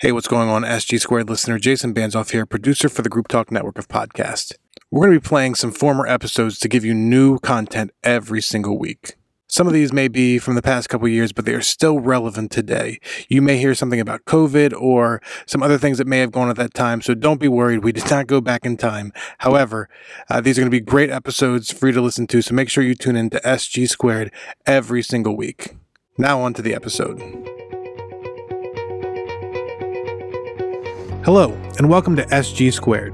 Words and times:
Hey, 0.00 0.12
what's 0.12 0.28
going 0.28 0.48
on, 0.48 0.62
SG 0.62 1.00
Squared 1.00 1.28
listener? 1.28 1.58
Jason 1.58 1.92
Banzoff 1.92 2.30
here, 2.30 2.46
producer 2.46 2.88
for 2.88 3.02
the 3.02 3.08
Group 3.08 3.26
Talk 3.26 3.50
Network 3.50 3.78
of 3.78 3.88
podcasts. 3.88 4.52
We're 4.92 5.06
going 5.06 5.14
to 5.14 5.20
be 5.20 5.28
playing 5.28 5.56
some 5.56 5.72
former 5.72 6.06
episodes 6.06 6.60
to 6.60 6.68
give 6.68 6.84
you 6.84 6.94
new 6.94 7.40
content 7.40 7.90
every 8.04 8.40
single 8.40 8.78
week. 8.78 9.16
Some 9.48 9.66
of 9.66 9.72
these 9.72 9.92
may 9.92 10.06
be 10.06 10.38
from 10.38 10.54
the 10.54 10.62
past 10.62 10.88
couple 10.88 11.08
years, 11.08 11.32
but 11.32 11.46
they 11.46 11.54
are 11.54 11.60
still 11.60 11.98
relevant 11.98 12.52
today. 12.52 13.00
You 13.28 13.42
may 13.42 13.58
hear 13.58 13.74
something 13.74 13.98
about 13.98 14.24
COVID 14.24 14.72
or 14.80 15.20
some 15.46 15.64
other 15.64 15.78
things 15.78 15.98
that 15.98 16.06
may 16.06 16.20
have 16.20 16.30
gone 16.30 16.48
at 16.48 16.54
that 16.58 16.74
time, 16.74 17.02
so 17.02 17.14
don't 17.14 17.40
be 17.40 17.48
worried. 17.48 17.82
We 17.82 17.90
did 17.90 18.08
not 18.08 18.28
go 18.28 18.40
back 18.40 18.64
in 18.64 18.76
time. 18.76 19.12
However, 19.38 19.88
uh, 20.30 20.40
these 20.40 20.58
are 20.58 20.60
going 20.60 20.70
to 20.70 20.80
be 20.80 20.80
great 20.80 21.10
episodes 21.10 21.72
for 21.72 21.88
you 21.88 21.92
to 21.94 22.00
listen 22.00 22.28
to, 22.28 22.40
so 22.40 22.54
make 22.54 22.70
sure 22.70 22.84
you 22.84 22.94
tune 22.94 23.16
in 23.16 23.30
to 23.30 23.40
SG 23.40 23.88
Squared 23.88 24.32
every 24.64 25.02
single 25.02 25.36
week. 25.36 25.74
Now, 26.16 26.40
on 26.40 26.54
to 26.54 26.62
the 26.62 26.72
episode. 26.72 27.57
Hello, 31.28 31.52
and 31.76 31.90
welcome 31.90 32.16
to 32.16 32.24
SG 32.28 32.72
Squared. 32.72 33.12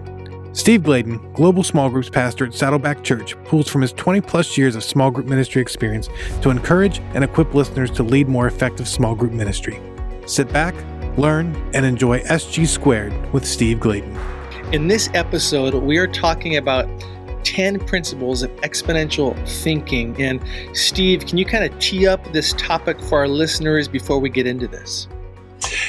Steve 0.52 0.84
Gladen, 0.84 1.18
Global 1.32 1.64
Small 1.64 1.90
Groups 1.90 2.08
Pastor 2.08 2.46
at 2.46 2.54
Saddleback 2.54 3.02
Church, 3.02 3.34
pulls 3.42 3.66
from 3.66 3.82
his 3.82 3.92
20 3.92 4.20
plus 4.20 4.56
years 4.56 4.76
of 4.76 4.84
small 4.84 5.10
group 5.10 5.26
ministry 5.26 5.60
experience 5.60 6.08
to 6.40 6.50
encourage 6.50 7.00
and 7.14 7.24
equip 7.24 7.52
listeners 7.54 7.90
to 7.90 8.04
lead 8.04 8.28
more 8.28 8.46
effective 8.46 8.86
small 8.86 9.16
group 9.16 9.32
ministry. 9.32 9.80
Sit 10.26 10.52
back, 10.52 10.76
learn, 11.18 11.56
and 11.74 11.84
enjoy 11.84 12.20
SG 12.20 12.68
Squared 12.68 13.12
with 13.32 13.44
Steve 13.44 13.80
Gladen. 13.80 14.16
In 14.72 14.86
this 14.86 15.10
episode, 15.12 15.74
we 15.74 15.98
are 15.98 16.06
talking 16.06 16.56
about 16.56 16.86
10 17.42 17.80
principles 17.80 18.44
of 18.44 18.50
exponential 18.58 19.36
thinking. 19.48 20.22
And 20.22 20.40
Steve, 20.72 21.26
can 21.26 21.36
you 21.36 21.44
kind 21.44 21.64
of 21.64 21.76
tee 21.80 22.06
up 22.06 22.32
this 22.32 22.52
topic 22.52 23.00
for 23.00 23.18
our 23.18 23.28
listeners 23.28 23.88
before 23.88 24.20
we 24.20 24.30
get 24.30 24.46
into 24.46 24.68
this? 24.68 25.08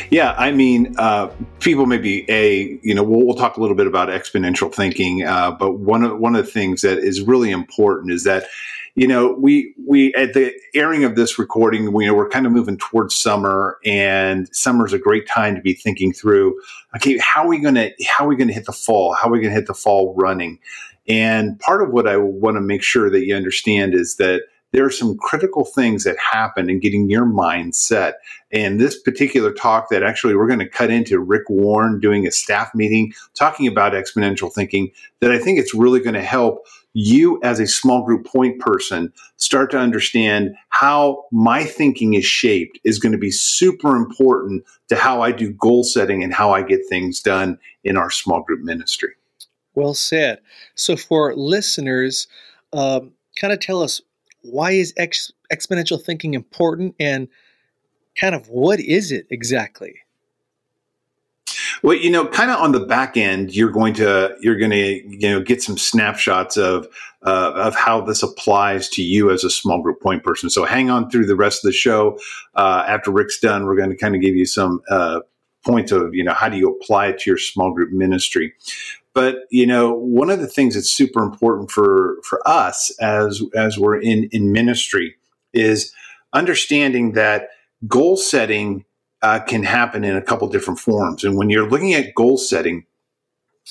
Yeah, 0.10 0.36
I 0.38 0.52
mean, 0.52 0.96
uh, 0.98 1.30
people 1.60 1.86
maybe 1.86 2.26
a 2.30 2.80
you 2.82 2.94
know 2.94 3.04
we'll, 3.04 3.26
we'll, 3.26 3.36
talk 3.36 3.58
a 3.58 3.62
little 3.62 3.76
bit 3.76 3.88
about 3.88 4.10
exponential 4.10 4.74
thinking, 4.74 5.24
uh, 5.24 5.52
but 5.52 5.80
one 5.80 6.04
of 6.04 6.20
one 6.20 6.36
of 6.36 6.46
the 6.46 6.52
things 6.52 6.82
that 6.82 7.00
is 7.00 7.22
really 7.22 7.52
important 7.52 8.12
is 8.12 8.24
that 8.24 8.46
you 8.96 9.08
know 9.08 9.36
we 9.40 9.74
we 9.88 10.14
at 10.14 10.34
the 10.34 10.54
airing 10.74 11.04
of 11.04 11.16
this 11.16 11.40
recording, 11.40 11.92
we, 11.92 12.06
you 12.06 12.12
know, 12.12 12.16
we're 12.16 12.30
kind 12.30 12.46
of 12.46 12.52
moving 12.52 12.78
towards 12.78 13.16
summer, 13.16 13.78
and 13.84 14.48
summer 14.56 14.86
is 14.86 14.94
a 14.94 15.00
great 15.00 15.28
time 15.28 15.56
to 15.56 15.62
be 15.62 15.74
thinking 15.74 16.14
through. 16.14 16.60
Okay, 16.96 17.18
how 17.18 17.44
are 17.44 17.50
we 17.50 17.62
to 17.62 17.92
how 18.08 18.26
are 18.26 18.30
we 18.30 18.38
to 18.38 18.54
hit 18.54 18.66
the 18.66 18.74
fall? 18.74 19.14
How 19.14 19.28
are 19.28 19.32
we 19.32 19.42
to 19.42 19.50
hit 19.50 19.68
the 19.68 19.74
fall 19.74 20.14
running? 20.16 20.60
And 21.08 21.60
part 21.60 21.84
of 21.84 21.92
what 21.92 22.08
I 22.08 22.18
want 22.18 22.58
to 22.58 22.62
make 22.62 22.82
sure 22.82 23.10
that 23.10 23.26
you 23.26 23.36
understand 23.36 23.94
is 23.94 24.16
that 24.16 24.44
there 24.76 24.86
are 24.86 24.92
some 24.92 25.18
critical 25.18 25.64
things 25.64 26.04
that 26.04 26.18
happen 26.18 26.70
in 26.70 26.82
getting 26.82 27.10
your 27.10 27.24
mind 27.26 27.74
set. 27.74 28.16
And 28.52 28.78
this 28.78 29.00
particular 29.00 29.54
talk 29.54 29.88
that 29.90 30.04
actually 30.04 30.36
we're 30.36 30.48
going 30.48 30.60
to 30.60 30.68
cut 30.68 30.92
into 30.92 31.18
Rick 31.18 31.44
Warren 31.50 32.02
doing 32.02 32.28
a 32.28 32.32
staff 32.32 32.76
meeting 32.76 33.14
talking 33.36 33.68
about 33.68 33.94
exponential 33.94 34.52
thinking 34.52 34.92
that 35.22 35.32
I 35.32 35.40
think 35.40 35.60
it's 35.60 35.74
really 35.74 36.02
going 36.02 36.16
to 36.16 36.22
help 36.22 36.66
you 36.92 37.40
as 37.42 37.62
a 37.62 37.68
small 37.68 38.04
group 38.04 38.26
point 38.26 38.60
person 38.60 39.14
start 39.38 39.72
to 39.72 39.78
understand 39.78 40.54
how 40.70 41.24
my 41.32 41.64
thinking 41.64 42.14
is 42.14 42.26
shaped 42.26 42.78
is 42.84 43.00
going 43.00 43.14
to 43.14 43.18
be 43.18 43.32
super 43.32 43.96
important 43.96 44.66
to 44.90 44.98
how 44.98 45.22
I 45.22 45.32
do 45.32 45.54
goal 45.54 45.86
setting 45.86 46.22
and 46.22 46.34
how 46.34 46.52
I 46.52 46.64
get 46.64 46.82
things 46.90 47.22
done 47.22 47.60
in 47.86 47.96
our 47.96 48.12
small 48.12 48.42
group 48.42 48.60
ministry. 48.60 49.14
Well 49.74 49.94
said. 49.94 50.40
So 50.76 50.98
for 50.98 51.34
listeners, 51.34 52.28
um, 52.74 53.14
kind 53.40 53.54
of 53.54 53.62
tell 53.62 53.82
us 53.82 54.02
why 54.46 54.72
is 54.72 54.94
ex- 54.98 55.32
exponential 55.52 56.02
thinking 56.02 56.34
important 56.34 56.96
and 57.00 57.28
kind 58.20 58.36
of 58.36 58.48
what 58.48 58.80
is 58.80 59.12
it 59.12 59.28
exactly? 59.30 59.96
Well, 61.84 61.96
you 61.96 62.10
know, 62.10 62.26
kind 62.26 62.50
of 62.50 62.60
on 62.60 62.72
the 62.72 62.80
back 62.80 63.18
end, 63.18 63.56
you're 63.56 63.72
going 63.72 63.94
to 63.96 64.36
you're 64.42 64.58
going 64.58 64.72
to 64.72 65.04
you 65.08 65.30
know 65.30 65.42
get 65.42 65.62
some 65.62 65.78
snapshots 65.78 66.58
of 66.58 66.88
uh, 67.24 67.52
of 67.56 67.76
how 67.76 68.02
this 68.02 68.24
applies 68.24 68.90
to 68.90 69.04
you 69.04 69.30
as 69.30 69.44
a 69.44 69.50
small 69.50 69.82
group 69.82 70.02
point 70.02 70.24
person. 70.24 70.50
So 70.50 70.66
hang 70.66 70.90
on 70.90 71.10
through 71.10 71.26
the 71.26 71.36
rest 71.36 71.64
of 71.64 71.70
the 71.70 71.74
show. 71.74 72.20
Uh, 72.56 72.84
after 72.88 73.12
Rick's 73.12 73.40
done, 73.40 73.66
we're 73.66 73.76
going 73.76 73.90
to 73.90 73.96
kind 73.96 74.16
of 74.16 74.22
give 74.22 74.36
you 74.36 74.46
some 74.46 74.82
uh, 74.90 75.20
points 75.64 75.92
of 75.92 76.16
you 76.16 76.24
know 76.24 76.34
how 76.34 76.50
do 76.50 76.58
you 76.58 76.70
apply 76.70 77.08
it 77.08 77.20
to 77.20 77.30
your 77.30 77.38
small 77.38 77.74
group 77.74 77.92
ministry. 77.92 78.54
But 79.16 79.38
you 79.50 79.66
know, 79.66 79.94
one 79.94 80.30
of 80.30 80.40
the 80.40 80.48
things 80.48 80.76
that's 80.76 80.92
super 80.92 81.24
important 81.24 81.72
for 81.72 82.18
for 82.24 82.48
us 82.48 82.96
as 83.00 83.42
as 83.56 83.80
we're 83.80 84.00
in 84.00 84.30
in 84.32 84.52
ministry 84.52 85.16
is 85.54 85.92
understanding 86.34 87.14
that 87.14 87.50
goal 87.88 88.18
setting 88.18 88.86
uh, 89.22 89.40
can 89.40 89.64
happen 89.64 90.04
in 90.04 90.16
a 90.16 90.22
couple 90.22 90.48
different 90.50 90.80
forms. 90.80 91.24
And 91.24 91.38
when 91.38 91.50
you're 91.50 91.68
looking 91.68 91.94
at 91.94 92.14
goal 92.14 92.38
setting, 92.38 92.86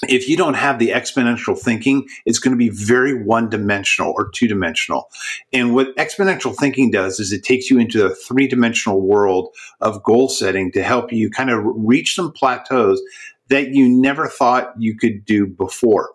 if 0.09 0.29
you 0.29 0.37
don't 0.37 0.55
have 0.55 0.79
the 0.79 0.89
exponential 0.89 1.57
thinking, 1.57 2.09
it's 2.27 2.39
going 2.39 2.53
to 2.53 2.59
be 2.59 2.71
very 2.71 3.23
one 3.23 3.49
dimensional 3.49 4.13
or 4.17 4.31
two 4.31 4.49
dimensional. 4.49 5.09
And 5.53 5.75
what 5.75 5.95
exponential 5.97 6.57
thinking 6.57 6.91
does 6.91 7.21
is 7.21 7.33
it 7.33 7.45
takes 7.45 7.71
you 7.71 7.79
into 7.79 8.05
a 8.05 8.15
three 8.15 8.49
dimensional 8.49 9.01
world 9.01 9.55
of 9.81 10.03
goal 10.03 10.29
setting 10.29 10.73
to 10.73 10.83
help 10.83 11.13
you 11.13 11.31
kind 11.31 11.51
of 11.51 11.61
reach 11.63 12.15
some 12.15 12.33
plateaus 12.33 13.01
that 13.49 13.71
you 13.71 13.89
never 13.89 14.27
thought 14.27 14.73
you 14.79 14.97
could 14.97 15.25
do 15.25 15.47
before. 15.47 16.11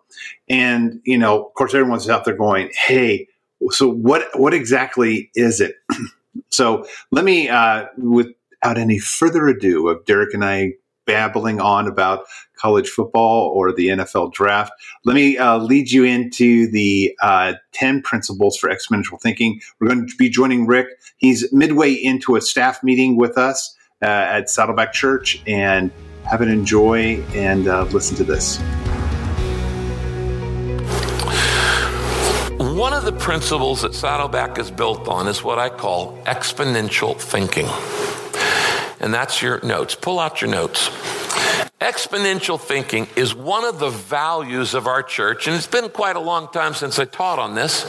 And, 0.47 0.99
you 1.03 1.17
know, 1.17 1.45
of 1.45 1.53
course, 1.53 1.73
everyone's 1.73 2.09
out 2.09 2.25
there 2.25 2.35
going, 2.35 2.71
hey, 2.73 3.27
so 3.69 3.89
what, 3.89 4.27
what 4.39 4.53
exactly 4.53 5.29
is 5.35 5.61
it? 5.61 5.75
so 6.49 6.85
let 7.11 7.25
me, 7.25 7.49
uh, 7.49 7.85
without 7.97 8.77
any 8.77 8.99
further 8.99 9.47
ado, 9.47 9.87
of 9.89 10.05
Derek 10.05 10.33
and 10.33 10.43
I 10.43 10.73
babbling 11.05 11.59
on 11.59 11.87
about 11.87 12.25
college 12.55 12.87
football 12.87 13.47
or 13.47 13.71
the 13.71 13.87
NFL 13.87 14.31
draft, 14.31 14.71
let 15.05 15.15
me 15.15 15.37
uh, 15.37 15.57
lead 15.57 15.91
you 15.91 16.03
into 16.03 16.69
the 16.69 17.15
uh, 17.21 17.53
10 17.73 18.01
principles 18.03 18.57
for 18.57 18.69
exponential 18.69 19.19
thinking. 19.19 19.59
We're 19.79 19.87
going 19.87 20.07
to 20.07 20.15
be 20.17 20.29
joining 20.29 20.67
Rick. 20.67 20.87
He's 21.17 21.51
midway 21.51 21.93
into 21.93 22.35
a 22.35 22.41
staff 22.41 22.83
meeting 22.83 23.17
with 23.17 23.37
us 23.37 23.75
uh, 24.01 24.05
at 24.05 24.49
Saddleback 24.49 24.93
Church, 24.93 25.41
and 25.47 25.91
have 26.29 26.41
an 26.41 26.49
enjoy 26.49 27.23
and 27.33 27.67
uh, 27.67 27.83
listen 27.85 28.15
to 28.17 28.23
this. 28.23 28.59
One 32.59 32.93
of 32.93 33.03
the 33.03 33.15
principles 33.17 33.81
that 33.81 33.95
Saddleback 33.95 34.59
is 34.59 34.69
built 34.69 35.07
on 35.07 35.27
is 35.27 35.43
what 35.43 35.57
I 35.57 35.69
call 35.69 36.17
exponential 36.25 37.19
thinking. 37.19 37.67
And 38.99 39.13
that's 39.13 39.41
your 39.41 39.59
notes. 39.65 39.95
Pull 39.95 40.19
out 40.19 40.41
your 40.41 40.51
notes. 40.51 40.89
Exponential 41.81 42.59
thinking 42.59 43.07
is 43.15 43.33
one 43.33 43.63
of 43.63 43.79
the 43.79 43.89
values 43.89 44.73
of 44.73 44.85
our 44.85 45.01
church, 45.01 45.47
and 45.47 45.55
it's 45.55 45.65
been 45.65 45.87
quite 45.87 46.17
a 46.17 46.19
long 46.19 46.49
time 46.51 46.73
since 46.73 46.99
I 46.99 47.05
taught 47.05 47.39
on 47.39 47.55
this. 47.55 47.85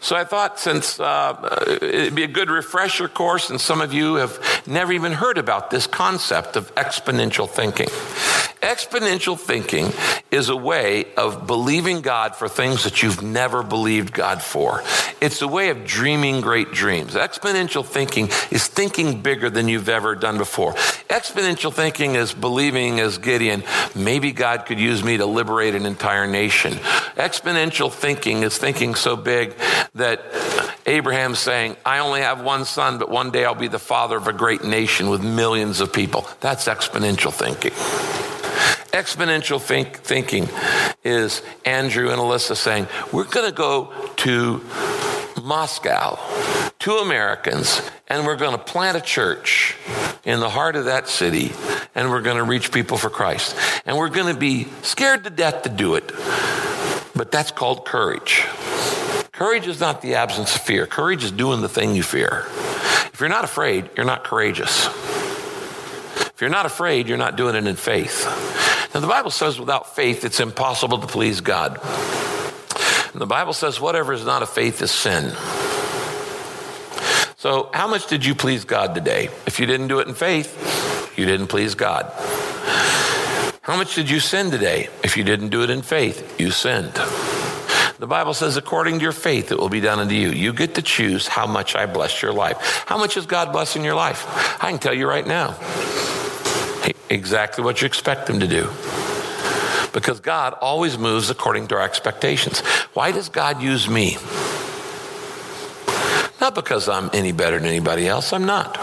So 0.00 0.14
I 0.14 0.22
thought 0.22 0.60
since 0.60 1.00
uh, 1.00 1.66
it'd 1.82 2.14
be 2.14 2.22
a 2.22 2.28
good 2.28 2.48
refresher 2.48 3.08
course, 3.08 3.50
and 3.50 3.60
some 3.60 3.80
of 3.80 3.92
you 3.92 4.14
have 4.16 4.62
never 4.68 4.92
even 4.92 5.10
heard 5.10 5.36
about 5.36 5.72
this 5.72 5.88
concept 5.88 6.54
of 6.54 6.72
exponential 6.76 7.50
thinking. 7.50 7.88
Exponential 8.64 9.38
thinking 9.38 9.92
is 10.30 10.48
a 10.48 10.56
way 10.56 11.04
of 11.18 11.46
believing 11.46 12.00
God 12.00 12.34
for 12.34 12.48
things 12.48 12.84
that 12.84 13.02
you've 13.02 13.22
never 13.22 13.62
believed 13.62 14.14
God 14.14 14.40
for. 14.40 14.82
It's 15.20 15.42
a 15.42 15.48
way 15.48 15.68
of 15.68 15.84
dreaming 15.84 16.40
great 16.40 16.72
dreams. 16.72 17.12
Exponential 17.12 17.84
thinking 17.84 18.28
is 18.50 18.66
thinking 18.66 19.20
bigger 19.20 19.50
than 19.50 19.68
you've 19.68 19.90
ever 19.90 20.14
done 20.14 20.38
before. 20.38 20.72
Exponential 21.10 21.74
thinking 21.74 22.14
is 22.14 22.32
believing, 22.32 23.00
as 23.00 23.18
Gideon, 23.18 23.64
maybe 23.94 24.32
God 24.32 24.64
could 24.64 24.80
use 24.80 25.04
me 25.04 25.18
to 25.18 25.26
liberate 25.26 25.74
an 25.74 25.84
entire 25.84 26.26
nation. 26.26 26.72
Exponential 27.18 27.92
thinking 27.92 28.44
is 28.44 28.56
thinking 28.56 28.94
so 28.94 29.14
big 29.14 29.54
that 29.94 30.22
Abraham's 30.86 31.38
saying, 31.38 31.76
I 31.84 31.98
only 31.98 32.22
have 32.22 32.42
one 32.42 32.64
son, 32.64 32.96
but 32.96 33.10
one 33.10 33.30
day 33.30 33.44
I'll 33.44 33.54
be 33.54 33.68
the 33.68 33.78
father 33.78 34.16
of 34.16 34.26
a 34.26 34.32
great 34.32 34.64
nation 34.64 35.10
with 35.10 35.22
millions 35.22 35.82
of 35.82 35.92
people. 35.92 36.26
That's 36.40 36.64
exponential 36.64 37.30
thinking. 37.30 37.72
Exponential 38.94 39.60
think, 39.60 39.96
thinking 39.96 40.48
is 41.02 41.42
Andrew 41.64 42.10
and 42.10 42.20
Alyssa 42.20 42.54
saying, 42.54 42.86
We're 43.10 43.24
going 43.24 43.50
to 43.50 43.56
go 43.56 43.92
to 44.18 44.64
Moscow, 45.42 46.16
two 46.78 46.98
Americans, 46.98 47.82
and 48.06 48.24
we're 48.24 48.36
going 48.36 48.56
to 48.56 48.62
plant 48.62 48.96
a 48.96 49.00
church 49.00 49.76
in 50.22 50.38
the 50.38 50.48
heart 50.48 50.76
of 50.76 50.84
that 50.84 51.08
city, 51.08 51.50
and 51.96 52.08
we're 52.08 52.20
going 52.22 52.36
to 52.36 52.44
reach 52.44 52.70
people 52.70 52.96
for 52.96 53.10
Christ. 53.10 53.56
And 53.84 53.96
we're 53.96 54.10
going 54.10 54.32
to 54.32 54.38
be 54.38 54.68
scared 54.82 55.24
to 55.24 55.30
death 55.30 55.62
to 55.62 55.70
do 55.70 55.96
it, 55.96 56.12
but 57.16 57.32
that's 57.32 57.50
called 57.50 57.84
courage. 57.84 58.46
Courage 59.32 59.66
is 59.66 59.80
not 59.80 60.02
the 60.02 60.14
absence 60.14 60.54
of 60.54 60.62
fear. 60.62 60.86
Courage 60.86 61.24
is 61.24 61.32
doing 61.32 61.62
the 61.62 61.68
thing 61.68 61.96
you 61.96 62.04
fear. 62.04 62.44
If 63.12 63.16
you're 63.18 63.28
not 63.28 63.42
afraid, 63.42 63.90
you're 63.96 64.06
not 64.06 64.22
courageous. 64.22 64.86
If 64.86 66.36
you're 66.40 66.48
not 66.48 66.64
afraid, 66.64 67.08
you're 67.08 67.18
not 67.18 67.34
doing 67.34 67.56
it 67.56 67.66
in 67.66 67.74
faith. 67.74 68.52
Now, 68.94 69.00
the 69.00 69.08
Bible 69.08 69.32
says 69.32 69.58
without 69.58 69.96
faith, 69.96 70.24
it's 70.24 70.38
impossible 70.38 70.98
to 70.98 71.08
please 71.08 71.40
God. 71.40 71.80
And 73.12 73.20
the 73.20 73.26
Bible 73.26 73.52
says 73.52 73.80
whatever 73.80 74.12
is 74.12 74.24
not 74.24 74.42
of 74.42 74.50
faith 74.50 74.80
is 74.82 74.92
sin. 74.92 75.32
So, 77.36 77.70
how 77.74 77.88
much 77.88 78.06
did 78.06 78.24
you 78.24 78.36
please 78.36 78.64
God 78.64 78.94
today? 78.94 79.30
If 79.46 79.58
you 79.58 79.66
didn't 79.66 79.88
do 79.88 79.98
it 79.98 80.06
in 80.06 80.14
faith, 80.14 80.60
You 81.16 81.26
didn't 81.26 81.46
please 81.46 81.74
God. 81.74 82.12
How 83.62 83.76
much 83.76 83.94
did 83.94 84.10
you 84.10 84.18
sin 84.18 84.50
today? 84.50 84.88
If 85.04 85.16
you 85.16 85.24
didn't 85.24 85.50
do 85.50 85.62
it 85.62 85.70
in 85.70 85.82
faith, 85.82 86.40
you 86.40 86.50
sinned. 86.50 86.94
The 87.98 88.06
Bible 88.08 88.34
says, 88.34 88.56
according 88.56 88.98
to 88.98 89.02
your 89.02 89.12
faith, 89.12 89.52
it 89.52 89.58
will 89.58 89.68
be 89.68 89.80
done 89.80 90.00
unto 90.00 90.14
you. 90.14 90.30
You 90.30 90.52
get 90.52 90.74
to 90.74 90.82
choose 90.82 91.28
how 91.28 91.46
much 91.46 91.76
I 91.76 91.86
bless 91.86 92.20
your 92.20 92.32
life. 92.32 92.84
How 92.86 92.98
much 92.98 93.16
is 93.16 93.26
God 93.26 93.52
blessing 93.52 93.84
your 93.84 93.94
life? 93.94 94.26
I 94.62 94.70
can 94.70 94.80
tell 94.80 94.94
you 94.94 95.08
right 95.08 95.26
now 95.26 95.56
exactly 97.10 97.64
what 97.64 97.80
you 97.80 97.86
expect 97.86 98.28
Him 98.28 98.40
to 98.40 98.48
do. 98.48 98.70
Because 99.92 100.20
God 100.20 100.54
always 100.60 100.98
moves 100.98 101.30
according 101.30 101.68
to 101.68 101.76
our 101.76 101.82
expectations. 101.82 102.60
Why 102.94 103.12
does 103.12 103.28
God 103.28 103.62
use 103.62 103.88
me? 103.88 104.16
Not 106.40 106.54
because 106.54 106.88
I'm 106.88 107.10
any 107.12 107.32
better 107.32 107.58
than 107.58 107.68
anybody 107.68 108.08
else, 108.08 108.32
I'm 108.32 108.44
not. 108.44 108.76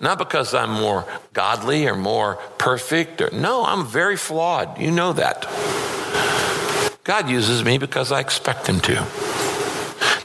Not 0.00 0.18
because 0.18 0.52
I'm 0.52 0.70
more 0.70 1.06
godly 1.32 1.86
or 1.86 1.94
more 1.94 2.34
perfect. 2.58 3.20
Or, 3.20 3.30
no, 3.30 3.64
I'm 3.64 3.86
very 3.86 4.16
flawed. 4.16 4.78
You 4.78 4.90
know 4.90 5.12
that. 5.12 5.46
God 7.04 7.30
uses 7.30 7.64
me 7.64 7.78
because 7.78 8.10
I 8.10 8.20
expect 8.20 8.66
Him 8.66 8.80
to. 8.80 9.06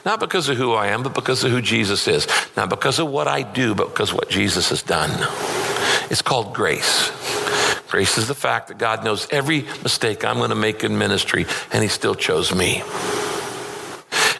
Not 0.03 0.19
because 0.19 0.49
of 0.49 0.57
who 0.57 0.73
I 0.73 0.87
am, 0.87 1.03
but 1.03 1.13
because 1.13 1.43
of 1.43 1.51
who 1.51 1.61
Jesus 1.61 2.07
is. 2.07 2.27
Not 2.55 2.69
because 2.69 2.97
of 2.97 3.09
what 3.09 3.27
I 3.27 3.43
do, 3.43 3.75
but 3.75 3.89
because 3.89 4.09
of 4.09 4.15
what 4.15 4.29
Jesus 4.29 4.69
has 4.69 4.81
done. 4.81 5.11
It's 6.09 6.21
called 6.21 6.53
grace. 6.53 7.11
Grace 7.89 8.17
is 8.17 8.27
the 8.27 8.35
fact 8.35 8.67
that 8.67 8.77
God 8.77 9.03
knows 9.03 9.27
every 9.31 9.61
mistake 9.83 10.25
I'm 10.25 10.37
going 10.37 10.49
to 10.49 10.55
make 10.55 10.83
in 10.83 10.97
ministry, 10.97 11.45
and 11.71 11.81
He 11.81 11.89
still 11.89 12.15
chose 12.15 12.53
me. 12.53 12.83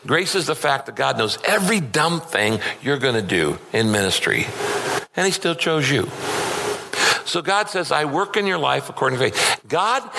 Grace 0.06 0.36
is 0.36 0.48
the 0.48 0.56
fact 0.56 0.86
that 0.86 0.96
God 0.96 1.18
knows 1.18 1.38
every 1.46 1.80
dumb 1.80 2.22
thing 2.22 2.60
you're 2.82 2.98
going 2.98 3.16
to 3.16 3.22
do 3.22 3.58
in 3.74 3.92
ministry, 3.92 4.46
and 5.16 5.26
He 5.26 5.32
still 5.32 5.56
chose 5.56 5.90
you. 5.90 6.10
So 7.26 7.42
God 7.42 7.70
says, 7.70 7.92
I 7.92 8.06
work 8.06 8.38
in 8.38 8.48
your 8.48 8.58
life 8.58 8.90
according 8.90 9.20
to 9.20 9.32
faith. 9.32 9.62
God 9.68 10.10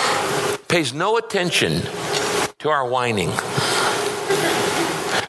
pays 0.68 0.92
no 0.92 1.16
attention 1.16 1.80
to 2.58 2.68
our 2.68 2.86
whining. 2.86 3.30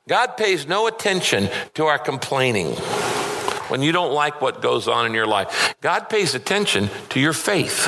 God 0.07 0.35
pays 0.37 0.67
no 0.67 0.87
attention 0.87 1.49
to 1.75 1.85
our 1.85 1.99
complaining 1.99 2.75
when 3.69 3.81
you 3.81 3.91
don't 3.91 4.13
like 4.13 4.41
what 4.41 4.61
goes 4.61 4.87
on 4.87 5.05
in 5.05 5.13
your 5.13 5.27
life. 5.27 5.75
God 5.81 6.09
pays 6.09 6.35
attention 6.35 6.89
to 7.09 7.19
your 7.19 7.33
faith. 7.33 7.87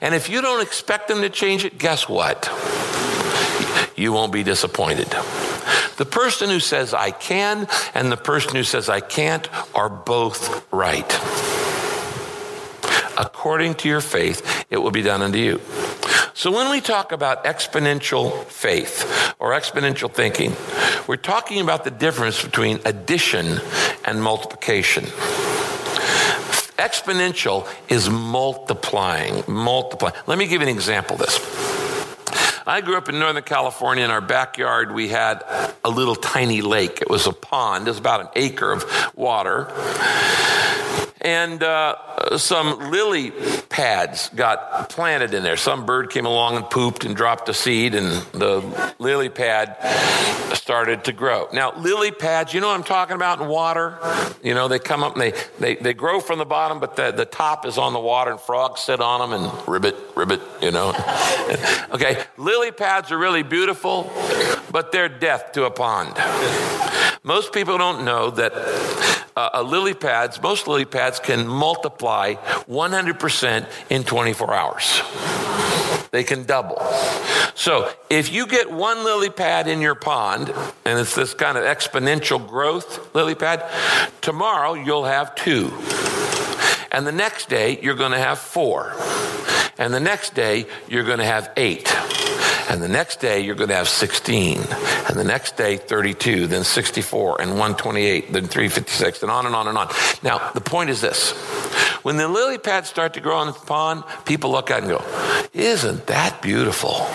And 0.00 0.14
if 0.14 0.28
you 0.28 0.40
don't 0.40 0.62
expect 0.62 1.10
Him 1.10 1.22
to 1.22 1.30
change 1.30 1.64
it, 1.64 1.78
guess 1.78 2.08
what? 2.08 2.48
You 3.96 4.12
won't 4.12 4.32
be 4.32 4.44
disappointed. 4.44 5.08
The 5.96 6.06
person 6.08 6.50
who 6.50 6.60
says 6.60 6.94
I 6.94 7.10
can 7.10 7.66
and 7.94 8.12
the 8.12 8.16
person 8.16 8.54
who 8.54 8.62
says 8.62 8.88
I 8.88 9.00
can't 9.00 9.48
are 9.74 9.88
both 9.88 10.66
right. 10.72 11.67
According 13.18 13.74
to 13.76 13.88
your 13.88 14.00
faith, 14.00 14.64
it 14.70 14.78
will 14.78 14.92
be 14.92 15.02
done 15.02 15.22
unto 15.22 15.38
you. 15.38 15.60
So 16.34 16.52
when 16.52 16.70
we 16.70 16.80
talk 16.80 17.10
about 17.10 17.44
exponential 17.44 18.44
faith 18.44 19.34
or 19.40 19.50
exponential 19.50 20.10
thinking, 20.12 20.54
we're 21.08 21.16
talking 21.16 21.60
about 21.60 21.82
the 21.82 21.90
difference 21.90 22.40
between 22.42 22.78
addition 22.84 23.60
and 24.04 24.22
multiplication. 24.22 25.04
Exponential 26.78 27.66
is 27.88 28.08
multiplying, 28.08 29.42
multiplying. 29.48 30.14
Let 30.28 30.38
me 30.38 30.46
give 30.46 30.62
you 30.62 30.68
an 30.68 30.74
example 30.74 31.16
of 31.16 31.22
this. 31.22 31.38
I 32.68 32.82
grew 32.82 32.96
up 32.96 33.08
in 33.08 33.18
Northern 33.18 33.42
California. 33.42 34.04
In 34.04 34.12
our 34.12 34.20
backyard, 34.20 34.92
we 34.92 35.08
had 35.08 35.42
a 35.84 35.90
little 35.90 36.14
tiny 36.14 36.60
lake. 36.60 37.02
It 37.02 37.10
was 37.10 37.26
a 37.26 37.32
pond. 37.32 37.88
It 37.88 37.90
was 37.90 37.98
about 37.98 38.20
an 38.20 38.28
acre 38.36 38.70
of 38.70 38.84
water 39.16 39.66
and 41.20 41.62
uh, 41.62 42.38
some 42.38 42.90
lily 42.90 43.32
pads 43.68 44.28
got 44.30 44.88
planted 44.88 45.34
in 45.34 45.42
there. 45.42 45.56
Some 45.56 45.86
bird 45.86 46.10
came 46.10 46.26
along 46.26 46.56
and 46.56 46.68
pooped 46.70 47.04
and 47.04 47.16
dropped 47.16 47.48
a 47.48 47.54
seed, 47.54 47.94
and 47.94 48.08
the 48.32 48.94
lily 48.98 49.28
pad 49.28 49.76
started 50.54 51.04
to 51.04 51.12
grow. 51.12 51.48
Now, 51.52 51.76
lily 51.76 52.10
pads, 52.10 52.54
you 52.54 52.60
know 52.60 52.68
what 52.68 52.76
I'm 52.76 52.84
talking 52.84 53.16
about 53.16 53.40
in 53.40 53.48
water? 53.48 53.98
You 54.42 54.54
know, 54.54 54.68
they 54.68 54.78
come 54.78 55.02
up 55.02 55.14
and 55.14 55.22
they, 55.22 55.32
they, 55.58 55.74
they 55.76 55.94
grow 55.94 56.20
from 56.20 56.38
the 56.38 56.44
bottom, 56.44 56.80
but 56.80 56.96
the, 56.96 57.10
the 57.10 57.24
top 57.24 57.66
is 57.66 57.78
on 57.78 57.92
the 57.92 58.00
water, 58.00 58.32
and 58.32 58.40
frogs 58.40 58.80
sit 58.80 59.00
on 59.00 59.30
them 59.30 59.40
and 59.40 59.68
ribbit, 59.68 59.96
ribbit, 60.14 60.40
you 60.62 60.70
know. 60.70 60.90
okay, 61.92 62.22
lily 62.36 62.70
pads 62.70 63.10
are 63.10 63.18
really 63.18 63.42
beautiful, 63.42 64.12
but 64.70 64.92
they're 64.92 65.08
death 65.08 65.52
to 65.52 65.64
a 65.64 65.70
pond. 65.70 66.14
Most 67.22 67.52
people 67.52 67.78
don't 67.78 68.04
know 68.04 68.30
that 68.30 68.52
uh, 69.38 69.62
lily 69.62 69.94
pads, 69.94 70.40
most 70.42 70.66
lily 70.66 70.84
pads 70.84 71.20
can 71.20 71.46
multiply 71.46 72.34
100% 72.34 73.66
in 73.90 74.04
24 74.04 74.54
hours. 74.54 75.02
They 76.10 76.24
can 76.24 76.44
double. 76.44 76.78
So 77.54 77.90
if 78.08 78.32
you 78.32 78.46
get 78.46 78.70
one 78.70 79.04
lily 79.04 79.30
pad 79.30 79.68
in 79.68 79.80
your 79.80 79.94
pond, 79.94 80.52
and 80.84 80.98
it's 80.98 81.14
this 81.14 81.34
kind 81.34 81.58
of 81.58 81.64
exponential 81.64 82.46
growth 82.46 83.14
lily 83.14 83.34
pad, 83.34 83.64
tomorrow 84.20 84.74
you'll 84.74 85.04
have 85.04 85.34
two. 85.34 85.70
And 86.90 87.06
the 87.06 87.12
next 87.12 87.48
day 87.48 87.78
you're 87.82 87.94
going 87.94 88.12
to 88.12 88.18
have 88.18 88.38
four. 88.38 88.94
And 89.76 89.92
the 89.92 90.00
next 90.00 90.34
day 90.34 90.66
you're 90.88 91.04
going 91.04 91.18
to 91.18 91.26
have 91.26 91.52
eight. 91.56 91.94
And 92.68 92.82
the 92.82 92.88
next 92.88 93.20
day, 93.20 93.40
you're 93.40 93.54
going 93.54 93.70
to 93.70 93.76
have 93.76 93.88
16. 93.88 94.58
And 94.58 95.16
the 95.16 95.24
next 95.24 95.56
day, 95.56 95.76
32, 95.78 96.46
then 96.46 96.64
64, 96.64 97.40
and 97.40 97.52
128, 97.52 98.32
then 98.32 98.46
356, 98.46 99.22
and 99.22 99.30
on 99.30 99.46
and 99.46 99.54
on 99.54 99.68
and 99.68 99.78
on. 99.78 99.88
Now, 100.22 100.50
the 100.52 100.60
point 100.60 100.90
is 100.90 101.00
this 101.00 101.32
when 102.02 102.16
the 102.16 102.28
lily 102.28 102.58
pads 102.58 102.88
start 102.88 103.14
to 103.14 103.20
grow 103.20 103.38
on 103.38 103.46
the 103.46 103.52
pond, 103.52 104.04
people 104.24 104.50
look 104.50 104.70
at 104.70 104.78
it 104.78 104.88
and 104.88 104.98
go, 104.98 105.48
Isn't 105.52 106.06
that 106.06 106.42
beautiful? 106.42 107.06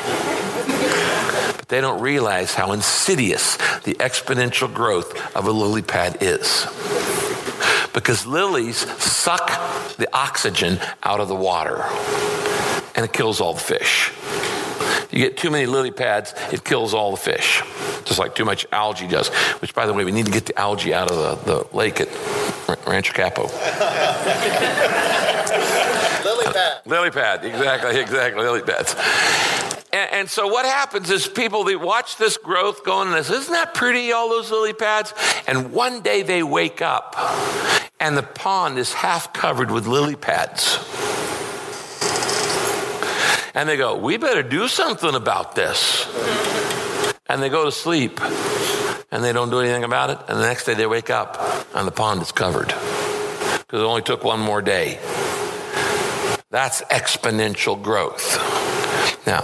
But 1.57 1.69
they 1.69 1.81
don't 1.81 2.01
realize 2.01 2.53
how 2.53 2.71
insidious 2.71 3.57
the 3.83 3.93
exponential 3.95 4.73
growth 4.73 5.35
of 5.35 5.45
a 5.45 5.51
lily 5.51 5.83
pad 5.83 6.17
is 6.21 6.67
because 7.93 8.25
lilies 8.25 8.77
suck 9.01 9.47
the 9.97 10.09
oxygen 10.13 10.79
out 11.03 11.19
of 11.19 11.27
the 11.27 11.35
water 11.35 11.83
and 12.95 13.05
it 13.05 13.13
kills 13.13 13.39
all 13.39 13.53
the 13.53 13.59
fish. 13.59 14.11
You 15.13 15.19
get 15.19 15.37
too 15.37 15.51
many 15.51 15.67
lily 15.67 15.91
pads, 15.91 16.33
it 16.51 16.63
kills 16.63 16.95
all 16.95 17.11
the 17.11 17.17
fish, 17.17 17.61
just 18.03 18.17
like 18.17 18.33
too 18.33 18.45
much 18.45 18.65
algae 18.71 19.07
does. 19.07 19.29
Which, 19.61 19.75
by 19.75 19.85
the 19.85 19.93
way, 19.93 20.05
we 20.05 20.11
need 20.11 20.25
to 20.25 20.31
get 20.31 20.47
the 20.47 20.59
algae 20.59 20.91
out 20.91 21.11
of 21.11 21.45
the, 21.45 21.53
the 21.53 21.67
lake 21.77 22.01
at 22.01 22.07
Rancho 22.87 23.13
Capo. 23.13 23.43
lily 26.25 26.47
uh, 26.47 26.51
pad. 26.51 26.81
lily 26.87 27.11
pad, 27.11 27.45
exactly, 27.45 27.99
exactly, 27.99 28.41
lily 28.41 28.63
pads. 28.63 28.95
And, 29.93 30.11
and, 30.13 30.27
so 30.27 30.47
what 30.47 30.65
happens 30.65 31.11
is 31.11 31.27
people 31.27 31.63
they 31.63 31.75
watch 31.75 32.17
this 32.17 32.37
growth 32.37 32.83
going 32.83 33.09
and 33.09 33.17
this, 33.17 33.29
isn't 33.29 33.53
that 33.53 33.75
pretty, 33.75 34.11
all 34.13 34.29
those 34.29 34.49
lily 34.49 34.73
pads? 34.73 35.13
And 35.45 35.71
one 35.71 36.01
day 36.01 36.23
they 36.23 36.41
wake 36.41 36.81
up 36.81 37.15
and 37.99 38.17
the 38.17 38.23
pond 38.23 38.79
is 38.79 38.93
half 38.93 39.31
covered 39.31 39.69
with 39.69 39.85
lily 39.85 40.15
pads 40.15 40.79
and 43.53 43.69
they 43.69 43.77
go, 43.77 43.97
We 43.97 44.17
better 44.17 44.43
do 44.43 44.67
something 44.67 45.15
about 45.15 45.55
this. 45.55 46.07
And 47.27 47.41
they 47.41 47.49
go 47.49 47.65
to 47.65 47.71
sleep 47.71 48.19
and 49.11 49.23
they 49.23 49.31
don't 49.31 49.49
do 49.49 49.59
anything 49.59 49.83
about 49.83 50.09
it. 50.09 50.19
And 50.27 50.39
the 50.39 50.45
next 50.45 50.65
day 50.65 50.73
they 50.73 50.87
wake 50.87 51.09
up 51.09 51.37
and 51.73 51.87
the 51.87 51.91
pond 51.91 52.21
is 52.21 52.31
covered 52.31 52.67
because 52.67 53.81
it 53.81 53.85
only 53.85 54.01
took 54.01 54.23
one 54.23 54.39
more 54.39 54.61
day. 54.61 54.99
That's 56.49 56.81
exponential 56.83 57.81
growth. 57.81 58.37
Now, 59.25 59.41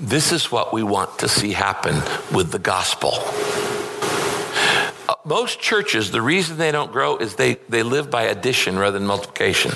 this 0.00 0.32
is 0.32 0.50
what 0.50 0.72
we 0.72 0.82
want 0.82 1.20
to 1.20 1.28
see 1.28 1.52
happen 1.52 1.94
with 2.34 2.52
the 2.52 2.58
gospel. 2.58 3.12
Uh, 5.08 5.14
most 5.24 5.60
churches, 5.60 6.10
the 6.10 6.20
reason 6.20 6.58
they 6.58 6.72
don't 6.72 6.92
grow 6.92 7.16
is 7.16 7.36
they, 7.36 7.54
they 7.68 7.82
live 7.82 8.10
by 8.10 8.24
addition 8.24 8.78
rather 8.78 8.98
than 8.98 9.06
multiplication. 9.06 9.72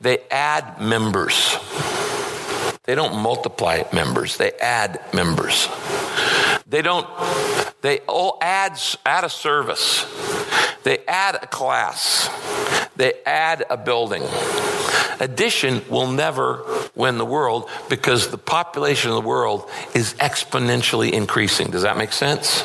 They 0.00 0.18
add 0.30 0.80
members. 0.80 1.56
They 2.88 2.94
don't 2.94 3.20
multiply 3.20 3.82
members, 3.92 4.38
they 4.38 4.52
add 4.52 4.98
members. 5.12 5.68
They 6.66 6.80
don't, 6.80 7.06
they 7.82 7.98
all 8.08 8.38
add, 8.40 8.80
add 9.04 9.24
a 9.24 9.28
service. 9.28 10.06
They 10.84 11.04
add 11.06 11.34
a 11.34 11.46
class. 11.48 12.30
They 12.96 13.12
add 13.26 13.66
a 13.68 13.76
building. 13.76 14.22
Addition 15.20 15.82
will 15.88 16.06
never 16.06 16.64
win 16.94 17.18
the 17.18 17.24
world 17.24 17.68
because 17.88 18.28
the 18.28 18.38
population 18.38 19.10
of 19.10 19.16
the 19.16 19.28
world 19.28 19.68
is 19.94 20.14
exponentially 20.14 21.12
increasing. 21.12 21.70
Does 21.70 21.82
that 21.82 21.96
make 21.96 22.12
sense? 22.12 22.62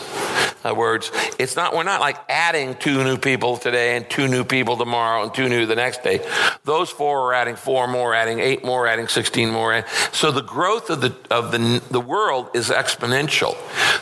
In 0.63 0.69
other 0.69 0.79
words, 0.79 1.11
it's 1.37 1.57
not, 1.57 1.75
we're 1.75 1.83
not 1.83 1.99
like 1.99 2.17
adding 2.29 2.75
two 2.75 3.03
new 3.03 3.17
people 3.17 3.57
today 3.57 3.97
and 3.97 4.09
two 4.09 4.29
new 4.29 4.45
people 4.45 4.77
tomorrow 4.77 5.23
and 5.23 5.33
two 5.33 5.49
new 5.49 5.65
the 5.65 5.75
next 5.75 6.03
day. 6.03 6.25
Those 6.63 6.89
four 6.89 7.19
are 7.27 7.33
adding 7.33 7.57
four 7.57 7.85
more, 7.87 8.13
adding 8.13 8.39
eight 8.39 8.63
more, 8.63 8.87
adding 8.87 9.09
16 9.09 9.49
more. 9.49 9.85
So 10.13 10.31
the 10.31 10.41
growth 10.41 10.89
of 10.89 11.01
the, 11.01 11.13
of 11.29 11.51
the, 11.51 11.81
the 11.91 11.99
world 11.99 12.49
is 12.53 12.69
exponential. 12.69 13.57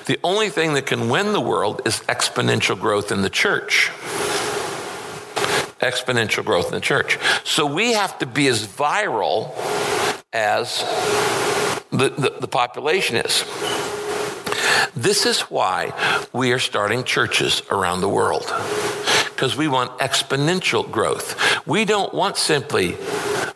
The 0.05 0.19
only 0.23 0.49
thing 0.49 0.75
that 0.75 0.85
can 0.85 1.09
win 1.09 1.33
the 1.33 1.41
world 1.41 1.81
is 1.85 2.01
exponential 2.01 2.79
growth 2.79 3.11
in 3.11 3.23
the 3.23 3.29
church. 3.29 3.89
Exponential 5.81 6.45
growth 6.45 6.67
in 6.67 6.73
the 6.73 6.79
church. 6.79 7.17
So 7.43 7.65
we 7.65 7.93
have 7.93 8.17
to 8.19 8.25
be 8.25 8.47
as 8.47 8.65
viral 8.65 9.53
as 10.31 10.79
the, 11.91 12.09
the, 12.09 12.37
the 12.41 12.47
population 12.47 13.17
is. 13.17 13.43
This 14.95 15.25
is 15.25 15.41
why 15.41 15.93
we 16.33 16.53
are 16.53 16.59
starting 16.59 17.03
churches 17.03 17.61
around 17.69 18.01
the 18.01 18.09
world 18.09 18.45
because 19.41 19.57
we 19.57 19.67
want 19.67 19.97
exponential 19.97 20.89
growth. 20.91 21.65
We 21.65 21.83
don't 21.83 22.13
want 22.13 22.37
simply 22.37 22.95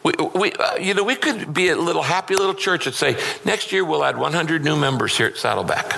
we, 0.02 0.14
we 0.34 0.52
uh, 0.54 0.78
you 0.78 0.96
know, 0.96 1.04
we 1.04 1.16
could 1.16 1.54
be 1.54 1.70
a 1.70 1.76
little 1.76 2.02
happy 2.02 2.36
little 2.36 2.56
church 2.56 2.88
and 2.88 2.96
say, 2.96 3.20
next 3.44 3.72
year 3.72 3.86
we'll 3.86 4.04
add 4.04 4.18
100 4.18 4.64
new 4.64 4.76
members 4.76 5.16
here 5.16 5.28
at 5.28 5.38
Saddleback. 5.38 5.94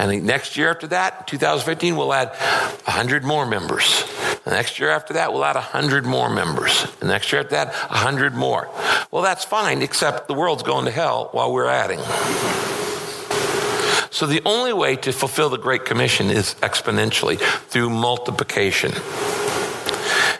And 0.00 0.24
next 0.24 0.56
year 0.56 0.70
after 0.70 0.88
that, 0.88 1.28
2015, 1.28 1.96
we'll 1.96 2.12
add 2.12 2.28
100 2.28 3.22
more 3.22 3.46
members. 3.46 4.04
The 4.44 4.50
next 4.50 4.80
year 4.80 4.90
after 4.90 5.14
that, 5.14 5.32
we'll 5.32 5.44
add 5.44 5.56
100 5.56 6.04
more 6.04 6.28
members. 6.28 6.90
The 6.96 7.06
next 7.06 7.30
year 7.32 7.42
after 7.42 7.54
that, 7.54 7.68
100 7.68 8.34
more. 8.34 8.68
Well, 9.12 9.22
that's 9.22 9.44
fine, 9.44 9.82
except 9.82 10.26
the 10.26 10.34
world's 10.34 10.64
going 10.64 10.86
to 10.86 10.90
hell 10.92 11.28
while 11.30 11.52
we're 11.52 11.68
adding. 11.68 12.00
So 14.10 14.26
the 14.26 14.42
only 14.44 14.72
way 14.72 14.96
to 14.96 15.12
fulfill 15.12 15.50
the 15.50 15.58
Great 15.58 15.84
Commission 15.84 16.30
is 16.30 16.54
exponentially 16.56 17.38
through 17.38 17.90
multiplication. 17.90 18.92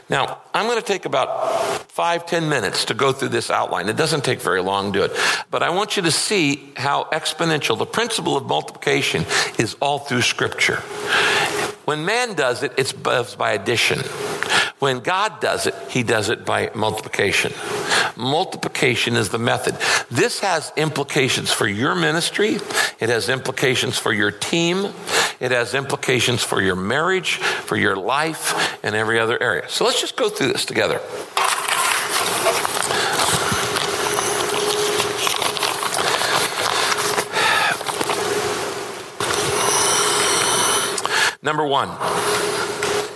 Now, 0.09 0.39
I'm 0.53 0.67
going 0.67 0.81
to 0.81 0.85
take 0.85 1.05
about 1.05 1.83
five, 1.93 2.27
ten 2.27 2.49
minutes 2.49 2.87
to 2.87 2.95
go 2.95 3.13
through 3.13 3.29
this 3.29 3.49
outline. 3.49 3.89
It 3.89 3.97
doesn't 3.97 4.25
take 4.25 4.41
very 4.41 4.61
long 4.61 4.93
to 4.93 4.99
do 4.99 5.05
it. 5.05 5.13
But 5.53 5.63
I 5.63 5.71
want 5.71 5.97
you 5.97 6.03
to 6.03 6.11
see 6.11 6.73
how 6.77 7.05
exponential, 7.13 7.79
the 7.79 7.87
principle 7.87 8.37
of 8.37 8.47
multiplication, 8.47 9.25
is 9.57 9.77
all 9.81 10.01
through 10.01 10.23
Scripture. 10.23 10.83
When 11.91 12.05
man 12.05 12.35
does 12.35 12.63
it, 12.63 12.71
it's 12.77 12.93
by 12.93 13.51
addition. 13.51 13.99
When 14.79 15.01
God 15.01 15.41
does 15.41 15.67
it, 15.67 15.75
he 15.89 16.05
does 16.05 16.29
it 16.29 16.47
by 16.47 16.71
multiplication. 16.73 17.53
Multiplication 18.17 19.17
is 19.17 19.31
the 19.31 19.41
method. 19.41 19.77
This 20.09 20.39
has 20.39 20.73
implications 20.77 21.51
for 21.51 21.67
your 21.67 21.97
ministry, 21.97 22.59
it 23.01 23.09
has 23.09 23.29
implications 23.29 23.99
for 23.99 24.13
your 24.13 24.31
team, 24.31 24.93
it 25.41 25.51
has 25.51 25.75
implications 25.75 26.45
for 26.45 26.63
your 26.63 26.77
marriage, 26.77 27.39
for 27.39 27.77
your 27.77 27.97
life, 27.97 28.79
and 28.85 28.95
every 28.95 29.19
other 29.19 29.43
area. 29.43 29.69
So 29.69 29.85
let's 29.85 30.01
just 30.01 30.15
go 30.15 30.29
through 30.29 30.53
this 30.53 30.65
together. 30.65 31.01
Number 41.43 41.65
one, 41.65 41.89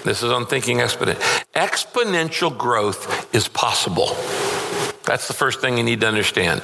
this 0.05 0.23
is 0.23 0.33
on 0.33 0.47
thinking 0.47 0.81
exponent. 0.81 1.19
Exponential 1.55 2.57
growth 2.57 3.35
is 3.35 3.49
possible. 3.49 4.07
That's 5.05 5.29
the 5.29 5.35
first 5.35 5.61
thing 5.61 5.77
you 5.77 5.85
need 5.85 6.01
to 6.01 6.09
understand. 6.09 6.63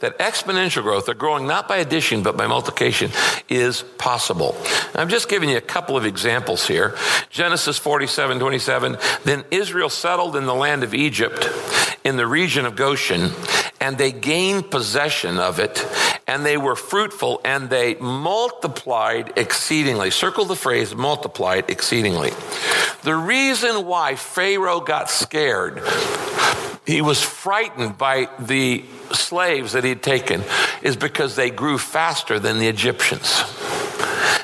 That 0.00 0.16
exponential 0.18 0.82
growth, 0.82 1.10
or 1.10 1.14
growing 1.14 1.46
not 1.46 1.68
by 1.68 1.78
addition 1.78 2.22
but 2.22 2.38
by 2.38 2.46
multiplication, 2.46 3.10
is 3.50 3.82
possible. 3.98 4.56
I'm 4.94 5.10
just 5.10 5.28
giving 5.28 5.50
you 5.50 5.58
a 5.58 5.60
couple 5.60 5.96
of 5.96 6.06
examples 6.06 6.66
here. 6.66 6.96
Genesis 7.28 7.76
47 7.76 8.38
27. 8.38 8.96
Then 9.24 9.44
Israel 9.50 9.90
settled 9.90 10.36
in 10.36 10.46
the 10.46 10.54
land 10.54 10.84
of 10.84 10.94
Egypt 10.94 11.50
in 12.02 12.16
the 12.16 12.26
region 12.26 12.64
of 12.64 12.76
Goshen, 12.76 13.30
and 13.80 13.98
they 13.98 14.12
gained 14.12 14.70
possession 14.70 15.36
of 15.36 15.58
it, 15.58 15.86
and 16.28 16.44
they 16.44 16.58
were 16.58 16.76
fruitful, 16.76 17.40
and 17.42 17.70
they 17.70 17.94
multiplied 17.94 19.32
exceedingly. 19.36 20.10
Circle 20.10 20.44
the 20.44 20.54
phrase 20.54 20.94
multiplied 20.94 21.70
exceedingly. 21.70 22.30
The 23.02 23.16
reason 23.16 23.86
why 23.86 24.14
Pharaoh 24.14 24.80
got 24.80 25.08
scared, 25.10 25.82
he 26.86 27.00
was 27.00 27.22
frightened 27.22 27.96
by 27.96 28.28
the 28.38 28.84
slaves 29.12 29.72
that 29.72 29.84
he'd 29.84 30.02
taken, 30.02 30.44
is 30.82 30.96
because 30.96 31.34
they 31.34 31.48
grew 31.48 31.78
faster 31.78 32.38
than 32.38 32.58
the 32.58 32.68
Egyptians. 32.68 33.42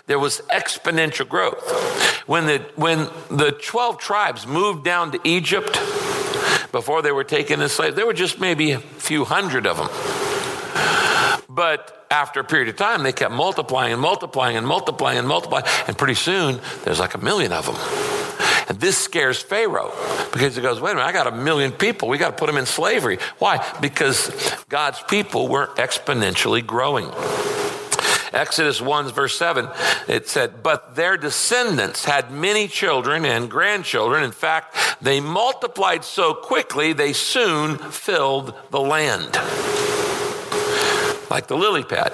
There 0.06 0.18
was 0.18 0.40
exponential 0.50 1.28
growth. 1.28 1.70
When 2.26 2.46
the, 2.46 2.58
when 2.76 3.10
the 3.30 3.52
12 3.52 3.98
tribes 3.98 4.46
moved 4.46 4.84
down 4.84 5.12
to 5.12 5.20
Egypt, 5.22 5.78
before 6.74 7.02
they 7.02 7.12
were 7.12 7.22
taken 7.22 7.60
as 7.60 7.70
slaves. 7.70 7.94
There 7.94 8.04
were 8.04 8.12
just 8.12 8.40
maybe 8.40 8.72
a 8.72 8.80
few 8.80 9.24
hundred 9.24 9.64
of 9.64 9.76
them. 9.76 10.23
But 11.54 12.06
after 12.10 12.40
a 12.40 12.44
period 12.44 12.68
of 12.68 12.76
time, 12.76 13.04
they 13.04 13.12
kept 13.12 13.32
multiplying 13.32 13.92
and 13.92 14.02
multiplying 14.02 14.56
and 14.56 14.66
multiplying 14.66 15.18
and 15.18 15.28
multiplying. 15.28 15.64
And 15.86 15.96
pretty 15.96 16.14
soon, 16.14 16.60
there's 16.84 16.98
like 16.98 17.14
a 17.14 17.18
million 17.18 17.52
of 17.52 17.66
them. 17.66 17.76
And 18.68 18.80
this 18.80 18.98
scares 18.98 19.40
Pharaoh 19.40 19.92
because 20.32 20.56
he 20.56 20.62
goes, 20.62 20.80
wait 20.80 20.92
a 20.92 20.94
minute, 20.96 21.06
I 21.06 21.12
got 21.12 21.28
a 21.28 21.36
million 21.36 21.70
people. 21.70 22.08
We 22.08 22.18
got 22.18 22.30
to 22.30 22.36
put 22.36 22.46
them 22.46 22.56
in 22.56 22.66
slavery. 22.66 23.18
Why? 23.38 23.64
Because 23.80 24.32
God's 24.68 25.00
people 25.02 25.46
were 25.46 25.68
exponentially 25.76 26.66
growing. 26.66 27.08
Exodus 28.32 28.80
1, 28.80 29.12
verse 29.12 29.38
7, 29.38 29.68
it 30.08 30.28
said, 30.28 30.60
But 30.64 30.96
their 30.96 31.16
descendants 31.16 32.04
had 32.04 32.32
many 32.32 32.66
children 32.66 33.24
and 33.24 33.48
grandchildren. 33.48 34.24
In 34.24 34.32
fact, 34.32 34.76
they 35.00 35.20
multiplied 35.20 36.02
so 36.02 36.34
quickly, 36.34 36.92
they 36.92 37.12
soon 37.12 37.78
filled 37.78 38.54
the 38.70 38.80
land. 38.80 39.38
Like 41.34 41.48
the 41.48 41.56
lily 41.56 41.82
pad. 41.82 42.12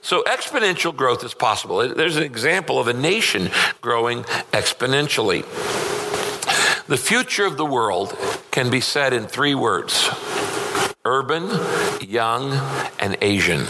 So 0.00 0.22
exponential 0.22 0.96
growth 0.96 1.22
is 1.22 1.34
possible. 1.34 1.86
There's 1.86 2.16
an 2.16 2.22
example 2.22 2.78
of 2.78 2.88
a 2.88 2.94
nation 2.94 3.50
growing 3.82 4.22
exponentially. 4.52 5.42
The 6.86 6.96
future 6.96 7.44
of 7.44 7.58
the 7.58 7.66
world 7.66 8.16
can 8.52 8.70
be 8.70 8.80
said 8.80 9.12
in 9.12 9.26
three 9.26 9.54
words 9.54 10.08
urban, 11.04 11.50
young, 12.00 12.52
and 12.98 13.18
Asian. 13.20 13.64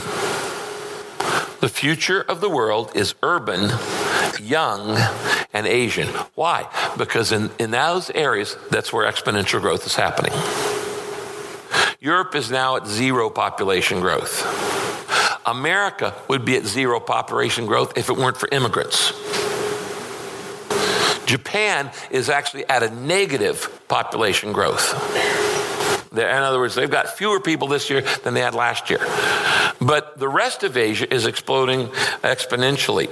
The 1.58 1.70
future 1.72 2.20
of 2.20 2.40
the 2.40 2.48
world 2.48 2.92
is 2.94 3.16
urban, 3.20 3.72
young, 4.40 4.96
and 5.52 5.66
Asian. 5.66 6.06
Why? 6.36 6.68
Because 6.96 7.32
in, 7.32 7.50
in 7.58 7.72
those 7.72 8.10
areas, 8.10 8.56
that's 8.70 8.92
where 8.92 9.10
exponential 9.10 9.60
growth 9.60 9.86
is 9.86 9.96
happening. 9.96 10.32
Europe 11.98 12.36
is 12.36 12.48
now 12.48 12.76
at 12.76 12.86
zero 12.86 13.28
population 13.28 13.98
growth. 13.98 14.83
America 15.46 16.14
would 16.28 16.44
be 16.44 16.56
at 16.56 16.64
zero 16.64 17.00
population 17.00 17.66
growth 17.66 17.96
if 17.96 18.08
it 18.08 18.16
weren't 18.16 18.36
for 18.36 18.48
immigrants. 18.50 19.12
Japan 21.26 21.90
is 22.10 22.28
actually 22.28 22.68
at 22.68 22.82
a 22.82 22.90
negative 22.90 23.82
population 23.88 24.52
growth. 24.52 24.92
In 26.12 26.20
other 26.20 26.58
words, 26.58 26.74
they've 26.74 26.90
got 26.90 27.08
fewer 27.08 27.40
people 27.40 27.66
this 27.66 27.90
year 27.90 28.02
than 28.22 28.34
they 28.34 28.40
had 28.40 28.54
last 28.54 28.88
year. 28.88 29.00
But 29.80 30.18
the 30.18 30.28
rest 30.28 30.62
of 30.62 30.76
Asia 30.76 31.12
is 31.12 31.26
exploding 31.26 31.88
exponentially. 32.22 33.08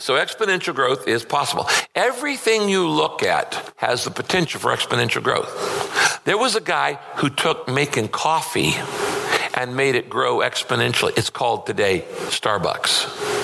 So 0.00 0.14
exponential 0.14 0.74
growth 0.74 1.08
is 1.08 1.24
possible. 1.24 1.68
Everything 1.94 2.68
you 2.68 2.86
look 2.88 3.22
at 3.22 3.72
has 3.76 4.04
the 4.04 4.10
potential 4.10 4.60
for 4.60 4.70
exponential 4.70 5.22
growth. 5.22 6.22
There 6.24 6.38
was 6.38 6.54
a 6.54 6.60
guy 6.60 7.00
who 7.16 7.30
took 7.30 7.66
making 7.68 8.08
coffee 8.08 8.74
and 9.56 9.74
made 9.74 9.94
it 9.94 10.08
grow 10.10 10.38
exponentially. 10.38 11.16
It's 11.16 11.30
called 11.30 11.66
today 11.66 12.04
Starbucks. 12.28 13.34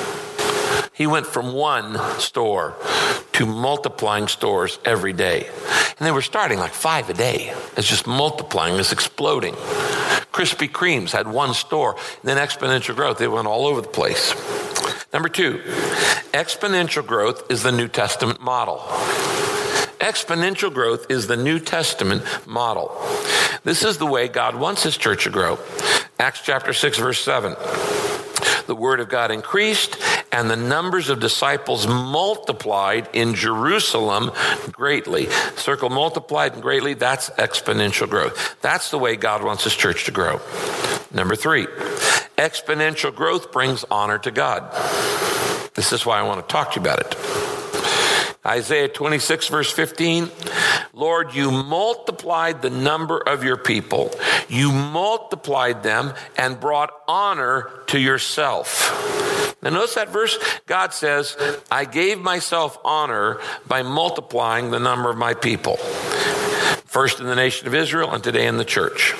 He 0.92 1.06
went 1.06 1.26
from 1.26 1.54
one 1.54 1.98
store 2.20 2.76
to 3.32 3.46
multiplying 3.46 4.28
stores 4.28 4.78
every 4.84 5.14
day. 5.14 5.46
And 5.98 6.06
they 6.06 6.12
were 6.12 6.22
starting 6.22 6.58
like 6.58 6.72
five 6.72 7.08
a 7.08 7.14
day. 7.14 7.54
It's 7.76 7.88
just 7.88 8.06
multiplying, 8.06 8.78
it's 8.78 8.92
exploding. 8.92 9.54
Krispy 10.32 10.70
Kremes 10.70 11.10
had 11.10 11.26
one 11.26 11.54
store, 11.54 11.96
then 12.22 12.36
exponential 12.36 12.94
growth. 12.94 13.18
They 13.18 13.28
went 13.28 13.48
all 13.48 13.66
over 13.66 13.80
the 13.80 13.88
place. 13.88 14.34
Number 15.12 15.28
two, 15.28 15.58
exponential 16.32 17.06
growth 17.06 17.50
is 17.50 17.62
the 17.62 17.72
New 17.72 17.88
Testament 17.88 18.40
model. 18.40 18.78
Exponential 19.98 20.72
growth 20.72 21.10
is 21.10 21.26
the 21.26 21.36
New 21.36 21.58
Testament 21.58 22.24
model. 22.46 22.90
This 23.64 23.84
is 23.84 23.98
the 23.98 24.06
way 24.06 24.28
God 24.28 24.56
wants 24.56 24.82
his 24.82 24.96
church 24.96 25.24
to 25.24 25.30
grow. 25.30 25.58
Acts 26.18 26.40
chapter 26.42 26.72
6, 26.72 26.98
verse 26.98 27.22
7. 27.22 27.54
The 28.66 28.74
word 28.74 29.00
of 29.00 29.08
God 29.08 29.30
increased, 29.30 29.96
and 30.32 30.50
the 30.50 30.56
numbers 30.56 31.08
of 31.08 31.20
disciples 31.20 31.86
multiplied 31.86 33.08
in 33.12 33.34
Jerusalem 33.34 34.30
greatly. 34.70 35.28
Circle 35.56 35.90
multiplied 35.90 36.60
greatly, 36.60 36.94
that's 36.94 37.30
exponential 37.30 38.08
growth. 38.08 38.56
That's 38.60 38.90
the 38.90 38.98
way 38.98 39.16
God 39.16 39.44
wants 39.44 39.64
his 39.64 39.74
church 39.74 40.04
to 40.04 40.10
grow. 40.10 40.40
Number 41.12 41.36
three, 41.36 41.66
exponential 42.38 43.14
growth 43.14 43.52
brings 43.52 43.84
honor 43.90 44.18
to 44.18 44.30
God. 44.30 44.72
This 45.74 45.92
is 45.92 46.04
why 46.06 46.18
I 46.18 46.22
want 46.22 46.46
to 46.46 46.52
talk 46.52 46.72
to 46.72 46.80
you 46.80 46.82
about 46.82 47.00
it. 47.00 47.61
Isaiah 48.44 48.88
26, 48.88 49.48
verse 49.48 49.70
15. 49.70 50.30
Lord, 50.92 51.34
you 51.34 51.50
multiplied 51.50 52.60
the 52.60 52.70
number 52.70 53.18
of 53.18 53.44
your 53.44 53.56
people. 53.56 54.12
You 54.48 54.72
multiplied 54.72 55.82
them 55.82 56.12
and 56.36 56.58
brought 56.58 56.90
honor 57.06 57.70
to 57.86 57.98
yourself. 57.98 58.90
Now, 59.62 59.70
notice 59.70 59.94
that 59.94 60.08
verse. 60.08 60.38
God 60.66 60.92
says, 60.92 61.36
I 61.70 61.84
gave 61.84 62.18
myself 62.18 62.78
honor 62.84 63.40
by 63.68 63.82
multiplying 63.82 64.70
the 64.70 64.80
number 64.80 65.08
of 65.08 65.16
my 65.16 65.34
people. 65.34 65.76
First 66.86 67.20
in 67.20 67.26
the 67.26 67.36
nation 67.36 67.68
of 67.68 67.74
Israel 67.74 68.10
and 68.10 68.24
today 68.24 68.46
in 68.46 68.56
the 68.56 68.64
church. 68.64 69.14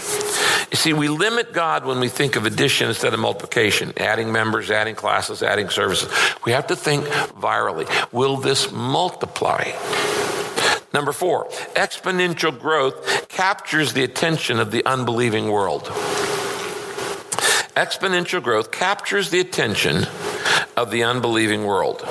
See, 0.83 0.93
we 0.93 1.07
limit 1.07 1.53
God 1.53 1.85
when 1.85 2.01
we 2.01 2.09
think 2.09 2.35
of 2.35 2.45
addition 2.45 2.89
instead 2.89 3.15
of 3.15 3.21
multiplication, 3.21 3.93
adding 3.99 4.33
members, 4.33 4.69
adding 4.69 4.97
classes, 4.97 5.41
adding 5.41 5.69
services. 5.69 6.13
We 6.45 6.51
have 6.51 6.67
to 6.67 6.75
think 6.75 7.05
virally. 7.05 7.87
Will 8.13 8.37
this 8.37 8.73
multiply? 8.73 9.71
Number 10.93 11.13
four, 11.13 11.47
exponential 11.77 12.59
growth 12.59 13.29
captures 13.29 13.93
the 13.93 14.03
attention 14.03 14.59
of 14.59 14.73
the 14.73 14.85
unbelieving 14.85 15.53
world. 15.53 15.85
Exponential 17.77 18.43
growth 18.43 18.73
captures 18.73 19.31
the 19.31 19.39
attention 19.39 20.09
of 20.77 20.91
the 20.91 21.05
unbelieving 21.05 21.65
world. 21.65 22.03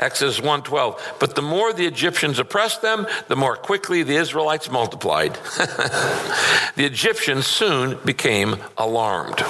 Exodus 0.00 0.40
1:12. 0.40 1.00
But 1.18 1.34
the 1.34 1.42
more 1.42 1.72
the 1.72 1.86
Egyptians 1.86 2.38
oppressed 2.38 2.82
them, 2.82 3.06
the 3.28 3.36
more 3.36 3.56
quickly 3.56 4.02
the 4.02 4.16
Israelites 4.16 4.70
multiplied. 4.70 5.34
the 6.76 6.84
Egyptians 6.84 7.46
soon 7.46 7.98
became 8.04 8.56
alarmed. 8.76 9.44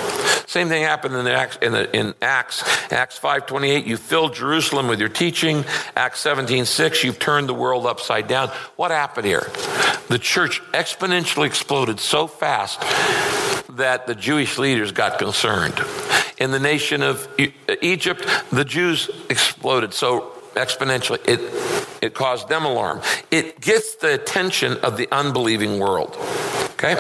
Same 0.47 0.69
thing 0.69 0.83
happened 0.83 1.15
in 1.15 1.27
Acts 1.27 1.59
in, 1.63 1.73
the, 1.73 1.97
in 1.97 2.15
Acts 2.23 2.63
Acts 2.93 3.19
5:28. 3.19 3.87
You 3.87 3.97
filled 3.97 4.35
Jerusalem 4.35 4.89
with 4.89 5.01
your 5.01 5.09
teaching. 5.09 5.65
Acts 5.97 6.23
17:6. 6.23 7.03
You've 7.03 7.19
turned 7.19 7.49
the 7.49 7.55
world 7.55 7.87
upside 7.87 8.29
down. 8.29 8.49
What 8.77 8.91
happened 8.91 9.27
here? 9.27 9.51
The 10.09 10.19
church 10.19 10.63
exponentially 10.73 11.47
exploded 11.47 11.99
so 11.99 12.27
fast 12.27 12.81
that 13.71 14.07
the 14.07 14.15
Jewish 14.15 14.59
leaders 14.59 14.93
got 14.93 15.19
concerned. 15.19 15.75
In 16.45 16.51
the 16.51 16.61
nation 16.61 17.03
of 17.03 17.27
Egypt, 17.81 18.29
the 18.53 18.67
Jews 18.67 19.09
exploded 19.31 19.95
so 19.95 20.33
exponentially, 20.53 21.27
it, 21.27 21.41
it 22.03 22.13
caused 22.13 22.51
them 22.51 22.67
alarm. 22.67 23.01
It 23.31 23.63
gets 23.63 23.95
the 23.95 24.13
attention 24.13 24.77
of 24.83 24.99
the 24.99 25.09
unbelieving 25.11 25.79
world. 25.79 26.15
Okay? 26.75 26.97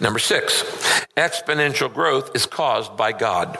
Number 0.00 0.18
six, 0.18 0.64
exponential 1.16 1.94
growth 1.94 2.32
is 2.34 2.46
caused 2.46 2.96
by 2.96 3.12
God. 3.12 3.54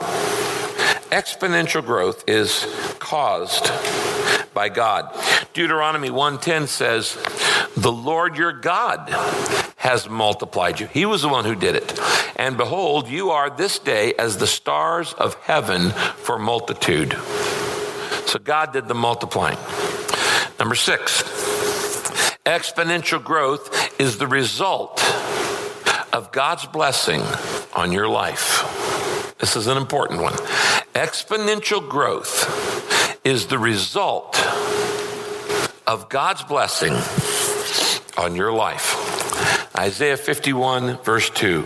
Exponential 1.11 1.85
growth 1.85 2.25
is 2.27 2.65
caused 2.99 3.71
by 4.53 4.67
God. 4.67 5.17
Deuteronomy 5.53 6.09
1:10 6.09 6.67
says, 6.67 7.17
"The 7.77 7.91
Lord 7.91 8.35
your 8.35 8.51
God 8.51 9.09
has 9.81 10.07
multiplied 10.07 10.79
you. 10.79 10.85
He 10.85 11.05
was 11.05 11.23
the 11.23 11.27
one 11.27 11.43
who 11.43 11.55
did 11.55 11.75
it. 11.75 11.99
And 12.35 12.55
behold, 12.55 13.07
you 13.07 13.31
are 13.31 13.49
this 13.49 13.79
day 13.79 14.13
as 14.13 14.37
the 14.37 14.45
stars 14.45 15.13
of 15.13 15.35
heaven 15.41 15.89
for 15.89 16.37
multitude." 16.37 17.17
So 18.27 18.37
God 18.37 18.73
did 18.73 18.87
the 18.87 18.93
multiplying. 18.93 19.57
Number 20.59 20.75
6. 20.75 21.23
Exponential 22.45 23.23
growth 23.23 23.99
is 23.99 24.17
the 24.17 24.27
result 24.27 25.03
of 26.13 26.31
God's 26.31 26.67
blessing 26.67 27.23
on 27.73 27.91
your 27.91 28.07
life. 28.07 28.63
This 29.39 29.55
is 29.55 29.65
an 29.65 29.77
important 29.77 30.21
one. 30.21 30.35
Exponential 30.93 31.81
growth 31.87 32.45
is 33.23 33.47
the 33.47 33.57
result 33.57 34.39
of 35.87 36.07
God's 36.09 36.43
blessing 36.43 36.93
on 38.15 38.35
your 38.35 38.53
life. 38.53 39.20
Isaiah 39.81 40.15
51, 40.15 40.97
verse 40.97 41.31
2. 41.31 41.65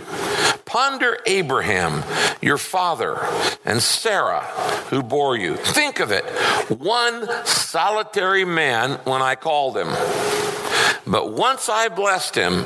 Ponder 0.64 1.18
Abraham, 1.26 2.02
your 2.40 2.56
father, 2.56 3.18
and 3.62 3.82
Sarah, 3.82 4.40
who 4.88 5.02
bore 5.02 5.36
you. 5.36 5.56
Think 5.56 6.00
of 6.00 6.10
it 6.10 6.24
one 6.70 7.28
solitary 7.44 8.46
man 8.46 8.92
when 9.04 9.20
I 9.20 9.34
called 9.34 9.76
him. 9.76 9.88
But 11.06 11.34
once 11.34 11.68
I 11.68 11.90
blessed 11.90 12.36
him, 12.36 12.64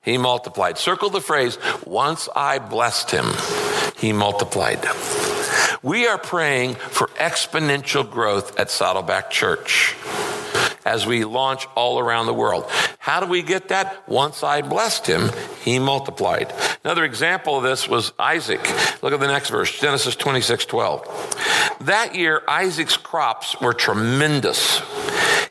he 0.00 0.16
multiplied. 0.16 0.78
Circle 0.78 1.10
the 1.10 1.20
phrase, 1.20 1.58
once 1.84 2.30
I 2.34 2.58
blessed 2.58 3.10
him, 3.10 3.26
he 3.98 4.14
multiplied. 4.14 4.82
We 5.82 6.06
are 6.06 6.16
praying 6.16 6.76
for 6.76 7.08
exponential 7.18 8.10
growth 8.10 8.58
at 8.58 8.70
Saddleback 8.70 9.30
Church 9.30 9.94
as 10.86 11.04
we 11.04 11.24
launch 11.24 11.66
all 11.74 11.98
around 11.98 12.26
the 12.26 12.32
world. 12.32 12.64
How 12.98 13.18
do 13.18 13.26
we 13.26 13.42
get 13.42 13.68
that? 13.68 14.08
Once 14.08 14.44
I 14.44 14.62
blessed 14.62 15.06
him, 15.06 15.30
he 15.62 15.80
multiplied. 15.80 16.54
Another 16.84 17.04
example 17.04 17.56
of 17.56 17.64
this 17.64 17.88
was 17.88 18.12
Isaac. 18.20 18.60
Look 19.02 19.12
at 19.12 19.18
the 19.18 19.26
next 19.26 19.50
verse, 19.50 19.78
Genesis 19.78 20.14
26 20.14 20.64
12. 20.64 21.76
That 21.80 22.14
year, 22.14 22.40
Isaac's 22.46 22.96
crops 22.96 23.60
were 23.60 23.74
tremendous. 23.74 24.80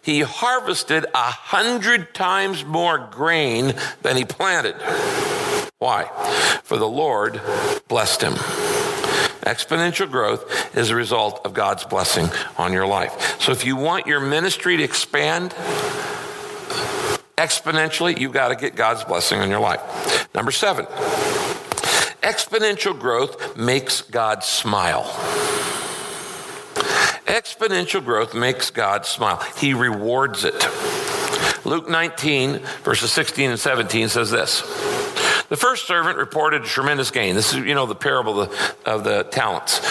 He 0.01 0.21
harvested 0.21 1.05
a 1.13 1.31
hundred 1.31 2.13
times 2.15 2.63
more 2.63 2.97
grain 3.11 3.73
than 4.03 4.15
he 4.15 4.23
planted. 4.23 4.75
Why? 5.79 6.05
For 6.63 6.77
the 6.77 6.87
Lord 6.87 7.41
blessed 7.89 8.21
him. 8.21 8.84
Exponential 9.45 10.10
growth 10.10 10.75
is 10.75 10.89
a 10.89 10.95
result 10.95 11.45
of 11.45 11.53
God's 11.53 11.84
blessing 11.84 12.29
on 12.58 12.73
your 12.73 12.88
life. 12.88 13.39
So 13.39 13.51
if 13.51 13.63
you 13.63 13.75
want 13.75 14.08
your 14.08 14.19
ministry 14.19 14.75
to 14.77 14.84
expand 14.84 15.51
exponentially, 17.38 18.19
you've 18.19 18.34
got 18.34 18.47
to 18.47 18.55
get 18.55 18.75
God's 18.75 19.03
blessing 19.03 19.39
on 19.39 19.51
your 19.51 19.60
life. 19.60 20.34
Number 20.34 20.51
seven, 20.51 20.86
exponential 22.23 22.99
growth 22.99 23.55
makes 23.55 24.01
God 24.01 24.43
smile. 24.43 25.03
Exponential 27.27 28.03
growth 28.03 28.34
makes 28.34 28.71
God 28.71 29.05
smile. 29.05 29.38
He 29.58 29.75
rewards 29.75 30.43
it. 30.43 30.55
Luke 31.65 31.88
19, 31.88 32.60
verses 32.84 33.12
16 33.12 33.51
and 33.51 33.60
17 33.60 34.10
says 34.10 34.31
this. 34.31 34.62
The 35.49 35.58
first 35.58 35.88
servant 35.88 36.17
reported 36.17 36.63
a 36.63 36.65
tremendous 36.65 37.12
gain. 37.12 37.36
This 37.36 37.53
is, 37.53 37.60
you 37.60 37.75
know, 37.75 37.86
the 37.86 37.95
parable 37.95 38.41
of 38.41 38.49
the, 38.49 38.89
of 38.89 39.03
the 39.03 39.23
talents. 39.23 39.81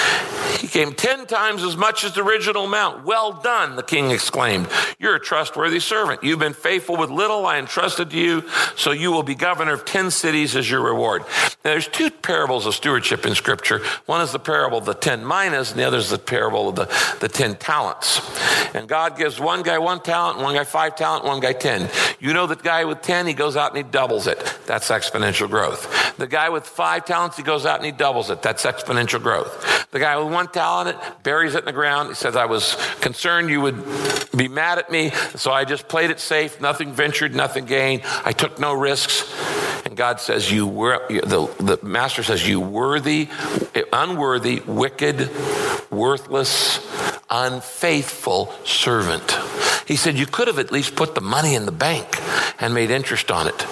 He 0.61 0.67
came 0.69 0.95
10 0.95 1.27
times 1.27 1.63
as 1.63 1.77
much 1.77 2.05
as 2.05 2.15
the 2.15 2.23
original 2.23 2.65
amount. 2.65 3.05
Well 3.05 3.33
done, 3.33 3.77
the 3.77 3.83
king 3.83 4.11
exclaimed. 4.11 4.69
You're 4.99 5.17
a 5.17 5.21
trustworthy 5.21 5.81
servant. 5.81 6.25
You've 6.25 6.39
been 6.39 6.55
faithful 6.55 6.97
with 6.97 7.11
little. 7.11 7.47
I 7.47 7.59
entrusted 7.59 8.11
to 8.11 8.19
you, 8.19 8.49
so 8.77 8.91
you 8.91 9.13
will 9.13 9.23
be 9.23 9.35
governor 9.35 9.75
of 9.75 9.85
10 9.85 10.11
cities 10.11 10.57
as 10.57 10.71
your 10.71 10.81
reward. 10.81 11.23
Now, 11.65 11.73
there's 11.73 11.89
two 11.89 12.11
parables 12.11 12.67
of 12.67 12.75
stewardship 12.75 13.27
in 13.27 13.35
Scripture. 13.35 13.81
One 14.07 14.21
is 14.21 14.33
the 14.33 14.39
parable 14.39 14.79
of 14.79 14.85
the 14.85 14.95
10 14.95 15.27
minas, 15.27 15.71
and 15.71 15.79
the 15.79 15.85
other 15.85 15.99
is 15.99 16.11
the 16.11 16.19
parable 16.19 16.69
of 16.69 16.77
the, 16.77 17.17
the 17.21 17.29
10 17.29 17.57
talents. 17.57 18.21
And 18.75 18.89
God 18.89 19.17
gives 19.17 19.39
one 19.39 19.63
guy 19.63 19.79
one 19.79 20.01
talent, 20.01 20.39
one 20.39 20.55
guy 20.55 20.65
five 20.65 20.97
talent, 20.97 21.25
one 21.25 21.41
guy 21.41 21.53
10. 21.53 21.91
You 22.21 22.33
know 22.33 22.47
that 22.47 22.63
guy 22.63 22.85
with 22.85 23.03
10, 23.03 23.27
he 23.27 23.35
goes 23.35 23.57
out 23.57 23.75
and 23.75 23.85
he 23.85 23.91
doubles 23.91 24.27
it. 24.27 24.39
That's 24.67 24.89
exponential 24.89 25.44
growth. 25.49 26.17
The 26.17 26.27
guy 26.27 26.49
with 26.49 26.67
five 26.67 27.05
talents, 27.05 27.37
he 27.37 27.43
goes 27.43 27.67
out 27.67 27.77
and 27.77 27.87
he 27.87 27.93
doubles 27.93 28.31
it. 28.31 28.43
That's 28.43 28.65
exponential 28.65 29.23
growth. 29.23 29.91
The 29.91 29.99
guy 29.99 30.17
with 30.17 30.33
one 30.33 30.49
talent, 30.49 30.97
it 30.97 31.23
buries 31.23 31.55
it 31.55 31.61
in 31.61 31.65
the 31.65 31.73
ground. 31.73 32.09
He 32.09 32.15
says, 32.15 32.37
I 32.37 32.47
was 32.47 32.77
concerned 33.01 33.51
you 33.51 33.61
would 33.61 33.83
be 34.37 34.49
mad 34.49 34.79
at 34.79 34.91
me, 34.91 35.11
so 35.37 35.53
I 35.53 35.65
just 35.65 35.89
played 35.89 36.11
it 36.11 36.21
safe. 36.21 36.61
Nothing 36.61 36.93
ventured, 36.93 37.35
nothing 37.35 37.65
gained. 37.65 38.03
I 38.25 38.33
took 38.33 38.59
no 38.59 38.75
risks. 38.75 39.33
And 39.85 39.97
God 39.97 40.21
says, 40.21 40.51
You 40.51 40.67
were, 40.67 41.07
the, 41.09 41.49
the 41.61 41.87
master 41.87 42.23
says, 42.23 42.47
You 42.49 42.61
worthy, 42.61 43.29
unworthy, 43.93 44.61
wicked, 44.61 45.31
worthless, 45.91 46.81
unfaithful 47.31 48.53
servant. 48.65 49.37
He 49.87 49.97
said, 49.97 50.17
You 50.17 50.27
could 50.27 50.49
have 50.49 50.59
at 50.59 50.73
least 50.73 50.97
put 50.97 51.15
the 51.15 51.21
money 51.21 51.55
in 51.55 51.67
the 51.67 51.73
bank 51.73 52.07
and 52.61 52.75
made 52.75 52.91
interest 52.91 53.31
on 53.31 53.47
it. 53.47 53.67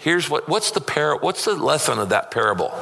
Here's 0.00 0.28
what 0.30 0.48
what's 0.48 0.70
the 0.70 0.80
par- 0.80 1.18
what's 1.18 1.44
the 1.44 1.54
lesson 1.54 1.98
of 1.98 2.08
that 2.08 2.30
parable? 2.30 2.72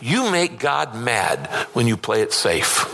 You 0.00 0.30
make 0.30 0.58
God 0.58 0.94
mad 0.94 1.46
when 1.72 1.86
you 1.86 1.96
play 1.96 2.22
it 2.22 2.32
safe. 2.32 2.84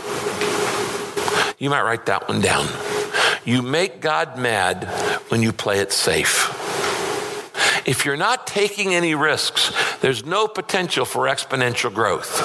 You 1.59 1.69
might 1.69 1.83
write 1.83 2.05
that 2.07 2.27
one 2.27 2.41
down. 2.41 2.67
You 3.45 3.61
make 3.61 4.01
God 4.01 4.37
mad 4.37 4.85
when 5.29 5.41
you 5.41 5.53
play 5.53 5.79
it 5.79 5.91
safe. 5.91 6.62
If 7.85 8.05
you're 8.05 8.17
not 8.17 8.47
taking 8.47 8.93
any 8.93 9.15
risks, 9.15 9.73
there's 9.99 10.25
no 10.25 10.47
potential 10.47 11.05
for 11.05 11.25
exponential 11.27 11.93
growth. 11.93 12.41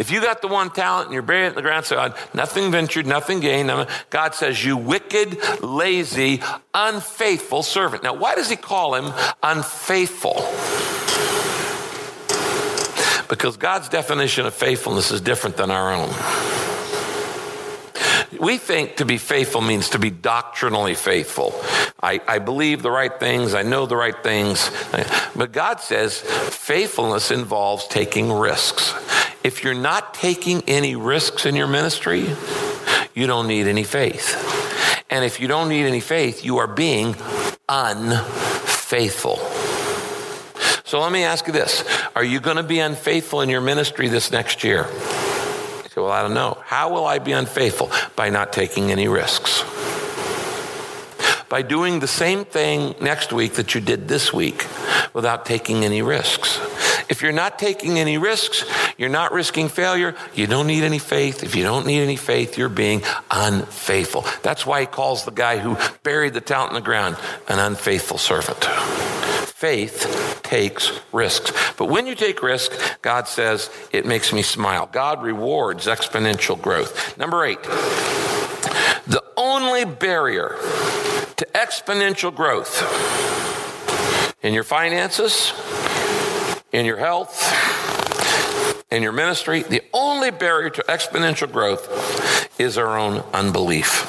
If 0.00 0.10
you 0.10 0.20
got 0.20 0.40
the 0.40 0.48
one 0.48 0.70
talent 0.70 1.06
and 1.06 1.14
you're 1.14 1.22
burying 1.22 1.46
it 1.46 1.48
in 1.50 1.54
the 1.54 1.62
ground, 1.62 1.84
say, 1.84 1.96
God, 1.96 2.12
uh, 2.12 2.16
nothing 2.34 2.70
ventured, 2.70 3.06
nothing 3.06 3.40
gained. 3.40 3.70
God 4.10 4.34
says, 4.34 4.64
you 4.64 4.76
wicked, 4.76 5.38
lazy, 5.62 6.42
unfaithful 6.72 7.62
servant. 7.62 8.02
Now, 8.02 8.14
why 8.14 8.34
does 8.34 8.48
he 8.48 8.56
call 8.56 8.94
him 8.94 9.12
unfaithful? 9.42 10.36
Because 13.28 13.56
God's 13.56 13.88
definition 13.88 14.46
of 14.46 14.54
faithfulness 14.54 15.10
is 15.10 15.20
different 15.20 15.56
than 15.56 15.70
our 15.70 15.92
own. 15.92 16.10
We 18.40 18.58
think 18.58 18.96
to 18.96 19.04
be 19.04 19.18
faithful 19.18 19.60
means 19.60 19.90
to 19.90 19.98
be 19.98 20.10
doctrinally 20.10 20.94
faithful. 20.94 21.54
I, 22.02 22.20
I 22.26 22.38
believe 22.38 22.82
the 22.82 22.90
right 22.90 23.18
things, 23.18 23.54
I 23.54 23.62
know 23.62 23.86
the 23.86 23.96
right 23.96 24.20
things. 24.22 24.70
But 25.36 25.52
God 25.52 25.80
says 25.80 26.20
faithfulness 26.20 27.30
involves 27.30 27.86
taking 27.86 28.32
risks. 28.32 28.94
If 29.44 29.64
you're 29.64 29.74
not 29.74 30.14
taking 30.14 30.62
any 30.66 30.96
risks 30.96 31.46
in 31.46 31.56
your 31.56 31.66
ministry, 31.66 32.26
you 33.14 33.26
don't 33.26 33.48
need 33.48 33.66
any 33.66 33.84
faith. 33.84 34.36
And 35.10 35.24
if 35.24 35.40
you 35.40 35.48
don't 35.48 35.68
need 35.68 35.84
any 35.84 36.00
faith, 36.00 36.44
you 36.44 36.58
are 36.58 36.66
being 36.66 37.16
unfaithful. 37.68 39.36
So 40.84 41.00
let 41.00 41.12
me 41.12 41.24
ask 41.24 41.46
you 41.46 41.52
this 41.52 41.84
Are 42.14 42.24
you 42.24 42.40
going 42.40 42.56
to 42.58 42.62
be 42.62 42.78
unfaithful 42.78 43.40
in 43.40 43.48
your 43.48 43.60
ministry 43.60 44.08
this 44.08 44.30
next 44.30 44.64
year? 44.64 44.86
Say, 45.94 46.00
Well, 46.00 46.10
I 46.10 46.22
don't 46.22 46.32
know. 46.32 46.56
How 46.64 46.90
will 46.90 47.04
I 47.04 47.18
be 47.18 47.32
unfaithful? 47.32 47.90
By 48.16 48.30
not 48.30 48.52
taking 48.52 48.90
any 48.90 49.08
risks. 49.08 49.62
By 51.50 51.60
doing 51.60 52.00
the 52.00 52.06
same 52.06 52.46
thing 52.46 52.94
next 52.98 53.30
week 53.30 53.54
that 53.54 53.74
you 53.74 53.82
did 53.82 54.08
this 54.08 54.32
week 54.32 54.66
without 55.12 55.44
taking 55.44 55.84
any 55.84 56.00
risks. 56.00 56.58
If 57.12 57.20
you're 57.20 57.30
not 57.30 57.58
taking 57.58 57.98
any 57.98 58.16
risks, 58.16 58.64
you're 58.96 59.10
not 59.10 59.32
risking 59.32 59.68
failure, 59.68 60.14
you 60.34 60.46
don't 60.46 60.66
need 60.66 60.82
any 60.82 60.98
faith. 60.98 61.44
If 61.44 61.54
you 61.54 61.62
don't 61.62 61.86
need 61.86 62.00
any 62.00 62.16
faith, 62.16 62.56
you're 62.56 62.70
being 62.70 63.02
unfaithful. 63.30 64.24
That's 64.42 64.64
why 64.64 64.80
he 64.80 64.86
calls 64.86 65.26
the 65.26 65.30
guy 65.30 65.58
who 65.58 65.76
buried 66.04 66.32
the 66.32 66.40
talent 66.40 66.70
in 66.70 66.76
the 66.76 66.80
ground 66.80 67.18
an 67.48 67.58
unfaithful 67.58 68.16
servant. 68.16 68.64
Faith 69.44 70.40
takes 70.42 70.90
risks. 71.12 71.52
But 71.76 71.90
when 71.90 72.06
you 72.06 72.14
take 72.14 72.42
risk, 72.42 72.72
God 73.02 73.28
says, 73.28 73.68
it 73.92 74.06
makes 74.06 74.32
me 74.32 74.40
smile. 74.40 74.88
God 74.90 75.22
rewards 75.22 75.88
exponential 75.88 76.58
growth. 76.58 77.18
Number 77.18 77.44
eight, 77.44 77.62
the 79.06 79.22
only 79.36 79.84
barrier 79.84 80.56
to 81.36 81.46
exponential 81.54 82.34
growth 82.34 82.80
in 84.42 84.54
your 84.54 84.64
finances, 84.64 85.52
in 86.72 86.86
your 86.86 86.96
health, 86.96 87.40
in 88.90 89.02
your 89.02 89.12
ministry, 89.12 89.62
the 89.62 89.82
only 89.92 90.30
barrier 90.30 90.70
to 90.70 90.82
exponential 90.88 91.50
growth 91.50 92.58
is 92.58 92.78
our 92.78 92.98
own 92.98 93.18
unbelief. 93.32 94.08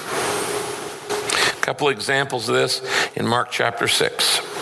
A 1.58 1.62
couple 1.62 1.90
examples 1.90 2.48
of 2.50 2.56
this 2.56 2.82
in 3.16 3.28
Mark 3.28 3.52
chapter 3.52 3.88
6. 3.88 4.53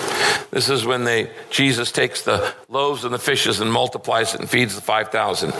This 0.51 0.69
is 0.69 0.86
when 0.86 1.03
they 1.03 1.31
Jesus 1.49 1.91
takes 1.91 2.23
the 2.23 2.53
loaves 2.69 3.03
and 3.03 3.13
the 3.13 3.19
fishes 3.19 3.60
and 3.60 3.71
multiplies 3.71 4.34
it 4.34 4.41
and 4.41 4.49
feeds 4.49 4.75
the 4.75 4.81
5000. 4.81 5.53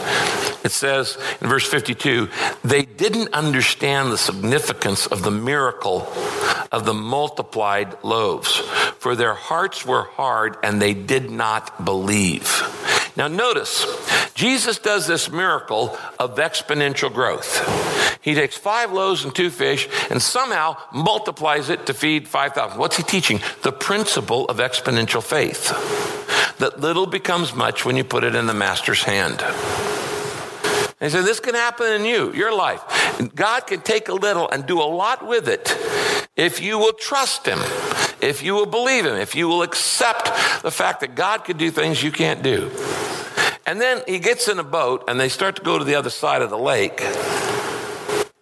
It 0.64 0.70
says 0.70 1.18
in 1.40 1.48
verse 1.48 1.66
52, 1.66 2.28
they 2.62 2.82
didn't 2.82 3.34
understand 3.34 4.12
the 4.12 4.18
significance 4.18 5.06
of 5.06 5.22
the 5.22 5.30
miracle 5.30 6.06
of 6.70 6.84
the 6.84 6.94
multiplied 6.94 8.02
loaves, 8.02 8.56
for 8.98 9.14
their 9.14 9.34
hearts 9.34 9.84
were 9.84 10.04
hard 10.04 10.56
and 10.62 10.80
they 10.80 10.94
did 10.94 11.30
not 11.30 11.84
believe. 11.84 12.62
Now, 13.14 13.28
notice, 13.28 13.84
Jesus 14.34 14.78
does 14.78 15.06
this 15.06 15.30
miracle 15.30 15.98
of 16.18 16.36
exponential 16.36 17.12
growth. 17.12 18.18
He 18.22 18.34
takes 18.34 18.56
five 18.56 18.92
loaves 18.92 19.24
and 19.24 19.34
two 19.34 19.50
fish 19.50 19.88
and 20.08 20.22
somehow 20.22 20.76
multiplies 20.92 21.68
it 21.68 21.86
to 21.86 21.94
feed 21.94 22.26
5,000. 22.26 22.78
What's 22.78 22.96
he 22.96 23.02
teaching? 23.02 23.40
The 23.62 23.72
principle 23.72 24.48
of 24.52 24.58
exponential 24.58 25.22
faith 25.22 25.70
that 26.58 26.78
little 26.78 27.06
becomes 27.06 27.54
much 27.54 27.84
when 27.84 27.96
you 27.96 28.04
put 28.04 28.22
it 28.22 28.34
in 28.34 28.46
the 28.46 28.54
master's 28.54 29.02
hand. 29.02 29.40
And 31.00 31.10
he 31.10 31.10
said, 31.10 31.24
This 31.24 31.40
can 31.40 31.54
happen 31.54 31.92
in 31.92 32.04
you, 32.04 32.32
your 32.34 32.54
life. 32.54 32.82
God 33.34 33.66
can 33.66 33.80
take 33.80 34.08
a 34.08 34.14
little 34.14 34.48
and 34.48 34.66
do 34.66 34.80
a 34.80 34.84
lot 34.84 35.26
with 35.26 35.48
it 35.48 35.76
if 36.36 36.62
you 36.62 36.78
will 36.78 36.92
trust 36.92 37.46
Him, 37.46 37.58
if 38.20 38.42
you 38.42 38.54
will 38.54 38.66
believe 38.66 39.04
Him, 39.04 39.16
if 39.16 39.34
you 39.34 39.48
will 39.48 39.62
accept 39.62 40.26
the 40.62 40.70
fact 40.70 41.00
that 41.00 41.14
God 41.14 41.44
can 41.44 41.56
do 41.56 41.70
things 41.70 42.02
you 42.02 42.12
can't 42.12 42.42
do. 42.42 42.70
And 43.66 43.80
then 43.80 44.02
he 44.06 44.18
gets 44.18 44.48
in 44.48 44.58
a 44.58 44.64
boat 44.64 45.04
and 45.08 45.20
they 45.20 45.28
start 45.28 45.56
to 45.56 45.62
go 45.62 45.78
to 45.78 45.84
the 45.84 45.94
other 45.94 46.10
side 46.10 46.42
of 46.42 46.50
the 46.50 46.58
lake. 46.58 47.00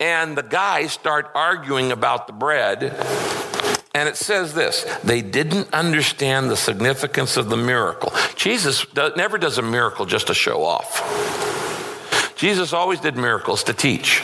And 0.01 0.37
the 0.37 0.43
guys 0.43 0.93
start 0.93 1.31
arguing 1.35 1.93
about 1.93 2.27
the 2.27 2.33
bread. 2.33 2.81
And 3.95 4.09
it 4.09 4.17
says 4.17 4.55
this 4.55 4.85
they 5.03 5.23
didn't 5.23 5.73
understand 5.73 6.51
the 6.51 6.57
significance 6.57 7.37
of 7.37 7.49
the 7.51 7.57
miracle. 7.57 8.13
Jesus 8.37 8.87
never 8.95 9.39
does 9.39 9.59
a 9.59 9.63
miracle 9.63 10.07
just 10.07 10.29
to 10.29 10.35
show 10.35 10.65
off. 10.65 11.01
Jesus 12.37 12.73
always 12.73 13.01
did 13.01 13.17
miracles 13.17 13.65
to 13.65 13.75
teach. 13.75 14.23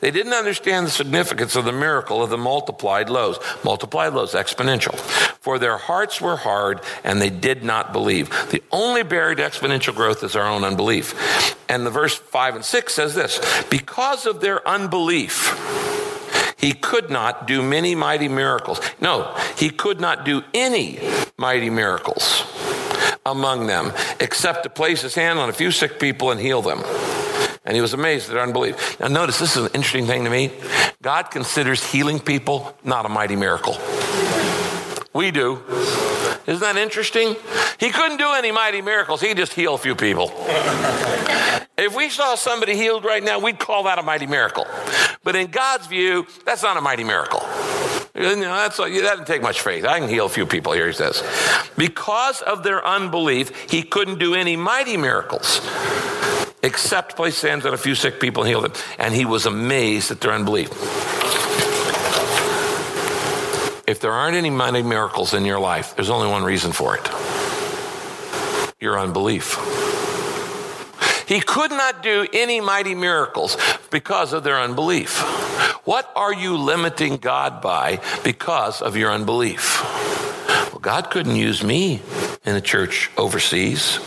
They 0.00 0.10
didn't 0.10 0.34
understand 0.34 0.86
the 0.86 0.90
significance 0.90 1.56
of 1.56 1.64
the 1.64 1.72
miracle 1.72 2.22
of 2.22 2.28
the 2.28 2.36
multiplied 2.36 3.08
loaves. 3.08 3.38
Multiplied 3.64 4.12
loaves, 4.12 4.34
exponential. 4.34 4.94
For 5.40 5.58
their 5.58 5.78
hearts 5.78 6.20
were 6.20 6.36
hard 6.36 6.82
and 7.02 7.20
they 7.20 7.30
did 7.30 7.64
not 7.64 7.94
believe. 7.94 8.28
The 8.50 8.62
only 8.70 9.04
barrier 9.04 9.36
to 9.36 9.42
exponential 9.42 9.94
growth 9.94 10.22
is 10.22 10.36
our 10.36 10.46
own 10.46 10.64
unbelief. 10.64 11.56
And 11.68 11.86
the 11.86 11.90
verse 11.90 12.14
5 12.14 12.56
and 12.56 12.64
6 12.64 12.92
says 12.92 13.14
this 13.14 13.40
Because 13.70 14.26
of 14.26 14.42
their 14.42 14.66
unbelief, 14.68 15.54
he 16.56 16.72
could 16.72 17.10
not 17.10 17.46
do 17.46 17.62
many 17.62 17.94
mighty 17.94 18.28
miracles. 18.28 18.80
No, 19.00 19.34
he 19.56 19.70
could 19.70 20.00
not 20.00 20.24
do 20.24 20.42
any 20.54 20.98
mighty 21.36 21.70
miracles 21.70 22.44
among 23.24 23.66
them 23.66 23.92
except 24.20 24.62
to 24.62 24.70
place 24.70 25.02
his 25.02 25.14
hand 25.14 25.38
on 25.38 25.48
a 25.48 25.52
few 25.52 25.70
sick 25.70 25.98
people 26.00 26.30
and 26.30 26.40
heal 26.40 26.62
them. 26.62 26.82
And 27.64 27.74
he 27.74 27.80
was 27.80 27.92
amazed 27.92 28.28
at 28.28 28.34
their 28.34 28.42
unbelief. 28.42 28.98
Now, 29.00 29.08
notice 29.08 29.38
this 29.38 29.56
is 29.56 29.64
an 29.64 29.72
interesting 29.74 30.06
thing 30.06 30.24
to 30.24 30.30
me. 30.30 30.52
God 31.02 31.30
considers 31.30 31.84
healing 31.84 32.20
people 32.20 32.76
not 32.84 33.04
a 33.04 33.08
mighty 33.08 33.36
miracle. 33.36 33.76
We 35.12 35.30
do. 35.32 35.62
Isn't 36.46 36.60
that 36.60 36.76
interesting? 36.76 37.34
He 37.78 37.90
couldn't 37.90 38.18
do 38.18 38.32
any 38.34 38.52
mighty 38.52 38.82
miracles. 38.82 39.20
He 39.20 39.34
just 39.34 39.52
heal 39.52 39.74
a 39.74 39.78
few 39.78 39.96
people. 39.96 40.30
If 41.78 41.94
we 41.94 42.08
saw 42.08 42.34
somebody 42.34 42.74
healed 42.74 43.04
right 43.04 43.22
now, 43.22 43.38
we'd 43.38 43.58
call 43.58 43.84
that 43.84 43.98
a 43.98 44.02
mighty 44.02 44.26
miracle. 44.26 44.66
But 45.22 45.36
in 45.36 45.48
God's 45.48 45.86
view, 45.86 46.26
that's 46.44 46.62
not 46.62 46.76
a 46.76 46.80
mighty 46.80 47.04
miracle. 47.04 47.42
You 48.14 48.22
know, 48.22 48.54
that's, 48.54 48.78
that 48.78 48.88
doesn't 48.88 49.26
take 49.26 49.42
much 49.42 49.60
faith. 49.60 49.84
I 49.84 50.00
can 50.00 50.08
heal 50.08 50.24
a 50.24 50.30
few 50.30 50.46
people 50.46 50.72
here, 50.72 50.86
he 50.86 50.94
says. 50.94 51.22
Because 51.76 52.40
of 52.40 52.62
their 52.62 52.84
unbelief, 52.86 53.70
he 53.70 53.82
couldn't 53.82 54.18
do 54.18 54.34
any 54.34 54.56
mighty 54.56 54.96
miracles 54.96 55.60
except 56.62 57.14
place 57.14 57.42
hands 57.42 57.66
on 57.66 57.74
a 57.74 57.78
few 57.78 57.94
sick 57.94 58.20
people 58.20 58.42
and 58.42 58.48
heal 58.48 58.62
them. 58.62 58.72
And 58.98 59.14
he 59.14 59.26
was 59.26 59.44
amazed 59.44 60.10
at 60.10 60.20
their 60.22 60.32
unbelief. 60.32 60.70
If 63.86 64.00
there 64.00 64.12
aren't 64.12 64.36
any 64.36 64.50
mighty 64.50 64.82
miracles 64.82 65.34
in 65.34 65.44
your 65.44 65.60
life, 65.60 65.94
there's 65.94 66.10
only 66.10 66.28
one 66.28 66.42
reason 66.42 66.72
for 66.72 66.96
it 66.96 67.08
your 68.80 68.98
unbelief. 68.98 69.95
He 71.26 71.40
could 71.40 71.72
not 71.72 72.02
do 72.02 72.26
any 72.32 72.60
mighty 72.60 72.94
miracles 72.94 73.56
because 73.90 74.32
of 74.32 74.44
their 74.44 74.58
unbelief. 74.58 75.20
What 75.84 76.10
are 76.14 76.32
you 76.32 76.56
limiting 76.56 77.16
God 77.16 77.60
by 77.60 78.00
because 78.22 78.80
of 78.80 78.96
your 78.96 79.10
unbelief? 79.10 79.82
Well, 80.72 80.80
God 80.80 81.10
couldn't 81.10 81.36
use 81.36 81.64
me 81.64 82.00
in 82.44 82.54
a 82.54 82.60
church 82.60 83.10
overseas. 83.16 83.98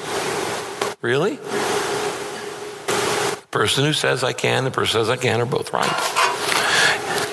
Really? 1.02 1.36
The 1.36 3.48
person 3.52 3.84
who 3.84 3.94
says 3.94 4.24
I 4.24 4.34
can, 4.34 4.64
the 4.64 4.72
person 4.72 5.00
who 5.00 5.06
says 5.06 5.10
I 5.10 5.22
can 5.22 5.42
are 5.42 5.46
both 5.46 5.74
right. 5.74 5.90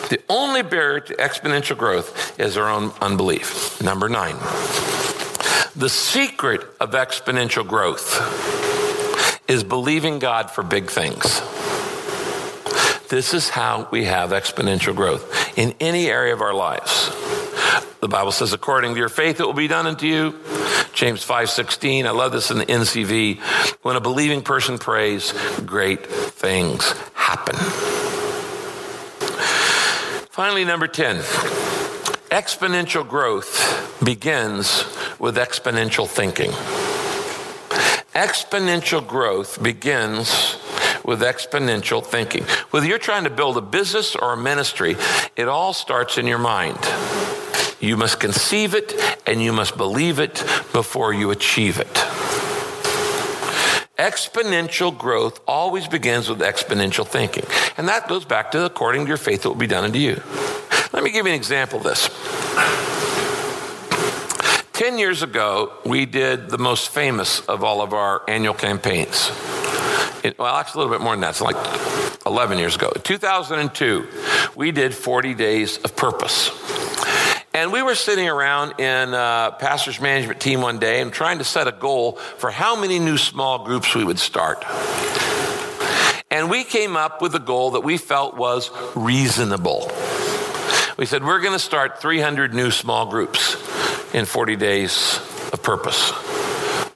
The 0.09 0.21
only 0.29 0.63
barrier 0.63 1.01
to 1.01 1.15
exponential 1.15 1.77
growth 1.77 2.39
is 2.41 2.57
our 2.57 2.69
own 2.69 2.93
unbelief. 3.01 3.81
Number 3.83 4.09
nine, 4.09 4.37
the 5.75 5.89
secret 5.89 6.63
of 6.81 6.93
exponential 6.93 7.67
growth 7.67 8.56
is 9.49 9.65
believing 9.65 10.19
God 10.19 10.51
for 10.51 10.63
big 10.63 10.91
things. 10.91 11.41
This 13.09 13.35
is 13.35 13.49
how 13.49 13.89
we 13.91 14.05
have 14.05 14.31
exponential 14.31 14.95
growth 14.95 15.57
in 15.57 15.75
any 15.81 16.09
area 16.09 16.35
of 16.35 16.41
our 16.41 16.55
lives. 16.55 17.11
The 18.01 18.09
Bible 18.09 18.33
says, 18.33 18.53
according 18.53 18.95
to 18.95 18.99
your 18.99 19.09
faith, 19.09 19.41
it 19.41 19.47
will 19.47 19.53
be 19.53 19.69
done 19.69 19.87
unto 19.87 20.07
you. 20.07 20.35
James 20.93 21.25
5:16. 21.25 22.07
I 22.07 22.11
love 22.11 22.33
this 22.33 22.51
in 22.51 22.59
the 22.59 22.71
NCV. 22.71 23.41
When 23.83 23.97
a 23.97 24.01
believing 24.01 24.43
person 24.43 24.79
prays, 24.79 25.33
great 25.65 26.07
things 26.07 26.95
happen. 27.15 27.57
Finally, 30.31 30.65
number 30.65 30.87
10. 30.87 31.19
Exponential 32.31 33.09
growth 33.09 33.99
begins 34.05 34.85
with 35.19 35.37
exponential 35.37 36.09
thinking. 36.09 36.53
Exponential 38.17 39.07
growth 39.07 39.63
begins 39.63 40.57
with 41.05 41.21
exponential 41.21 42.03
thinking. 42.03 42.45
Whether 42.71 42.87
you're 42.87 42.99
trying 42.99 43.25
to 43.25 43.31
build 43.31 43.59
a 43.59 43.61
business 43.61 44.17
or 44.17 44.33
a 44.33 44.37
ministry, 44.39 44.97
it 45.37 45.49
all 45.49 45.75
starts 45.75 46.17
in 46.17 46.27
your 46.27 46.39
mind. 46.39 46.79
You 47.79 47.99
must 47.99 48.19
conceive 48.19 48.75
it 48.75 48.95
and 49.27 49.43
you 49.43 49.53
must 49.53 49.77
believe 49.77 50.19
it 50.19 50.43
before 50.73 51.13
you 51.13 51.31
achieve 51.31 51.79
it. 51.79 51.93
Exponential 53.99 54.97
growth 54.97 55.39
always 55.47 55.87
begins 55.87 56.31
with 56.31 56.39
exponential 56.39 57.07
thinking. 57.07 57.45
And 57.77 57.87
that 57.89 58.09
goes 58.09 58.25
back 58.25 58.51
to 58.53 58.65
according 58.65 59.03
to 59.03 59.09
your 59.09 59.19
faith, 59.19 59.45
it 59.45 59.49
will 59.49 59.57
be 59.57 59.67
done 59.67 59.85
unto 59.85 59.99
you. 59.99 60.23
Let 60.95 61.05
me 61.05 61.11
give 61.11 61.27
you 61.27 61.33
an 61.33 61.39
example 61.39 61.81
of 61.81 61.85
this. 61.85 62.96
10 64.77 64.99
years 64.99 65.23
ago, 65.23 65.73
we 65.87 66.05
did 66.05 66.51
the 66.51 66.59
most 66.59 66.91
famous 66.91 67.41
of 67.47 67.65
all 67.65 67.81
of 67.81 67.95
our 67.95 68.23
annual 68.29 68.53
campaigns. 68.53 69.31
It, 70.23 70.39
well, 70.39 70.55
actually, 70.55 70.83
a 70.83 70.85
little 70.85 70.99
bit 70.99 71.03
more 71.03 71.15
than 71.15 71.23
that. 71.23 71.31
It's 71.31 71.41
like 71.41 71.57
11 72.27 72.59
years 72.59 72.77
ago. 72.77 72.93
In 72.95 73.01
2002, 73.01 74.07
we 74.55 74.73
did 74.73 74.95
40 74.95 75.33
Days 75.33 75.79
of 75.79 75.97
Purpose. 75.97 76.51
And 77.55 77.73
we 77.73 77.83
were 77.83 77.95
sitting 77.95 78.29
around 78.29 78.79
in 78.79 79.15
uh, 79.15 79.53
pastor's 79.53 79.99
management 79.99 80.41
team 80.41 80.61
one 80.61 80.79
day 80.79 81.01
and 81.01 81.11
trying 81.11 81.39
to 81.39 81.45
set 81.45 81.67
a 81.67 81.73
goal 81.73 82.17
for 82.37 82.51
how 82.51 82.79
many 82.79 82.99
new 82.99 83.17
small 83.17 83.65
groups 83.65 83.95
we 83.95 84.05
would 84.05 84.19
start. 84.19 84.63
And 86.31 86.51
we 86.51 86.65
came 86.65 86.99
up 86.99 87.23
with 87.23 87.35
a 87.35 87.41
goal 87.41 87.71
that 87.71 87.81
we 87.81 87.97
felt 87.97 88.37
was 88.37 88.71
reasonable. 88.95 89.91
We 90.99 91.07
said, 91.07 91.25
we're 91.25 91.41
going 91.41 91.55
to 91.55 91.59
start 91.59 91.99
300 91.99 92.53
new 92.53 92.71
small 92.71 93.07
groups 93.07 93.57
in 94.17 94.25
40 94.25 94.57
days 94.57 95.21
of 95.53 95.63
purpose. 95.63 96.11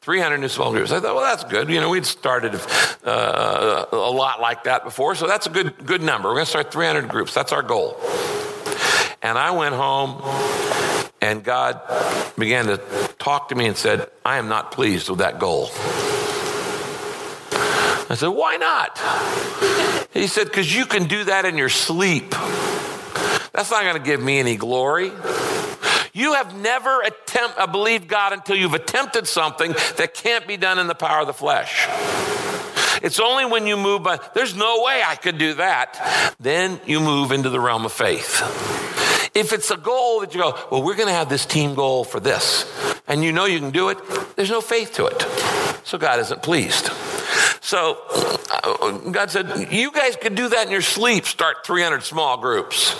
300 0.00 0.38
new 0.38 0.48
small 0.48 0.72
groups. 0.72 0.90
I 0.90 1.00
thought, 1.00 1.14
well, 1.14 1.22
that's 1.22 1.44
good. 1.44 1.68
You 1.68 1.78
know, 1.78 1.90
we'd 1.90 2.06
started 2.06 2.58
uh, 3.04 3.84
a 3.92 3.96
lot 3.96 4.40
like 4.40 4.64
that 4.64 4.84
before, 4.84 5.14
so 5.14 5.26
that's 5.26 5.46
a 5.46 5.50
good 5.50 5.86
good 5.86 6.00
number. 6.02 6.30
We're 6.30 6.36
going 6.36 6.46
to 6.46 6.50
start 6.50 6.72
300 6.72 7.08
groups. 7.10 7.34
That's 7.34 7.52
our 7.52 7.62
goal. 7.62 8.00
And 9.22 9.36
I 9.36 9.50
went 9.50 9.74
home, 9.74 10.22
and 11.20 11.44
God 11.44 11.82
began 12.38 12.64
to 12.66 12.78
talk 13.18 13.50
to 13.50 13.54
me 13.54 13.66
and 13.66 13.76
said, 13.76 14.08
I 14.24 14.38
am 14.38 14.48
not 14.48 14.72
pleased 14.72 15.10
with 15.10 15.18
that 15.18 15.38
goal. 15.38 15.68
I 18.08 18.16
said, 18.16 18.28
Why 18.28 18.56
not? 18.56 18.98
He 20.14 20.26
said, 20.26 20.46
Because 20.46 20.74
you 20.74 20.86
can 20.86 21.04
do 21.04 21.24
that 21.24 21.44
in 21.44 21.58
your 21.58 21.68
sleep. 21.68 22.30
That's 23.52 23.70
not 23.70 23.82
going 23.82 23.96
to 23.96 24.02
give 24.02 24.22
me 24.22 24.38
any 24.38 24.56
glory. 24.56 25.12
You 26.20 26.34
have 26.34 26.54
never 26.54 27.00
attempt, 27.00 27.58
uh, 27.58 27.66
believed 27.66 28.06
God 28.06 28.34
until 28.34 28.54
you've 28.54 28.74
attempted 28.74 29.26
something 29.26 29.72
that 29.96 30.12
can't 30.12 30.46
be 30.46 30.58
done 30.58 30.78
in 30.78 30.86
the 30.86 30.94
power 30.94 31.22
of 31.22 31.26
the 31.26 31.32
flesh. 31.32 31.88
It's 33.02 33.18
only 33.18 33.46
when 33.46 33.66
you 33.66 33.78
move 33.78 34.02
by, 34.02 34.20
there's 34.34 34.54
no 34.54 34.82
way 34.84 35.02
I 35.02 35.14
could 35.14 35.38
do 35.38 35.54
that. 35.54 36.34
Then 36.38 36.78
you 36.84 37.00
move 37.00 37.32
into 37.32 37.48
the 37.48 37.58
realm 37.58 37.86
of 37.86 37.92
faith. 37.92 38.42
If 39.34 39.54
it's 39.54 39.70
a 39.70 39.78
goal 39.78 40.20
that 40.20 40.34
you 40.34 40.42
go, 40.42 40.58
well, 40.70 40.82
we're 40.82 40.94
going 40.94 41.08
to 41.08 41.14
have 41.14 41.30
this 41.30 41.46
team 41.46 41.74
goal 41.74 42.04
for 42.04 42.20
this, 42.20 42.70
and 43.08 43.24
you 43.24 43.32
know 43.32 43.46
you 43.46 43.58
can 43.58 43.70
do 43.70 43.88
it, 43.88 43.96
there's 44.36 44.50
no 44.50 44.60
faith 44.60 44.92
to 44.96 45.06
it. 45.06 45.22
So 45.86 45.96
God 45.96 46.20
isn't 46.20 46.42
pleased. 46.42 46.90
So 47.62 47.96
uh, 48.52 48.90
God 49.10 49.30
said, 49.30 49.72
You 49.72 49.90
guys 49.90 50.16
could 50.16 50.34
do 50.34 50.50
that 50.50 50.66
in 50.66 50.70
your 50.70 50.82
sleep, 50.82 51.24
start 51.24 51.64
300 51.64 52.02
small 52.02 52.36
groups. 52.36 52.94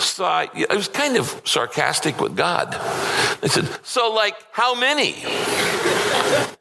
So 0.00 0.24
I, 0.24 0.48
I 0.68 0.74
was 0.74 0.88
kind 0.88 1.16
of 1.16 1.40
sarcastic 1.44 2.20
with 2.20 2.36
God. 2.36 2.74
I 2.74 3.46
said, 3.48 3.68
So, 3.82 4.12
like, 4.12 4.36
how 4.52 4.74
many? 4.74 5.14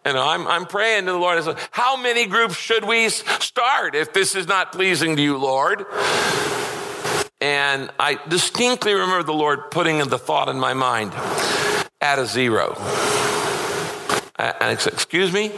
Know, 0.06 0.28
I'm, 0.28 0.48
I'm 0.48 0.66
praying 0.66 1.06
to 1.06 1.12
the 1.12 1.18
Lord. 1.18 1.38
I 1.38 1.42
said, 1.42 1.58
How 1.72 1.96
many 1.96 2.26
groups 2.26 2.56
should 2.56 2.86
we 2.86 3.10
start 3.10 3.96
if 3.96 4.14
this 4.14 4.36
is 4.36 4.48
not 4.48 4.72
pleasing 4.72 5.16
to 5.16 5.22
you, 5.22 5.38
Lord? 5.38 5.86
And 7.42 7.92
I 8.00 8.20
distinctly 8.28 8.94
remember 8.94 9.24
the 9.24 9.34
Lord 9.34 9.72
putting 9.72 10.00
the 10.00 10.18
thought 10.18 10.50
in 10.50 10.60
my 10.60 10.74
mind 10.74 11.14
at 12.02 12.20
a 12.20 12.26
zero. 12.26 12.76
And 14.38 14.56
I 14.60 14.76
said, 14.76 14.94
Excuse 14.94 15.32
me? 15.32 15.52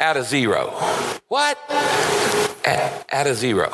at 0.00 0.16
a 0.18 0.22
zero. 0.22 0.70
What? 1.28 1.58
At, 2.64 3.06
at, 3.10 3.26
a 3.26 3.34
zero. 3.34 3.70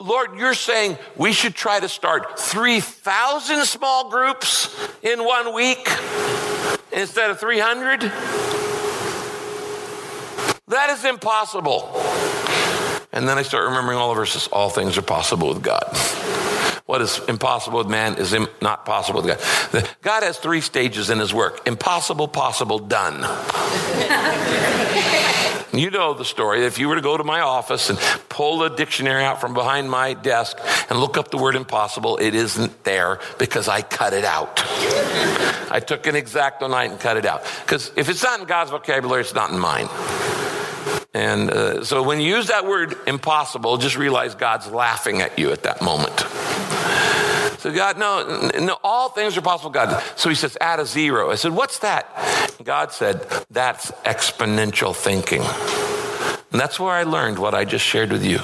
Lord, 0.00 0.38
you're 0.38 0.54
saying 0.54 0.96
we 1.16 1.32
should 1.32 1.54
try 1.54 1.78
to 1.78 1.88
start 1.88 2.38
3,000 2.38 3.66
small 3.66 4.10
groups 4.10 4.74
in 5.02 5.22
one 5.24 5.54
week 5.54 5.86
instead 6.90 7.30
of 7.30 7.38
300? 7.38 8.00
That 10.68 10.90
is 10.90 11.04
impossible. 11.04 11.90
And 13.12 13.28
then 13.28 13.36
I 13.36 13.42
start 13.42 13.68
remembering 13.68 13.98
all 13.98 14.08
the 14.10 14.14
verses. 14.14 14.48
All 14.48 14.70
things 14.70 14.96
are 14.96 15.02
possible 15.02 15.48
with 15.48 15.62
God. 15.62 15.84
What 16.86 17.02
is 17.02 17.20
impossible 17.28 17.78
with 17.78 17.88
man 17.88 18.16
is 18.16 18.34
not 18.62 18.86
possible 18.86 19.22
with 19.22 19.38
God. 19.72 19.88
God 20.00 20.22
has 20.22 20.38
three 20.38 20.60
stages 20.60 21.10
in 21.10 21.18
his 21.18 21.34
work 21.34 21.66
impossible, 21.66 22.26
possible, 22.26 22.78
done. 22.78 23.20
you 25.72 25.90
know 25.90 26.14
the 26.14 26.24
story. 26.24 26.64
If 26.64 26.78
you 26.78 26.88
were 26.88 26.96
to 26.96 27.00
go 27.00 27.16
to 27.16 27.24
my 27.24 27.40
office 27.40 27.90
and 27.90 27.98
pull 28.28 28.58
the 28.58 28.68
dictionary 28.68 29.24
out 29.24 29.40
from 29.40 29.54
behind 29.54 29.90
my 29.90 30.14
desk 30.14 30.58
and 30.88 30.98
look 30.98 31.16
up 31.16 31.30
the 31.30 31.38
word 31.38 31.54
impossible, 31.54 32.16
it 32.18 32.34
isn't 32.34 32.84
there 32.84 33.20
because 33.38 33.68
I 33.68 33.82
cut 33.82 34.12
it 34.12 34.24
out. 34.24 34.60
I 35.70 35.80
took 35.84 36.06
an 36.06 36.14
exacto 36.14 36.68
knife 36.68 36.90
and 36.90 37.00
cut 37.00 37.16
it 37.16 37.26
out. 37.26 37.44
Because 37.62 37.92
if 37.96 38.08
it's 38.08 38.22
not 38.22 38.40
in 38.40 38.46
God's 38.46 38.70
vocabulary, 38.70 39.20
it's 39.20 39.34
not 39.34 39.50
in 39.50 39.58
mine. 39.58 39.88
And 41.12 41.50
uh, 41.50 41.84
so 41.84 42.02
when 42.02 42.20
you 42.20 42.36
use 42.36 42.48
that 42.48 42.66
word 42.66 42.96
impossible, 43.06 43.76
just 43.78 43.96
realize 43.96 44.34
God's 44.34 44.68
laughing 44.68 45.20
at 45.20 45.38
you 45.38 45.52
at 45.52 45.64
that 45.64 45.82
moment. 45.82 46.24
So 47.60 47.70
God, 47.70 47.98
no, 47.98 48.50
no, 48.58 48.78
all 48.82 49.10
things 49.10 49.36
are 49.36 49.42
possible, 49.42 49.70
God. 49.70 50.02
So 50.16 50.30
he 50.30 50.34
says, 50.34 50.56
add 50.62 50.80
a 50.80 50.86
zero. 50.86 51.30
I 51.30 51.34
said, 51.34 51.52
what's 51.52 51.80
that? 51.80 52.08
God 52.64 52.90
said, 52.90 53.20
that's 53.50 53.90
exponential 54.06 54.96
thinking. 54.96 55.42
And 56.52 56.58
that's 56.58 56.80
where 56.80 56.94
I 56.94 57.02
learned 57.02 57.38
what 57.38 57.54
I 57.54 57.66
just 57.66 57.84
shared 57.84 58.12
with 58.12 58.24
you. 58.24 58.38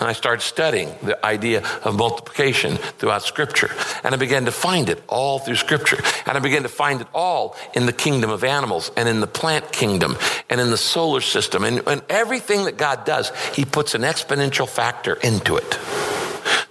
And 0.00 0.08
I 0.08 0.12
started 0.12 0.42
studying 0.42 0.92
the 1.04 1.24
idea 1.24 1.64
of 1.84 1.96
multiplication 1.96 2.76
throughout 2.76 3.22
Scripture. 3.22 3.70
And 4.02 4.12
I 4.12 4.18
began 4.18 4.46
to 4.46 4.52
find 4.52 4.88
it 4.88 5.00
all 5.08 5.38
through 5.38 5.56
Scripture. 5.56 5.98
And 6.26 6.36
I 6.36 6.40
began 6.40 6.64
to 6.64 6.68
find 6.68 7.00
it 7.00 7.06
all 7.14 7.56
in 7.74 7.86
the 7.86 7.92
kingdom 7.92 8.30
of 8.30 8.42
animals 8.42 8.90
and 8.96 9.08
in 9.08 9.20
the 9.20 9.28
plant 9.28 9.70
kingdom 9.70 10.16
and 10.50 10.60
in 10.60 10.70
the 10.70 10.76
solar 10.76 11.20
system. 11.20 11.62
And, 11.62 11.82
and 11.86 12.02
everything 12.08 12.64
that 12.64 12.76
God 12.76 13.04
does, 13.04 13.30
He 13.54 13.64
puts 13.64 13.94
an 13.94 14.02
exponential 14.02 14.68
factor 14.68 15.14
into 15.14 15.56
it. 15.56 15.78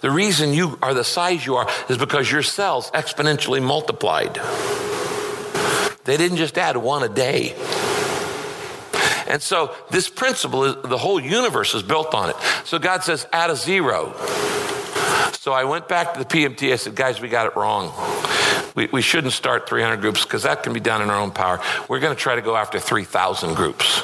The 0.02 0.12
reason 0.12 0.54
you 0.54 0.78
are 0.82 0.94
the 0.94 1.04
size 1.04 1.46
you 1.46 1.56
are 1.56 1.68
is 1.90 1.98
because 1.98 2.32
your 2.32 2.44
cells 2.44 2.92
exponentially 2.92 3.62
multiplied. 3.62 4.36
They 6.06 6.18
didn't 6.18 6.38
just 6.38 6.58
add 6.58 6.78
one 6.78 7.04
a 7.04 7.10
day. 7.10 7.56
And 9.28 9.42
so 9.42 9.76
this 9.92 10.10
principle 10.10 10.64
is 10.64 10.76
the 10.84 10.98
whole 10.98 11.20
universe 11.20 11.74
is 11.74 11.84
built 11.84 12.14
on 12.14 12.30
it. 12.30 12.36
So 12.64 12.80
God 12.80 13.04
says, 13.04 13.28
add 13.34 13.50
a 13.50 13.56
zero. 13.56 14.14
So 15.34 15.52
I 15.52 15.66
went 15.66 15.88
back 15.88 16.14
to 16.14 16.20
the 16.20 16.26
PMT. 16.26 16.72
I 16.72 16.76
said, 16.78 16.96
guys, 16.96 17.20
we 17.20 17.30
got 17.30 17.48
it 17.48 17.56
wrong. 17.56 17.92
We, 18.76 18.88
we 18.88 19.02
shouldn't 19.02 19.34
start 19.34 19.68
300 19.68 19.98
groups 19.98 20.24
because 20.24 20.44
that 20.44 20.64
can 20.64 20.72
be 20.74 20.80
done 20.80 21.02
in 21.02 21.10
our 21.10 21.20
own 21.20 21.32
power. 21.32 21.60
We're 21.90 22.00
going 22.00 22.16
to 22.16 22.20
try 22.20 22.36
to 22.36 22.42
go 22.42 22.56
after 22.56 22.80
3,000 22.80 23.56
groups. 23.56 24.02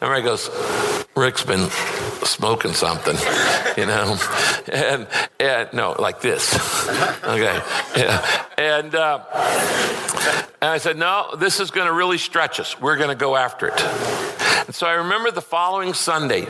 Everybody 0.00 0.22
goes, 0.22 0.50
Rick's 1.16 1.42
been 1.42 1.68
smoking 2.24 2.72
something, 2.72 3.16
you 3.76 3.86
know, 3.86 4.18
and, 4.72 5.06
and 5.38 5.68
no, 5.72 5.94
like 5.98 6.20
this. 6.20 6.54
Okay. 7.24 7.60
Yeah. 7.96 8.46
And, 8.58 8.94
uh, 8.94 9.24
and 10.60 10.70
I 10.70 10.78
said, 10.78 10.96
no, 10.96 11.34
this 11.36 11.60
is 11.60 11.70
going 11.70 11.86
to 11.86 11.92
really 11.92 12.18
stretch 12.18 12.60
us. 12.60 12.80
We're 12.80 12.96
going 12.96 13.10
to 13.10 13.14
go 13.14 13.36
after 13.36 13.68
it. 13.68 13.80
And 14.66 14.74
so 14.74 14.86
I 14.86 14.94
remember 14.94 15.30
the 15.30 15.42
following 15.42 15.92
Sunday, 15.92 16.46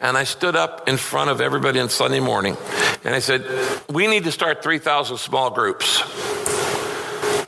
and 0.00 0.16
I 0.16 0.24
stood 0.24 0.56
up 0.56 0.88
in 0.88 0.96
front 0.96 1.30
of 1.30 1.40
everybody 1.40 1.78
on 1.78 1.88
Sunday 1.88 2.20
morning, 2.20 2.56
and 3.04 3.14
I 3.14 3.20
said, 3.20 3.46
we 3.88 4.06
need 4.08 4.24
to 4.24 4.32
start 4.32 4.62
3,000 4.62 5.16
small 5.18 5.50
groups. 5.50 6.02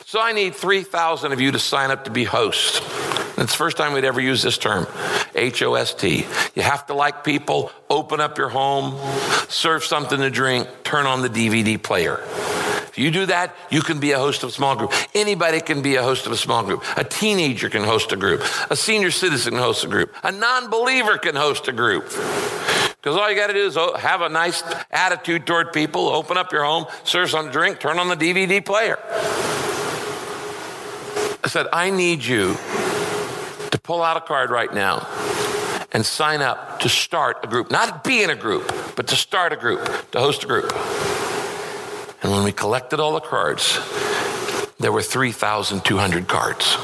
So 0.07 0.21
I 0.21 0.33
need 0.33 0.55
3,000 0.55 1.33
of 1.33 1.41
you 1.41 1.51
to 1.51 1.59
sign 1.59 1.91
up 1.91 2.05
to 2.05 2.11
be 2.13 2.23
hosts. 2.23 2.81
It's 3.37 3.53
the 3.53 3.59
first 3.59 3.77
time 3.77 3.93
we'd 3.93 4.05
ever 4.05 4.21
use 4.21 4.43
this 4.43 4.59
term, 4.59 4.87
H 5.35 5.63
O 5.63 5.75
S 5.75 5.93
T. 5.93 6.25
You 6.55 6.63
have 6.63 6.87
to 6.87 6.95
like 6.95 7.25
people, 7.25 7.73
open 7.91 8.21
up 8.21 8.39
your 8.39 8.49
home, 8.49 8.97
serve 9.49 9.85
something 9.85 10.21
to 10.21 10.31
drink, 10.31 10.69
turn 10.85 11.07
on 11.07 11.23
the 11.23 11.29
DVD 11.29 11.83
player. 11.83 12.21
If 12.23 12.99
you 12.99 13.11
do 13.11 13.27
that, 13.27 13.57
you 13.71 13.83
can 13.83 13.99
be 13.99 14.13
a 14.13 14.19
host 14.19 14.45
of 14.45 14.51
a 14.51 14.53
small 14.53 14.77
group. 14.77 14.93
Anybody 15.17 15.61
can 15.61 15.83
be 15.83 15.97
a 15.97 16.03
host 16.05 16.27
of 16.27 16.33
a 16.33 16.37
small 16.37 16.63
group. 16.63 16.85
A 16.97 17.03
teenager 17.03 17.69
can 17.69 17.83
host 17.83 18.13
a 18.13 18.17
group. 18.17 18.45
A 18.71 18.77
senior 18.77 19.11
citizen 19.11 19.55
can 19.55 19.63
host 19.63 19.83
a 19.83 19.89
group. 19.89 20.15
A 20.23 20.31
non 20.31 20.71
believer 20.71 21.19
can 21.19 21.35
host 21.35 21.67
a 21.67 21.73
group. 21.73 22.05
Because 22.05 23.17
all 23.17 23.29
you 23.29 23.35
got 23.35 23.49
to 23.49 23.53
do 23.53 23.67
is 23.67 23.77
oh, 23.77 23.97
have 23.97 24.21
a 24.21 24.29
nice 24.29 24.63
attitude 24.93 25.45
toward 25.45 25.73
people, 25.73 26.07
open 26.07 26.37
up 26.37 26.53
your 26.53 26.63
home, 26.63 26.87
serve 27.03 27.31
some 27.31 27.51
drink, 27.51 27.81
turn 27.81 27.99
on 27.99 28.07
the 28.07 28.17
DVD 28.17 28.65
player. 28.65 28.97
I 31.43 31.49
said, 31.49 31.67
I 31.73 31.91
need 31.91 32.25
you 32.25 32.57
to 33.75 33.81
pull 33.81 34.05
out 34.05 34.17
a 34.17 34.21
card 34.21 34.51
right 34.51 34.73
now 34.73 35.05
and 35.91 36.07
sign 36.07 36.41
up 36.41 36.79
to 36.79 36.89
start 36.89 37.39
a 37.43 37.49
group. 37.49 37.73
Not 37.73 38.05
be 38.05 38.23
in 38.23 38.31
a 38.31 38.37
group, 38.37 38.73
but 38.95 39.09
to 39.09 39.17
start 39.17 39.53
a 39.53 39.57
group, 39.57 39.85
to 40.13 40.21
host 40.21 40.45
a 40.45 40.47
group. 40.47 40.73
And 42.23 42.31
when 42.31 42.45
we 42.45 42.53
collected 42.53 43.01
all 43.01 43.15
the 43.15 43.21
cards, 43.21 43.81
there 44.79 44.93
were 44.93 45.03
3,200 45.03 46.29
cards. 46.29 46.77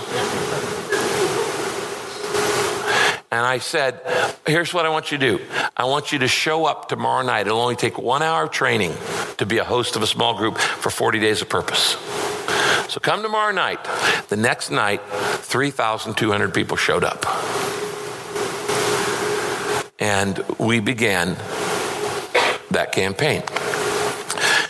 And 3.32 3.46
I 3.46 3.58
said, 3.58 4.00
here's 4.44 4.74
what 4.74 4.86
I 4.86 4.88
want 4.88 5.12
you 5.12 5.18
to 5.18 5.38
do. 5.38 5.44
I 5.76 5.84
want 5.84 6.10
you 6.10 6.18
to 6.20 6.28
show 6.28 6.64
up 6.64 6.88
tomorrow 6.88 7.24
night. 7.24 7.46
It'll 7.46 7.60
only 7.60 7.76
take 7.76 7.96
one 7.96 8.22
hour 8.22 8.44
of 8.44 8.50
training 8.50 8.92
to 9.38 9.46
be 9.46 9.58
a 9.58 9.64
host 9.64 9.94
of 9.94 10.02
a 10.02 10.06
small 10.06 10.36
group 10.36 10.58
for 10.58 10.90
40 10.90 11.20
days 11.20 11.40
of 11.40 11.48
purpose. 11.48 11.96
So 12.88 12.98
come 12.98 13.22
tomorrow 13.22 13.52
night. 13.52 13.78
The 14.30 14.36
next 14.36 14.70
night, 14.70 15.00
3,200 15.02 16.52
people 16.52 16.76
showed 16.76 17.04
up. 17.04 17.24
And 20.00 20.36
we 20.58 20.80
began 20.80 21.36
that 22.72 22.90
campaign. 22.90 23.44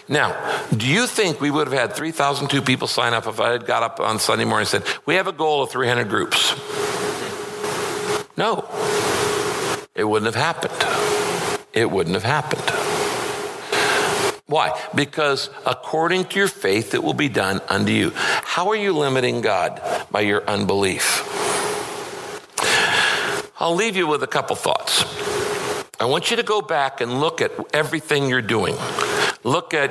Now, 0.06 0.66
do 0.76 0.86
you 0.86 1.06
think 1.06 1.40
we 1.40 1.50
would 1.50 1.66
have 1.68 1.78
had 1.78 1.96
3,002 1.96 2.60
people 2.60 2.88
sign 2.88 3.14
up 3.14 3.26
if 3.26 3.40
I 3.40 3.52
had 3.52 3.64
got 3.64 3.82
up 3.82 4.00
on 4.00 4.18
Sunday 4.18 4.44
morning 4.44 4.68
and 4.70 4.84
said, 4.84 4.96
We 5.06 5.14
have 5.14 5.28
a 5.28 5.32
goal 5.32 5.62
of 5.62 5.70
300 5.70 6.08
groups? 6.10 6.89
No, 8.40 8.64
it 9.94 10.04
wouldn't 10.04 10.34
have 10.34 10.42
happened. 10.42 10.72
It 11.74 11.90
wouldn't 11.90 12.14
have 12.14 12.24
happened. 12.24 12.62
Why? 14.46 14.80
Because 14.94 15.50
according 15.66 16.24
to 16.24 16.38
your 16.38 16.48
faith, 16.48 16.94
it 16.94 17.02
will 17.02 17.12
be 17.12 17.28
done 17.28 17.60
unto 17.68 17.92
you. 17.92 18.12
How 18.14 18.70
are 18.70 18.76
you 18.76 18.94
limiting 18.94 19.42
God? 19.42 19.82
By 20.10 20.22
your 20.22 20.42
unbelief. 20.48 21.22
I'll 23.60 23.74
leave 23.74 23.94
you 23.94 24.06
with 24.06 24.22
a 24.22 24.26
couple 24.26 24.56
thoughts. 24.56 25.04
I 26.00 26.06
want 26.06 26.30
you 26.30 26.38
to 26.38 26.42
go 26.42 26.62
back 26.62 27.02
and 27.02 27.20
look 27.20 27.42
at 27.42 27.52
everything 27.74 28.30
you're 28.30 28.40
doing. 28.40 28.74
Look 29.44 29.74
at, 29.74 29.90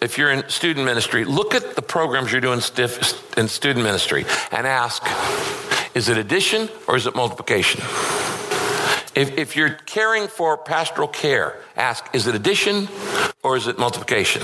if 0.00 0.18
you're 0.18 0.32
in 0.32 0.48
student 0.48 0.84
ministry, 0.84 1.24
look 1.24 1.54
at 1.54 1.76
the 1.76 1.82
programs 1.82 2.32
you're 2.32 2.40
doing 2.40 2.60
in 3.36 3.48
student 3.48 3.84
ministry 3.84 4.26
and 4.50 4.66
ask, 4.66 5.00
is 5.98 6.08
it 6.08 6.16
addition 6.16 6.68
or 6.86 6.94
is 6.94 7.08
it 7.08 7.16
multiplication? 7.16 7.80
If, 9.16 9.36
if 9.36 9.56
you're 9.56 9.70
caring 9.70 10.28
for 10.28 10.56
pastoral 10.56 11.08
care, 11.08 11.60
ask, 11.76 12.08
is 12.14 12.28
it 12.28 12.36
addition 12.36 12.86
or 13.42 13.56
is 13.56 13.66
it 13.66 13.80
multiplication? 13.80 14.42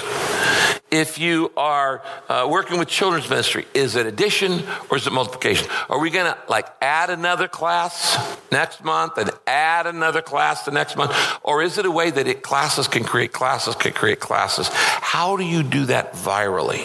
If 0.90 1.17
you 1.17 1.53
are 1.57 2.03
uh, 2.29 2.49
working 2.51 2.77
with 2.81 2.88
children's 2.88 3.31
ministry, 3.31 3.67
is 3.73 3.95
it 3.95 4.05
addition 4.05 4.64
or 4.90 4.97
is 4.97 5.07
it 5.07 5.12
multiplication? 5.12 5.69
Are 5.88 6.01
we 6.01 6.11
going 6.11 6.27
to 6.27 6.37
like 6.49 6.67
add 6.83 7.11
another 7.11 7.47
class 7.47 8.37
next 8.51 8.83
month 8.83 9.17
and 9.17 9.31
add 9.47 9.87
another 9.87 10.23
class 10.23 10.64
the 10.64 10.73
next 10.73 10.97
month? 10.97 11.17
Or 11.45 11.62
is 11.62 11.79
it 11.79 11.87
a 11.87 11.90
way 11.90 12.11
that 12.11 12.27
it, 12.27 12.43
classes 12.43 12.88
can 12.88 13.05
create 13.05 13.33
classes, 13.33 13.77
can 13.77 13.93
create 13.93 14.19
classes? 14.19 14.69
How 14.73 15.37
do 15.37 15.45
you 15.45 15.62
do 15.62 15.85
that 15.85 16.14
virally? 16.14 16.83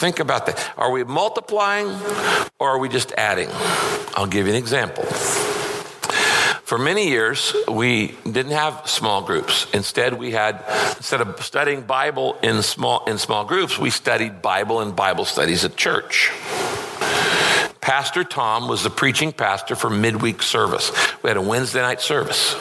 Think 0.00 0.18
about 0.18 0.46
that. 0.46 0.72
Are 0.78 0.90
we 0.90 1.04
multiplying 1.04 1.88
or 2.58 2.70
are 2.70 2.78
we 2.78 2.88
just 2.88 3.12
adding? 3.18 3.50
I'll 4.16 4.26
give 4.26 4.46
you 4.46 4.52
an 4.54 4.58
example. 4.58 5.04
For 6.64 6.78
many 6.78 7.08
years, 7.08 7.54
we 7.68 8.16
didn't 8.24 8.52
have 8.52 8.88
small 8.88 9.20
groups. 9.20 9.66
Instead, 9.74 10.14
we 10.14 10.30
had 10.30 10.64
instead 10.96 11.20
of 11.20 11.44
studying 11.44 11.82
Bible 11.82 12.38
in 12.42 12.62
small 12.62 13.04
in 13.04 13.18
small 13.18 13.44
groups, 13.44 13.78
we 13.78 13.90
studied 13.90 14.40
Bible 14.40 14.80
and 14.80 14.96
Bible 14.96 15.26
studies 15.26 15.66
at 15.66 15.76
church. 15.76 16.30
Pastor 17.90 18.22
Tom 18.22 18.68
was 18.68 18.84
the 18.84 18.88
preaching 18.88 19.32
pastor 19.32 19.74
for 19.74 19.90
midweek 19.90 20.44
service. 20.44 20.92
We 21.24 21.28
had 21.28 21.36
a 21.36 21.42
Wednesday 21.42 21.80
night 21.80 22.00
service. 22.00 22.54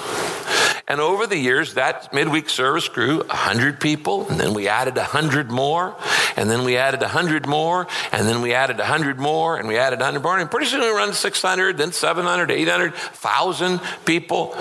And 0.88 1.00
over 1.00 1.28
the 1.28 1.38
years, 1.38 1.76
that 1.76 2.12
midweek 2.12 2.50
service 2.50 2.88
grew 2.90 3.20
100 3.20 3.80
people, 3.80 4.28
and 4.28 4.40
then 4.40 4.56
we 4.56 4.68
added 4.68 4.96
100 4.96 5.52
more, 5.52 5.96
and 6.36 6.50
then 6.50 6.64
we 6.64 6.78
added 6.78 7.02
100 7.02 7.46
more, 7.46 7.86
and 8.12 8.28
then 8.28 8.42
we 8.42 8.56
added 8.56 8.80
100 8.80 9.20
more, 9.20 9.56
and 9.56 9.68
we 9.68 9.78
added 9.78 10.00
100 10.00 10.24
more. 10.24 10.40
And 10.40 10.50
pretty 10.50 10.66
soon 10.66 10.82
we 10.82 10.90
run 10.90 11.14
600, 11.14 11.78
then 11.78 11.92
700, 11.92 12.50
800, 12.50 12.94
1,000 12.94 13.82
people. 14.06 14.58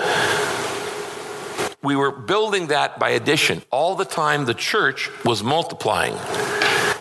We 1.81 1.95
were 1.95 2.11
building 2.11 2.67
that 2.67 2.99
by 2.99 3.09
addition. 3.09 3.63
All 3.71 3.95
the 3.95 4.05
time, 4.05 4.45
the 4.45 4.53
church 4.53 5.09
was 5.25 5.41
multiplying. 5.41 6.13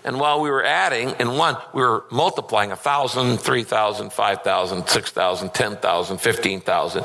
And 0.08 0.18
while 0.18 0.40
we 0.40 0.48
were 0.48 0.64
adding 0.64 1.10
in 1.20 1.36
one, 1.36 1.58
we 1.74 1.82
were 1.82 2.02
multiplying 2.10 2.70
1,000, 2.70 3.36
3,000, 3.36 4.10
5,000, 4.10 4.88
6,000, 4.88 5.52
10,000, 5.52 6.18
15,000. 6.18 7.04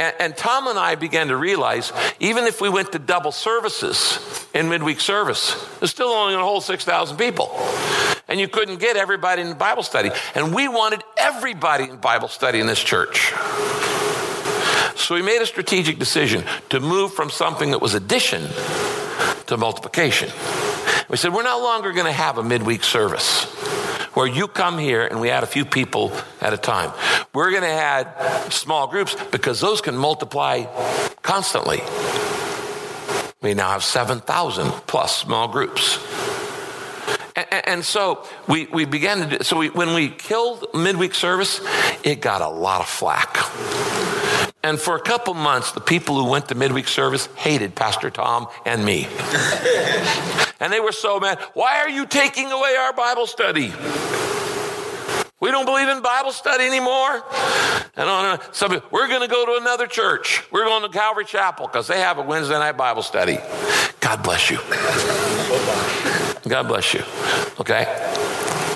And, 0.00 0.14
and, 0.18 0.36
Tom 0.36 0.66
and 0.66 0.80
I 0.80 0.96
began 0.96 1.28
to 1.28 1.36
realize 1.36 1.92
even 2.18 2.42
if 2.46 2.60
we 2.60 2.68
went 2.68 2.90
to 2.90 2.98
double 2.98 3.30
services 3.30 4.48
in 4.52 4.68
midweek 4.68 4.98
service, 4.98 5.54
there's 5.78 5.92
still 5.92 6.08
only 6.08 6.32
going 6.32 6.42
to 6.42 6.44
hold 6.44 6.64
6,000 6.64 7.16
people. 7.18 7.56
And 8.26 8.40
you 8.40 8.48
couldn't 8.48 8.80
get 8.80 8.96
everybody 8.96 9.42
in 9.42 9.56
Bible 9.56 9.84
study. 9.84 10.10
And 10.34 10.52
we 10.52 10.66
wanted 10.66 11.04
everybody 11.16 11.84
in 11.84 11.98
Bible 11.98 12.26
study 12.26 12.58
in 12.58 12.66
this 12.66 12.82
church. 12.82 13.32
So 14.96 15.14
we 15.14 15.22
made 15.22 15.40
a 15.40 15.46
strategic 15.46 16.00
decision 16.00 16.42
to 16.70 16.80
move 16.80 17.14
from 17.14 17.30
something 17.30 17.70
that 17.70 17.80
was 17.80 17.94
addition 17.94 18.42
to 19.46 19.56
multiplication. 19.56 20.30
We 21.08 21.16
said, 21.16 21.32
we're 21.32 21.42
no 21.44 21.60
longer 21.60 21.92
going 21.92 22.06
to 22.06 22.12
have 22.12 22.38
a 22.38 22.42
midweek 22.42 22.82
service 22.82 23.44
where 24.14 24.26
you 24.26 24.48
come 24.48 24.78
here 24.78 25.06
and 25.06 25.20
we 25.20 25.30
add 25.30 25.42
a 25.42 25.46
few 25.46 25.64
people 25.64 26.10
at 26.40 26.52
a 26.52 26.56
time. 26.56 26.90
We're 27.34 27.50
going 27.50 27.62
to 27.62 27.68
add 27.68 28.52
small 28.52 28.86
groups 28.86 29.14
because 29.30 29.60
those 29.60 29.80
can 29.80 29.96
multiply 29.96 30.64
constantly. 31.22 31.82
We 33.42 33.54
now 33.54 33.70
have 33.70 33.84
7,000 33.84 34.70
plus 34.86 35.16
small 35.16 35.48
groups. 35.48 35.98
And, 37.36 37.84
so 37.84 38.26
we, 38.48 38.66
we 38.66 38.86
began 38.86 39.18
to 39.28 39.38
do, 39.38 39.44
so 39.44 39.58
we, 39.58 39.68
when 39.68 39.92
we 39.94 40.08
killed 40.08 40.66
midweek 40.72 41.14
service, 41.14 41.60
it 42.02 42.22
got 42.22 42.40
a 42.40 42.48
lot 42.48 42.80
of 42.80 42.88
flack. 42.88 43.36
And 44.66 44.80
for 44.80 44.96
a 44.96 45.00
couple 45.00 45.32
months, 45.34 45.70
the 45.70 45.80
people 45.80 46.16
who 46.16 46.28
went 46.28 46.48
to 46.48 46.56
midweek 46.56 46.88
service 46.88 47.26
hated 47.36 47.76
Pastor 47.76 48.10
Tom 48.10 48.48
and 48.64 48.84
me. 48.84 49.06
and 50.60 50.72
they 50.72 50.80
were 50.80 50.90
so 50.90 51.20
mad. 51.20 51.38
Why 51.54 51.78
are 51.78 51.88
you 51.88 52.04
taking 52.04 52.50
away 52.50 52.74
our 52.74 52.92
Bible 52.92 53.28
study? 53.28 53.72
We 55.38 55.52
don't 55.52 55.66
believe 55.66 55.88
in 55.88 56.02
Bible 56.02 56.32
study 56.32 56.64
anymore. 56.64 57.22
And 57.94 58.08
on 58.08 58.40
some, 58.52 58.82
we're 58.90 59.06
going 59.06 59.20
to 59.20 59.28
go 59.28 59.46
to 59.46 59.62
another 59.62 59.86
church. 59.86 60.42
We're 60.50 60.64
going 60.64 60.82
to 60.82 60.88
Calvary 60.88 61.26
Chapel 61.26 61.68
because 61.68 61.86
they 61.86 62.00
have 62.00 62.18
a 62.18 62.22
Wednesday 62.22 62.58
night 62.58 62.76
Bible 62.76 63.02
study. 63.02 63.38
God 64.00 64.24
bless 64.24 64.50
you. 64.50 64.58
God 66.48 66.66
bless 66.66 66.92
you. 66.92 67.04
Okay? 67.60 67.86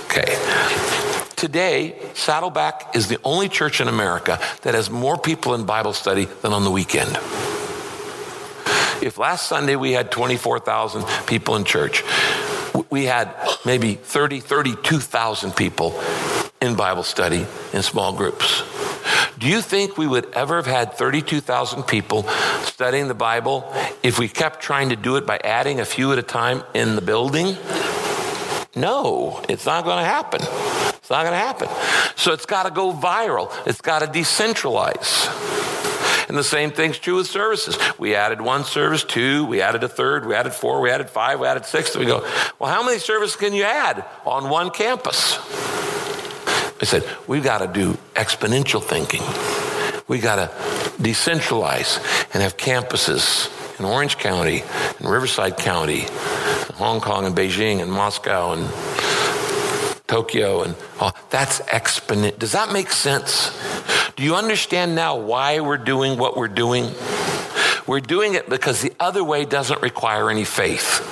Okay. 0.04 0.99
Today, 1.40 1.98
Saddleback 2.12 2.94
is 2.94 3.08
the 3.08 3.18
only 3.24 3.48
church 3.48 3.80
in 3.80 3.88
America 3.88 4.38
that 4.60 4.74
has 4.74 4.90
more 4.90 5.16
people 5.16 5.54
in 5.54 5.64
Bible 5.64 5.94
study 5.94 6.26
than 6.26 6.52
on 6.52 6.64
the 6.64 6.70
weekend. 6.70 7.16
If 9.02 9.16
last 9.16 9.48
Sunday 9.48 9.74
we 9.74 9.92
had 9.92 10.10
24,000 10.10 11.02
people 11.26 11.56
in 11.56 11.64
church, 11.64 12.04
we 12.90 13.06
had 13.06 13.34
maybe 13.64 13.94
30, 13.94 14.40
32,000 14.40 15.56
people 15.56 15.98
in 16.60 16.74
Bible 16.74 17.04
study 17.04 17.46
in 17.72 17.80
small 17.82 18.12
groups. 18.12 18.62
Do 19.38 19.48
you 19.48 19.62
think 19.62 19.96
we 19.96 20.06
would 20.06 20.30
ever 20.34 20.56
have 20.56 20.66
had 20.66 20.92
32,000 20.92 21.84
people 21.84 22.24
studying 22.64 23.08
the 23.08 23.14
Bible 23.14 23.74
if 24.02 24.18
we 24.18 24.28
kept 24.28 24.60
trying 24.60 24.90
to 24.90 24.96
do 24.96 25.16
it 25.16 25.24
by 25.24 25.40
adding 25.42 25.80
a 25.80 25.86
few 25.86 26.12
at 26.12 26.18
a 26.18 26.22
time 26.22 26.62
in 26.74 26.96
the 26.96 27.00
building? 27.00 27.56
No, 28.76 29.42
it's 29.48 29.64
not 29.64 29.84
going 29.84 30.00
to 30.00 30.04
happen. 30.04 30.79
It's 31.10 31.16
not 31.16 31.24
going 31.24 31.32
to 31.32 31.38
happen. 31.38 31.68
So 32.14 32.32
it's 32.32 32.46
got 32.46 32.66
to 32.66 32.70
go 32.70 32.92
viral. 32.92 33.50
It's 33.66 33.80
got 33.80 33.98
to 33.98 34.06
decentralize. 34.06 35.26
And 36.28 36.38
the 36.38 36.44
same 36.44 36.70
thing's 36.70 37.00
true 37.00 37.16
with 37.16 37.26
services. 37.26 37.76
We 37.98 38.14
added 38.14 38.40
one 38.40 38.62
service, 38.62 39.02
two, 39.02 39.44
we 39.44 39.60
added 39.60 39.82
a 39.82 39.88
third, 39.88 40.24
we 40.24 40.36
added 40.36 40.52
four, 40.52 40.80
we 40.80 40.88
added 40.88 41.10
five, 41.10 41.40
we 41.40 41.48
added 41.48 41.66
six. 41.66 41.96
And 41.96 42.04
We 42.04 42.06
go, 42.08 42.20
well, 42.60 42.72
how 42.72 42.84
many 42.84 43.00
services 43.00 43.34
can 43.34 43.54
you 43.54 43.64
add 43.64 44.04
on 44.24 44.50
one 44.50 44.70
campus? 44.70 45.36
I 46.80 46.84
said, 46.84 47.04
we've 47.26 47.42
got 47.42 47.58
to 47.58 47.66
do 47.66 47.98
exponential 48.14 48.80
thinking. 48.80 49.22
We've 50.06 50.22
got 50.22 50.36
to 50.36 50.54
decentralize 51.02 51.98
and 52.32 52.40
have 52.40 52.56
campuses 52.56 53.50
in 53.80 53.84
Orange 53.84 54.16
County, 54.16 54.62
in 55.00 55.08
Riverside 55.08 55.56
County, 55.56 56.02
in 56.02 56.74
Hong 56.76 57.00
Kong 57.00 57.26
and 57.26 57.34
Beijing 57.34 57.82
and 57.82 57.90
Moscow 57.90 58.52
and 58.52 59.19
Tokyo 60.10 60.62
and 60.62 60.74
oh, 61.00 61.12
that's 61.30 61.60
exponent. 61.68 62.36
Does 62.36 62.50
that 62.50 62.72
make 62.72 62.90
sense? 62.90 63.56
Do 64.16 64.24
you 64.24 64.34
understand 64.34 64.96
now 64.96 65.16
why 65.16 65.60
we're 65.60 65.78
doing 65.78 66.18
what 66.18 66.36
we're 66.36 66.48
doing? 66.48 66.90
We're 67.86 68.00
doing 68.00 68.34
it 68.34 68.48
because 68.48 68.82
the 68.82 68.92
other 68.98 69.22
way 69.22 69.44
doesn't 69.44 69.80
require 69.82 70.28
any 70.28 70.44
faith. 70.44 71.06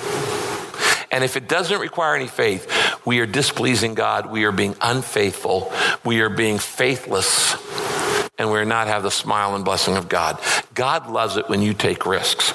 And 1.12 1.22
if 1.22 1.36
it 1.36 1.48
doesn't 1.48 1.80
require 1.80 2.16
any 2.16 2.26
faith, 2.26 2.66
we 3.06 3.20
are 3.20 3.26
displeasing 3.26 3.94
God. 3.94 4.32
We 4.32 4.42
are 4.44 4.52
being 4.52 4.74
unfaithful. 4.80 5.72
We 6.04 6.20
are 6.20 6.28
being 6.28 6.58
faithless. 6.58 7.54
And 8.36 8.50
we're 8.50 8.64
not 8.64 8.88
have 8.88 9.04
the 9.04 9.12
smile 9.12 9.54
and 9.54 9.64
blessing 9.64 9.96
of 9.96 10.08
God. 10.08 10.40
God 10.74 11.08
loves 11.08 11.36
it 11.36 11.48
when 11.48 11.62
you 11.62 11.72
take 11.72 12.04
risks. 12.04 12.52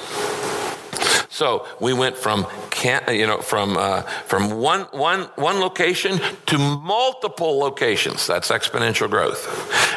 So 1.34 1.66
we 1.80 1.92
went 1.92 2.16
from 2.16 2.46
can, 2.70 3.02
you 3.12 3.26
know 3.26 3.38
from 3.38 3.76
uh, 3.76 4.02
from 4.26 4.60
one 4.60 4.82
one 4.92 5.22
one 5.34 5.58
location 5.58 6.20
to 6.46 6.58
multiple 6.58 7.58
locations. 7.58 8.24
That's 8.28 8.52
exponential 8.52 9.10
growth. 9.10 9.42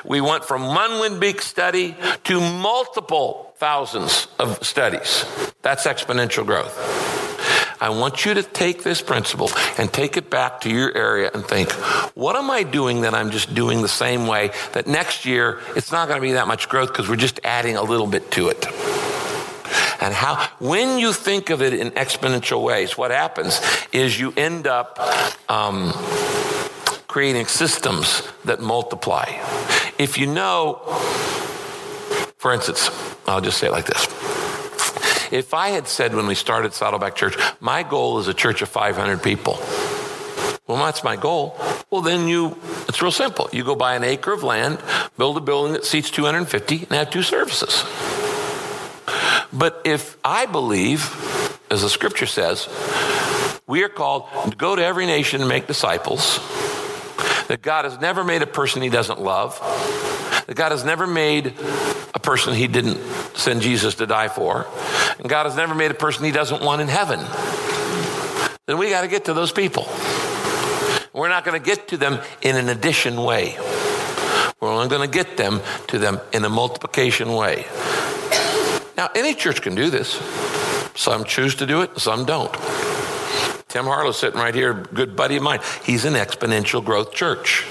We 0.04 0.20
went 0.20 0.46
from 0.46 0.66
one 0.66 0.98
Windbeak 1.00 1.42
study 1.42 1.96
to 2.24 2.40
multiple 2.40 3.54
thousands 3.58 4.28
of 4.40 4.66
studies. 4.66 5.26
That's 5.62 5.86
exponential 5.86 6.44
growth. 6.44 6.74
I 7.80 7.90
want 7.90 8.26
you 8.26 8.34
to 8.34 8.42
take 8.42 8.82
this 8.82 9.04
principle 9.04 9.52
and 9.78 9.94
take 9.94 10.18
it 10.18 10.32
back 10.32 10.62
to 10.62 10.72
your 10.72 10.92
area 10.98 11.30
and 11.32 11.46
think, 11.46 11.72
what 12.16 12.36
am 12.36 12.50
I 12.50 12.64
doing 12.64 13.02
that 13.02 13.14
I'm 13.14 13.30
just 13.30 13.54
doing 13.54 13.84
the 13.84 13.88
same 13.88 14.26
way 14.26 14.50
that 14.74 14.88
next 14.88 15.24
year 15.24 15.60
it's 15.76 15.92
not 15.92 16.08
going 16.08 16.20
to 16.20 16.28
be 16.28 16.34
that 16.34 16.48
much 16.48 16.68
growth 16.68 16.90
because 16.90 17.08
we're 17.08 17.16
just 17.16 17.40
adding 17.44 17.78
a 17.78 17.84
little 17.84 18.08
bit 18.08 18.32
to 18.32 18.50
it? 18.50 18.66
And 20.00 20.14
how, 20.14 20.36
when 20.60 21.00
you 21.00 21.14
think 21.14 21.50
of 21.50 21.62
it 21.62 21.74
in 21.74 21.92
exponential 21.92 22.64
ways, 22.64 22.98
what 22.98 23.12
happens 23.12 23.62
is 23.92 24.20
you 24.20 24.34
end 24.38 24.68
up 24.68 25.00
um, 25.50 25.92
creating 27.08 27.48
systems 27.48 28.28
that 28.46 28.62
multiply. 28.62 29.26
If 29.98 30.18
you 30.18 30.28
know, 30.28 30.76
for 32.38 32.54
instance, 32.54 32.90
I'll 33.28 33.42
just 33.42 33.58
say 33.58 33.68
it 33.68 33.72
like 33.72 33.86
this 33.86 34.08
if 35.32 35.54
I 35.54 35.70
had 35.70 35.88
said 35.88 36.16
when 36.16 36.28
we 36.28 36.36
started 36.36 36.74
Saddleback 36.74 37.16
Church, 37.16 37.38
my 37.60 37.84
goal 37.84 38.20
is 38.20 38.28
a 38.28 38.34
church 38.34 38.62
of 38.62 38.70
500 38.70 39.22
people. 39.22 39.60
Well, 40.68 40.78
that's 40.78 41.04
my 41.04 41.16
goal. 41.16 41.58
Well, 41.90 42.02
then 42.02 42.28
you, 42.28 42.58
it's 42.88 43.02
real 43.02 43.12
simple. 43.12 43.50
You 43.54 43.64
go 43.64 43.76
buy 43.76 43.96
an 43.96 44.04
acre 44.04 44.34
of 44.34 44.44
land, 44.44 44.80
build 45.18 45.38
a 45.38 45.42
building 45.42 45.74
that 45.74 45.86
seats 45.86 46.12
250, 46.12 46.76
and 46.76 46.92
have 46.92 47.10
two 47.10 47.24
services. 47.24 47.84
But 49.58 49.82
if 49.86 50.18
I 50.24 50.46
believe, 50.46 51.02
as 51.72 51.82
the 51.82 51.90
scripture 51.90 52.28
says, 52.28 52.70
we 53.66 53.84
are 53.84 53.90
called 53.90 54.26
to 54.50 54.56
go 54.56 54.76
to 54.76 54.84
every 54.84 55.06
nation 55.06 55.42
and 55.42 55.50
make 55.50 55.66
disciples, 55.66 56.40
that 57.48 57.62
God 57.62 57.86
has 57.86 58.00
never 58.00 58.24
made 58.24 58.42
a 58.44 58.48
person 58.48 58.82
he 58.82 58.90
doesn't 58.90 59.20
love, 59.20 59.60
that 60.46 60.56
God 60.56 60.72
has 60.72 60.86
never 60.86 61.08
made 61.08 61.48
a 62.14 62.20
person 62.20 62.54
he 62.54 62.68
didn't 62.68 62.98
send 63.36 63.62
Jesus 63.62 63.96
to 63.96 64.06
die 64.06 64.28
for, 64.28 64.68
and 65.18 65.28
God 65.28 65.46
has 65.46 65.56
never 65.56 65.74
made 65.74 65.90
a 65.90 65.96
person 65.96 66.24
he 66.24 66.32
doesn't 66.32 66.62
want 66.62 66.82
in 66.82 66.88
heaven, 66.88 67.20
then 68.68 68.78
we 68.78 68.90
got 68.90 69.02
to 69.02 69.08
get 69.08 69.26
to 69.26 69.34
those 69.34 69.52
people. 69.52 69.88
We're 71.14 71.30
not 71.30 71.46
going 71.46 71.60
to 71.60 71.66
get 71.66 71.88
to 71.88 71.98
them 71.98 72.20
in 72.42 72.58
an 72.58 72.70
addition 72.70 73.16
way. 73.24 73.58
We're 74.60 74.72
only 74.72 74.90
going 74.90 75.10
to 75.10 75.14
get 75.14 75.38
them 75.38 75.62
to 75.88 75.98
them 75.98 76.20
in 76.32 76.46
a 76.46 76.50
multiplication 76.50 77.34
way. 77.34 77.66
Now, 78.98 79.10
any 79.14 79.36
church 79.36 79.62
can 79.62 79.76
do 79.76 79.92
this. 79.92 80.20
Some 80.96 81.24
choose 81.24 81.56
to 81.56 81.68
do 81.68 81.82
it, 81.82 82.00
some 82.00 82.26
don't. 82.26 82.52
Tim 83.68 83.86
Harlow 83.86 84.12
sitting 84.12 84.40
right 84.40 84.56
here, 84.56 84.74
good 84.74 85.16
buddy 85.16 85.38
of 85.38 85.44
mine. 85.44 85.60
He's 85.84 86.04
an 86.06 86.16
exponential 86.16 86.84
growth 86.84 87.14
church. 87.14 87.64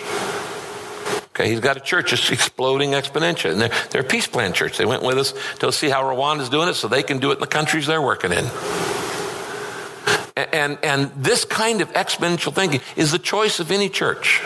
Okay, 1.30 1.50
he's 1.50 1.60
got 1.60 1.76
a 1.76 1.80
church 1.80 2.12
that's 2.12 2.30
exploding 2.30 2.92
exponentially. 2.92 3.52
And 3.52 3.60
they're, 3.60 3.72
they're 3.90 4.02
a 4.02 4.04
peace 4.04 4.26
plan 4.28 4.52
church. 4.52 4.78
They 4.78 4.86
went 4.86 5.02
with 5.02 5.18
us 5.18 5.34
to 5.58 5.72
see 5.72 5.88
how 5.88 6.02
Rwanda's 6.04 6.48
doing 6.48 6.68
it 6.68 6.74
so 6.74 6.86
they 6.86 7.02
can 7.02 7.18
do 7.18 7.30
it 7.30 7.34
in 7.34 7.40
the 7.40 7.46
countries 7.46 7.86
they're 7.86 8.00
working 8.00 8.32
in. 8.32 8.44
And, 10.52 10.78
and 10.82 11.10
this 11.16 11.44
kind 11.44 11.80
of 11.80 11.92
exponential 11.94 12.54
thinking 12.54 12.80
is 12.94 13.10
the 13.10 13.18
choice 13.18 13.58
of 13.58 13.70
any 13.70 13.88
church. 13.88 14.42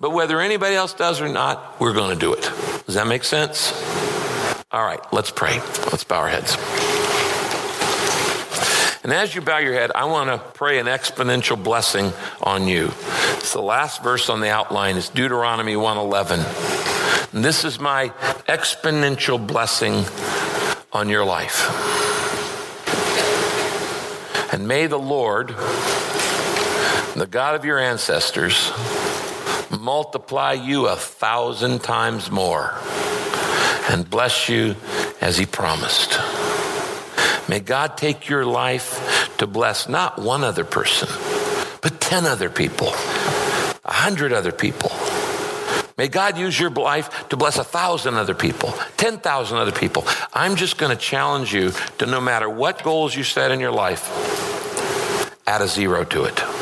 But 0.00 0.10
whether 0.10 0.40
anybody 0.40 0.76
else 0.76 0.94
does 0.94 1.20
or 1.20 1.28
not, 1.28 1.80
we're 1.80 1.94
going 1.94 2.10
to 2.10 2.18
do 2.18 2.32
it. 2.34 2.42
Does 2.86 2.94
that 2.94 3.06
make 3.06 3.24
sense? 3.24 3.72
All 4.70 4.84
right, 4.84 5.00
let's 5.14 5.30
pray. 5.30 5.60
Let's 5.90 6.04
bow 6.04 6.18
our 6.18 6.28
heads. 6.28 6.54
And 9.02 9.14
as 9.14 9.34
you 9.34 9.40
bow 9.40 9.56
your 9.56 9.72
head, 9.72 9.92
I 9.94 10.04
want 10.04 10.28
to 10.28 10.36
pray 10.50 10.78
an 10.78 10.84
exponential 10.84 11.62
blessing 11.62 12.12
on 12.42 12.68
you. 12.68 12.92
It's 13.38 13.54
the 13.54 13.62
last 13.62 14.02
verse 14.02 14.28
on 14.28 14.42
the 14.42 14.50
outline. 14.50 14.98
It's 14.98 15.08
Deuteronomy 15.08 15.74
111. 15.74 16.40
And 17.32 17.42
this 17.42 17.64
is 17.64 17.80
my 17.80 18.10
exponential 18.46 19.44
blessing 19.44 20.04
on 20.92 21.08
your 21.08 21.24
life. 21.24 21.64
And 24.52 24.68
may 24.68 24.86
the 24.86 24.98
Lord, 24.98 25.48
the 27.16 27.26
God 27.30 27.54
of 27.54 27.64
your 27.64 27.78
ancestors, 27.78 28.70
multiply 29.70 30.52
you 30.52 30.88
a 30.88 30.96
thousand 30.96 31.78
times 31.82 32.30
more 32.30 32.78
and 33.88 34.08
bless 34.08 34.48
you 34.48 34.76
as 35.20 35.38
he 35.38 35.46
promised. 35.46 36.18
May 37.48 37.60
God 37.60 37.96
take 37.96 38.28
your 38.28 38.44
life 38.44 39.36
to 39.38 39.46
bless 39.46 39.88
not 39.88 40.18
one 40.18 40.44
other 40.44 40.64
person, 40.64 41.08
but 41.80 42.00
10 42.00 42.26
other 42.26 42.50
people, 42.50 42.88
a 42.88 43.92
100 43.92 44.32
other 44.32 44.52
people. 44.52 44.90
May 45.96 46.08
God 46.08 46.38
use 46.38 46.58
your 46.60 46.70
life 46.70 47.28
to 47.30 47.36
bless 47.36 47.58
a 47.58 47.64
thousand 47.64 48.14
other 48.14 48.34
people, 48.34 48.72
10,000 48.98 49.56
other 49.56 49.72
people. 49.72 50.04
I'm 50.32 50.54
just 50.54 50.78
going 50.78 50.96
to 50.96 51.02
challenge 51.02 51.52
you 51.52 51.72
to 51.98 52.06
no 52.06 52.20
matter 52.20 52.48
what 52.48 52.84
goals 52.84 53.16
you 53.16 53.24
set 53.24 53.50
in 53.50 53.58
your 53.58 53.72
life, 53.72 54.08
add 55.46 55.60
a 55.60 55.66
zero 55.66 56.04
to 56.04 56.24
it. 56.24 56.57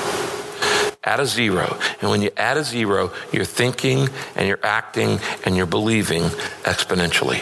Add 1.07 1.20
a 1.20 1.26
zero. 1.26 1.78
And 2.02 2.11
when 2.11 2.20
you 2.20 2.30
add 2.36 2.57
a 2.57 2.64
zero, 2.64 3.12
you're 3.32 3.44
thinking 3.44 4.09
and 4.34 4.46
you're 4.46 4.64
acting 4.64 5.20
and 5.44 5.57
you're 5.57 5.64
believing 5.64 6.22
exponentially. 6.64 7.40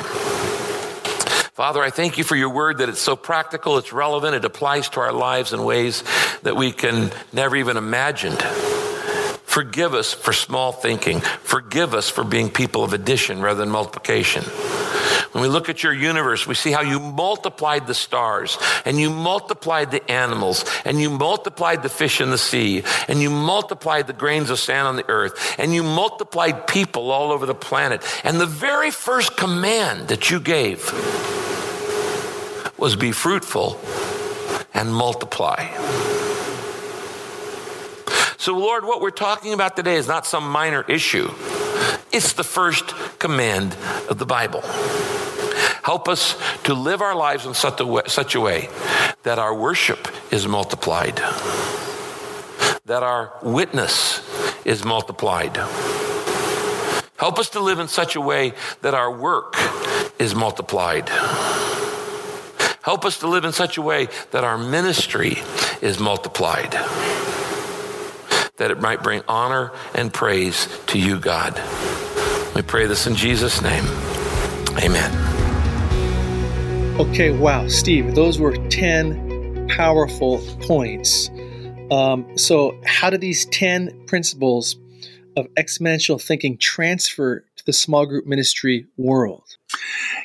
Father, 1.55 1.83
I 1.83 1.91
thank 1.91 2.19
you 2.19 2.25
for 2.25 2.37
your 2.37 2.51
word 2.51 2.79
that 2.79 2.89
it's 2.89 3.01
so 3.01 3.17
practical, 3.17 3.79
it's 3.79 3.93
relevant, 3.93 4.35
it 4.35 4.45
applies 4.45 4.89
to 4.91 5.01
our 5.01 5.13
lives 5.13 5.53
in 5.53 5.65
ways 5.65 6.03
that 6.43 6.57
we 6.57 6.73
can 6.73 7.11
never 7.33 7.57
even 7.57 7.77
imagine. 7.77 8.37
Forgive 9.55 9.95
us 9.95 10.13
for 10.13 10.33
small 10.33 10.73
thinking. 10.73 11.21
Forgive 11.21 11.95
us 11.95 12.11
for 12.11 12.25
being 12.25 12.51
people 12.51 12.83
of 12.83 12.93
addition 12.93 13.41
rather 13.41 13.61
than 13.61 13.71
multiplication. 13.71 14.43
When 15.35 15.43
we 15.43 15.49
look 15.49 15.69
at 15.69 15.83
your 15.83 15.93
universe, 15.93 16.47
we 16.47 16.55
see 16.55 16.71
how 16.71 16.83
you 16.83 17.01
multiplied 17.01 17.89
the 17.89 17.95
stars 17.95 18.57
and 18.85 19.01
you 19.01 19.11
multiplied 19.11 19.91
the 19.91 20.09
animals 20.09 20.65
and 20.85 21.01
you 21.01 21.11
multiplied 21.11 21.83
the 21.83 21.89
fish 21.89 22.21
in 22.21 22.31
the 22.31 22.39
sea 22.39 22.85
and 23.09 23.21
you 23.21 23.31
multiplied 23.31 24.07
the 24.07 24.13
grains 24.13 24.49
of 24.49 24.61
sand 24.61 24.87
on 24.87 24.95
the 24.95 25.05
earth 25.11 25.57
and 25.59 25.75
you 25.75 25.83
multiplied 25.83 26.69
people 26.69 27.11
all 27.11 27.33
over 27.33 27.47
the 27.47 27.55
planet. 27.55 28.01
And 28.23 28.39
the 28.39 28.47
very 28.47 28.93
first 28.93 29.37
command 29.37 30.07
that 30.07 30.31
you 30.31 30.39
gave 30.39 30.85
was 32.79 32.95
be 32.95 33.11
fruitful 33.11 33.81
and 34.73 34.95
multiply. 34.95 35.67
So, 38.37 38.57
Lord, 38.57 38.85
what 38.85 39.01
we're 39.01 39.11
talking 39.11 39.53
about 39.53 39.75
today 39.75 39.97
is 39.97 40.07
not 40.07 40.27
some 40.27 40.49
minor 40.49 40.83
issue. 40.83 41.29
It's 42.15 42.33
the 42.35 42.45
first 42.45 42.95
command 43.19 43.77
of 44.09 44.19
the 44.21 44.25
Bible. 44.25 44.61
Help 45.83 46.09
us 46.09 46.37
to 46.63 46.73
live 46.73 47.03
our 47.03 47.17
lives 47.17 47.45
in 47.45 47.55
such 47.55 47.81
a 47.81 47.87
way, 47.87 48.03
such 48.07 48.37
a 48.37 48.41
way 48.41 48.69
that 49.25 49.41
our 49.41 49.53
worship 49.53 50.07
is 50.31 50.47
multiplied, 50.47 51.17
that 52.85 53.03
our 53.03 53.33
witness 53.43 54.23
is 54.65 54.85
multiplied. 54.85 55.57
Help 57.17 57.41
us 57.41 57.51
to 57.51 57.59
live 57.59 57.81
in 57.81 57.89
such 57.89 58.15
a 58.15 58.21
way 58.21 58.53
that 58.83 58.95
our 58.95 59.11
work 59.11 59.57
is 60.21 60.37
multiplied. 60.37 61.09
Help 62.83 63.05
us 63.05 63.19
to 63.19 63.27
live 63.27 63.45
in 63.45 63.53
such 63.53 63.77
a 63.77 63.83
way 63.83 64.07
that 64.31 64.45
our 64.45 64.57
ministry 64.57 65.39
is 65.83 65.99
multiplied, 65.99 66.71
that 68.57 68.71
it 68.71 68.81
might 68.81 69.03
bring 69.03 69.21
honor 69.27 69.73
and 69.97 70.15
praise 70.15 70.69
to 70.87 70.97
you, 70.97 71.19
God. 71.19 71.61
We 72.55 72.63
pray 72.63 72.87
this 72.87 73.07
in 73.09 73.17
Jesus' 73.17 73.61
name. 73.63 73.85
Amen. 74.79 75.35
Okay, 77.01 77.33
wow, 77.33 77.67
Steve, 77.67 78.15
those 78.15 78.39
were 78.39 78.57
10 78.69 79.69
powerful 79.69 80.39
points. 80.61 81.31
Um, 81.91 82.39
so, 82.39 82.81
how 82.87 83.11
do 83.11 83.19
these 83.19 83.47
10 83.47 84.07
principles 84.07 84.77
of 85.37 85.49
exponential 85.55 86.23
thinking 86.23 86.57
transfer 86.57 87.41
to 87.57 87.67
the 87.67 87.73
small 87.73 88.07
group 88.07 88.27
ministry 88.27 88.87
world? 88.97 89.57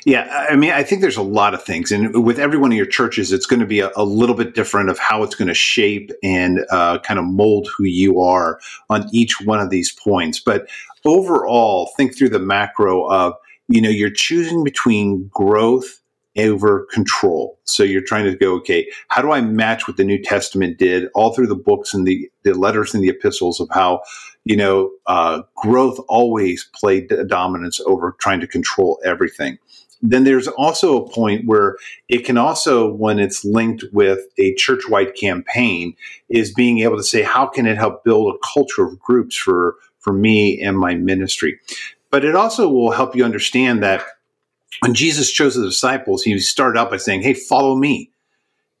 Yeah, 0.06 0.46
I 0.48 0.56
mean, 0.56 0.70
I 0.70 0.84
think 0.84 1.00
there's 1.00 1.16
a 1.16 1.22
lot 1.22 1.54
of 1.54 1.62
things, 1.62 1.90
and 1.90 2.24
with 2.24 2.38
every 2.38 2.58
one 2.58 2.70
of 2.70 2.76
your 2.76 2.86
churches, 2.86 3.32
it's 3.32 3.46
going 3.46 3.60
to 3.60 3.66
be 3.66 3.80
a, 3.80 3.90
a 3.96 4.04
little 4.04 4.36
bit 4.36 4.54
different 4.54 4.88
of 4.88 4.98
how 4.98 5.22
it's 5.22 5.34
going 5.34 5.48
to 5.48 5.54
shape 5.54 6.10
and 6.22 6.64
uh, 6.70 6.98
kind 7.00 7.18
of 7.18 7.26
mold 7.26 7.68
who 7.76 7.84
you 7.84 8.20
are 8.20 8.60
on 8.88 9.06
each 9.12 9.40
one 9.40 9.58
of 9.58 9.70
these 9.70 9.92
points. 9.92 10.38
But 10.38 10.68
overall, 11.04 11.90
think 11.96 12.16
through 12.16 12.30
the 12.30 12.38
macro 12.38 13.08
of 13.10 13.34
you 13.68 13.80
know 13.80 13.90
you're 13.90 14.10
choosing 14.10 14.64
between 14.64 15.28
growth 15.32 16.00
over 16.38 16.86
control. 16.92 17.58
So 17.64 17.82
you're 17.82 18.00
trying 18.00 18.24
to 18.24 18.36
go, 18.36 18.54
okay, 18.58 18.88
how 19.08 19.20
do 19.20 19.32
I 19.32 19.40
match 19.40 19.88
what 19.88 19.96
the 19.96 20.04
New 20.04 20.22
Testament 20.22 20.78
did 20.78 21.08
all 21.12 21.34
through 21.34 21.48
the 21.48 21.56
books 21.56 21.92
and 21.92 22.06
the, 22.06 22.30
the 22.44 22.54
letters 22.54 22.94
and 22.94 23.02
the 23.02 23.08
epistles 23.08 23.60
of 23.60 23.68
how, 23.72 24.02
you 24.44 24.56
know, 24.56 24.92
uh, 25.06 25.42
growth 25.56 25.98
always 26.08 26.70
played 26.72 27.12
dominance 27.26 27.80
over 27.84 28.14
trying 28.20 28.38
to 28.40 28.46
control 28.46 29.00
everything. 29.04 29.58
then 30.02 30.24
there's 30.24 30.48
also 30.48 30.96
a 30.96 31.10
point 31.10 31.46
where 31.46 31.76
it 32.08 32.24
can 32.24 32.38
also, 32.38 32.90
when 32.92 33.18
it's 33.18 33.44
linked 33.44 33.84
with 33.92 34.20
a 34.38 34.54
church 34.54 34.88
wide 34.88 35.14
campaign, 35.14 35.94
is 36.28 36.52
being 36.54 36.80
able 36.80 36.96
to 36.96 37.02
say, 37.02 37.22
how 37.22 37.46
can 37.46 37.66
it 37.66 37.76
help 37.76 38.04
build 38.04 38.34
a 38.34 38.38
culture 38.54 38.84
of 38.84 38.98
groups 38.98 39.36
for, 39.36 39.74
for 40.00 40.12
me 40.12 40.60
and 40.60 40.78
my 40.78 40.94
ministry? 40.94 41.60
But 42.10 42.24
it 42.24 42.34
also 42.34 42.68
will 42.68 42.90
help 42.90 43.14
you 43.14 43.24
understand 43.24 43.82
that 43.82 44.02
when 44.80 44.94
Jesus 44.94 45.30
chose 45.30 45.54
the 45.54 45.64
disciples, 45.64 46.22
he 46.22 46.38
started 46.38 46.78
out 46.78 46.90
by 46.90 46.96
saying, 46.96 47.22
Hey, 47.22 47.34
follow 47.34 47.76
me. 47.76 48.10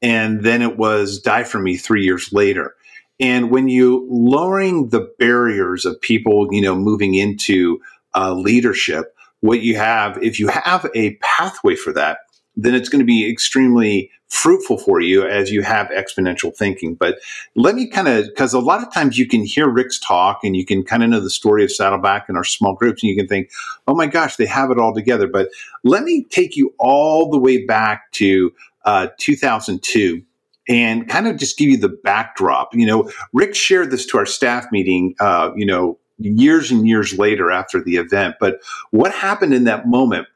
And 0.02 0.42
then 0.42 0.62
it 0.62 0.76
was 0.76 1.20
die 1.20 1.44
for 1.44 1.60
me 1.60 1.76
three 1.76 2.04
years 2.04 2.32
later. 2.32 2.74
And 3.18 3.50
when 3.50 3.68
you 3.68 4.06
lowering 4.10 4.88
the 4.88 5.12
barriers 5.18 5.84
of 5.84 6.00
people, 6.00 6.48
you 6.50 6.62
know, 6.62 6.74
moving 6.74 7.14
into 7.14 7.80
uh, 8.14 8.32
leadership, 8.32 9.14
what 9.40 9.60
you 9.60 9.76
have, 9.76 10.18
if 10.22 10.40
you 10.40 10.48
have 10.48 10.88
a 10.94 11.16
pathway 11.16 11.76
for 11.76 11.92
that, 11.92 12.18
then 12.56 12.74
it's 12.74 12.88
going 12.88 13.00
to 13.00 13.06
be 13.06 13.30
extremely 13.30 14.10
fruitful 14.28 14.78
for 14.78 15.00
you 15.00 15.26
as 15.26 15.50
you 15.50 15.62
have 15.62 15.88
exponential 15.88 16.56
thinking. 16.56 16.94
But 16.94 17.18
let 17.56 17.74
me 17.74 17.88
kind 17.88 18.06
of, 18.06 18.26
because 18.26 18.54
a 18.54 18.60
lot 18.60 18.82
of 18.82 18.92
times 18.92 19.18
you 19.18 19.26
can 19.26 19.44
hear 19.44 19.68
Rick's 19.68 19.98
talk 19.98 20.44
and 20.44 20.56
you 20.56 20.64
can 20.64 20.84
kind 20.84 21.02
of 21.02 21.10
know 21.10 21.20
the 21.20 21.30
story 21.30 21.64
of 21.64 21.72
Saddleback 21.72 22.28
and 22.28 22.36
our 22.36 22.44
small 22.44 22.74
groups, 22.74 23.02
and 23.02 23.10
you 23.10 23.16
can 23.16 23.26
think, 23.26 23.50
oh 23.88 23.94
my 23.94 24.06
gosh, 24.06 24.36
they 24.36 24.46
have 24.46 24.70
it 24.70 24.78
all 24.78 24.94
together. 24.94 25.26
But 25.26 25.48
let 25.82 26.04
me 26.04 26.24
take 26.30 26.56
you 26.56 26.74
all 26.78 27.28
the 27.30 27.38
way 27.38 27.64
back 27.64 28.12
to 28.12 28.52
uh, 28.84 29.08
2002 29.18 30.22
and 30.68 31.08
kind 31.08 31.26
of 31.26 31.36
just 31.36 31.58
give 31.58 31.68
you 31.68 31.76
the 31.76 31.88
backdrop. 31.88 32.74
You 32.74 32.86
know, 32.86 33.10
Rick 33.32 33.56
shared 33.56 33.90
this 33.90 34.06
to 34.06 34.18
our 34.18 34.26
staff 34.26 34.66
meeting, 34.70 35.14
uh, 35.18 35.50
you 35.56 35.66
know, 35.66 35.98
years 36.18 36.70
and 36.70 36.86
years 36.86 37.18
later 37.18 37.50
after 37.50 37.82
the 37.82 37.96
event. 37.96 38.36
But 38.38 38.60
what 38.90 39.12
happened 39.12 39.54
in 39.54 39.64
that 39.64 39.88
moment? 39.88 40.28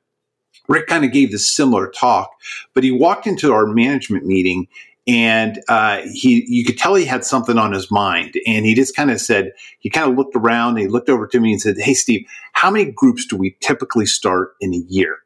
Rick 0.69 0.87
kind 0.87 1.05
of 1.05 1.13
gave 1.13 1.31
this 1.31 1.49
similar 1.49 1.89
talk, 1.89 2.31
but 2.75 2.85
he 2.85 2.91
walked 2.91 3.27
into 3.27 3.53
our 3.53 3.67
management 3.67 4.25
meeting 4.25 4.69
and 5.07 5.63
uh, 5.69 6.01
he 6.13 6.45
you 6.49 6.65
could 6.65 6.79
tell 6.79 6.95
he 6.95 7.05
had 7.05 7.25
something 7.25 7.59
on 7.59 7.73
his 7.73 7.91
mind 7.91 8.35
and 8.47 8.65
he 8.65 8.75
just 8.75 8.97
kind 8.97 9.11
of 9.11 9.21
said 9.21 9.53
he 9.79 9.91
kind 9.91 10.11
of 10.11 10.17
looked 10.17 10.35
around 10.35 10.79
he 10.79 10.89
looked 10.89 11.11
over 11.11 11.27
to 11.27 11.41
me 11.41 11.53
and 11.53 11.61
said 11.61 11.77
hey 11.77 11.93
steve 11.93 12.27
how 12.55 12.71
many 12.71 12.91
groups 12.91 13.27
do 13.27 13.37
we 13.37 13.55
typically 13.61 14.07
start 14.07 14.55
in 14.63 14.73
a 14.73 14.83
year 14.89 15.19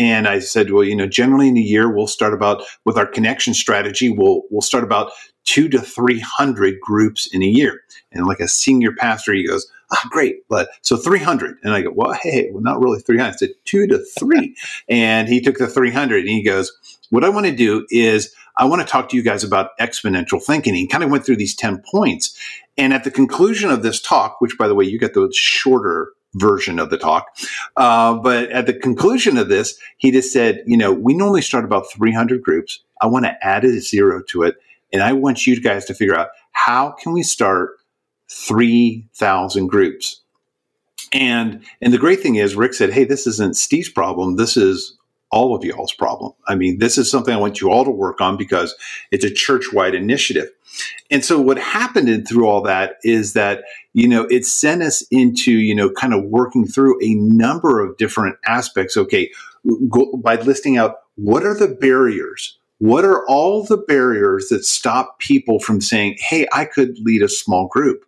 and 0.00 0.26
I 0.26 0.38
said, 0.38 0.70
well, 0.70 0.82
you 0.82 0.96
know, 0.96 1.06
generally 1.06 1.48
in 1.48 1.58
a 1.58 1.60
year, 1.60 1.94
we'll 1.94 2.06
start 2.06 2.32
about 2.32 2.62
with 2.86 2.96
our 2.96 3.04
connection 3.04 3.52
strategy, 3.52 4.08
we'll, 4.08 4.44
we'll 4.50 4.62
start 4.62 4.82
about 4.82 5.12
two 5.44 5.68
to 5.68 5.78
300 5.78 6.80
groups 6.80 7.28
in 7.34 7.42
a 7.42 7.46
year. 7.46 7.82
And 8.10 8.26
like 8.26 8.40
a 8.40 8.48
senior 8.48 8.92
pastor, 8.92 9.34
he 9.34 9.46
goes, 9.46 9.70
ah, 9.92 10.08
great. 10.10 10.48
But 10.48 10.68
so 10.82 10.96
300. 10.96 11.58
And 11.62 11.72
I 11.72 11.82
go, 11.82 11.90
well, 11.94 12.12
hey, 12.12 12.48
well, 12.52 12.62
not 12.62 12.80
really 12.80 13.00
300. 13.00 13.28
I 13.28 13.36
said 13.36 13.50
two 13.64 13.86
to 13.86 13.98
three. 14.18 14.56
and 14.88 15.28
he 15.28 15.40
took 15.40 15.58
the 15.58 15.66
300 15.66 16.20
and 16.20 16.28
he 16.28 16.42
goes, 16.42 16.72
what 17.10 17.24
I 17.24 17.28
want 17.28 17.46
to 17.46 17.52
do 17.52 17.86
is 17.90 18.34
I 18.56 18.64
want 18.66 18.82
to 18.82 18.86
talk 18.86 19.08
to 19.10 19.16
you 19.16 19.22
guys 19.22 19.42
about 19.42 19.70
exponential 19.80 20.42
thinking. 20.42 20.74
He 20.74 20.86
kind 20.86 21.04
of 21.04 21.10
went 21.10 21.24
through 21.24 21.36
these 21.36 21.54
10 21.54 21.82
points. 21.90 22.38
And 22.76 22.92
at 22.92 23.04
the 23.04 23.10
conclusion 23.10 23.70
of 23.70 23.82
this 23.82 24.00
talk, 24.00 24.40
which 24.40 24.56
by 24.58 24.68
the 24.68 24.74
way, 24.74 24.84
you 24.84 24.98
get 24.98 25.14
the 25.14 25.30
shorter 25.34 26.12
version 26.34 26.78
of 26.78 26.90
the 26.90 26.98
talk. 26.98 27.36
Uh, 27.76 28.14
but 28.14 28.50
at 28.50 28.66
the 28.66 28.72
conclusion 28.72 29.36
of 29.36 29.48
this, 29.48 29.78
he 29.96 30.10
just 30.10 30.32
said, 30.32 30.62
you 30.66 30.76
know, 30.76 30.92
we 30.92 31.14
normally 31.14 31.42
start 31.42 31.64
about 31.64 31.90
300 31.90 32.42
groups. 32.42 32.80
I 33.00 33.06
want 33.06 33.24
to 33.24 33.36
add 33.44 33.64
a 33.64 33.80
zero 33.80 34.22
to 34.28 34.44
it. 34.44 34.56
And 34.92 35.02
I 35.02 35.12
want 35.12 35.46
you 35.46 35.60
guys 35.60 35.84
to 35.86 35.94
figure 35.94 36.16
out 36.16 36.28
how 36.52 36.92
can 36.92 37.12
we 37.12 37.22
start 37.22 37.79
3,000 38.30 39.66
groups? 39.66 40.22
And, 41.12 41.62
and 41.80 41.92
the 41.92 41.98
great 41.98 42.20
thing 42.20 42.36
is 42.36 42.54
Rick 42.54 42.74
said, 42.74 42.92
Hey, 42.92 43.04
this 43.04 43.26
isn't 43.26 43.56
Steve's 43.56 43.88
problem. 43.88 44.36
This 44.36 44.56
is 44.56 44.96
all 45.30 45.54
of 45.54 45.64
y'all's 45.64 45.92
problem. 45.92 46.32
I 46.48 46.54
mean, 46.54 46.78
this 46.78 46.98
is 46.98 47.10
something 47.10 47.32
I 47.32 47.38
want 47.38 47.60
you 47.60 47.70
all 47.70 47.84
to 47.84 47.90
work 47.90 48.20
on 48.20 48.36
because 48.36 48.74
it's 49.10 49.24
a 49.24 49.32
church 49.32 49.72
wide 49.72 49.94
initiative. 49.94 50.48
And 51.10 51.24
so 51.24 51.40
what 51.40 51.58
happened 51.58 52.08
in, 52.08 52.24
through 52.24 52.46
all 52.46 52.62
that 52.62 52.96
is 53.02 53.32
that, 53.34 53.62
you 53.92 54.08
know, 54.08 54.24
it 54.24 54.44
sent 54.44 54.82
us 54.82 55.02
into, 55.10 55.52
you 55.52 55.74
know, 55.74 55.90
kind 55.90 56.14
of 56.14 56.24
working 56.24 56.66
through 56.66 56.98
a 57.02 57.14
number 57.14 57.84
of 57.84 57.96
different 57.96 58.36
aspects. 58.46 58.96
Okay. 58.96 59.30
Go, 59.88 60.16
by 60.16 60.36
listing 60.36 60.78
out 60.78 60.96
what 61.16 61.44
are 61.44 61.54
the 61.54 61.68
barriers? 61.68 62.58
What 62.78 63.04
are 63.04 63.26
all 63.26 63.62
the 63.64 63.76
barriers 63.76 64.48
that 64.48 64.64
stop 64.64 65.18
people 65.18 65.60
from 65.60 65.80
saying, 65.80 66.16
Hey, 66.18 66.46
I 66.52 66.64
could 66.64 66.98
lead 67.00 67.22
a 67.22 67.28
small 67.28 67.68
group? 67.68 68.04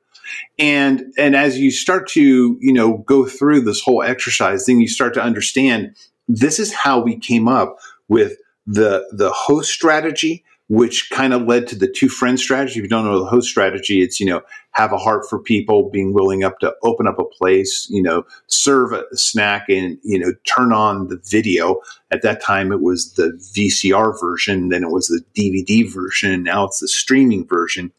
And, 0.59 1.12
and 1.18 1.35
as 1.35 1.59
you 1.59 1.70
start 1.70 2.09
to, 2.11 2.59
you 2.61 2.72
know, 2.72 2.99
go 2.99 3.26
through 3.26 3.62
this 3.62 3.80
whole 3.80 4.03
exercise, 4.03 4.66
then 4.66 4.80
you 4.80 4.89
start 4.89 5.14
to 5.14 5.22
understand 5.22 5.97
this 6.28 6.59
is 6.59 6.72
how 6.72 7.01
we 7.01 7.18
came 7.18 7.49
up 7.49 7.78
with 8.09 8.37
the, 8.66 9.07
the 9.12 9.30
host 9.30 9.70
strategy, 9.70 10.45
which 10.68 11.11
kind 11.11 11.35
of 11.35 11.43
led 11.43 11.66
to 11.66 11.76
the 11.76 11.89
two 11.89 12.09
friend 12.09 12.39
strategy. 12.39 12.78
If 12.78 12.85
you 12.85 12.89
don't 12.89 13.05
know 13.05 13.18
the 13.18 13.26
host 13.26 13.49
strategy, 13.49 14.01
it's, 14.01 14.20
you 14.20 14.26
know, 14.26 14.43
have 14.70 14.93
a 14.93 14.97
heart 14.97 15.28
for 15.28 15.39
people, 15.39 15.91
being 15.91 16.14
willing 16.14 16.45
up 16.45 16.59
to 16.61 16.74
open 16.83 17.07
up 17.07 17.18
a 17.18 17.24
place, 17.24 17.87
you 17.91 18.03
know, 18.03 18.24
serve 18.47 18.93
a 18.93 19.05
snack 19.14 19.68
and, 19.68 19.99
you 20.03 20.18
know, 20.18 20.33
turn 20.45 20.72
on 20.72 21.09
the 21.09 21.20
video. 21.24 21.80
At 22.11 22.22
that 22.22 22.43
time, 22.43 22.72
it 22.72 22.80
was 22.80 23.12
the 23.14 23.33
VCR 23.55 24.18
version, 24.18 24.70
then 24.70 24.83
it 24.83 24.91
was 24.91 25.09
the 25.09 25.22
DVD 25.35 25.93
version, 25.93 26.43
now 26.43 26.64
it's 26.64 26.80
the 26.80 26.89
streaming 26.89 27.47
version. 27.47 27.93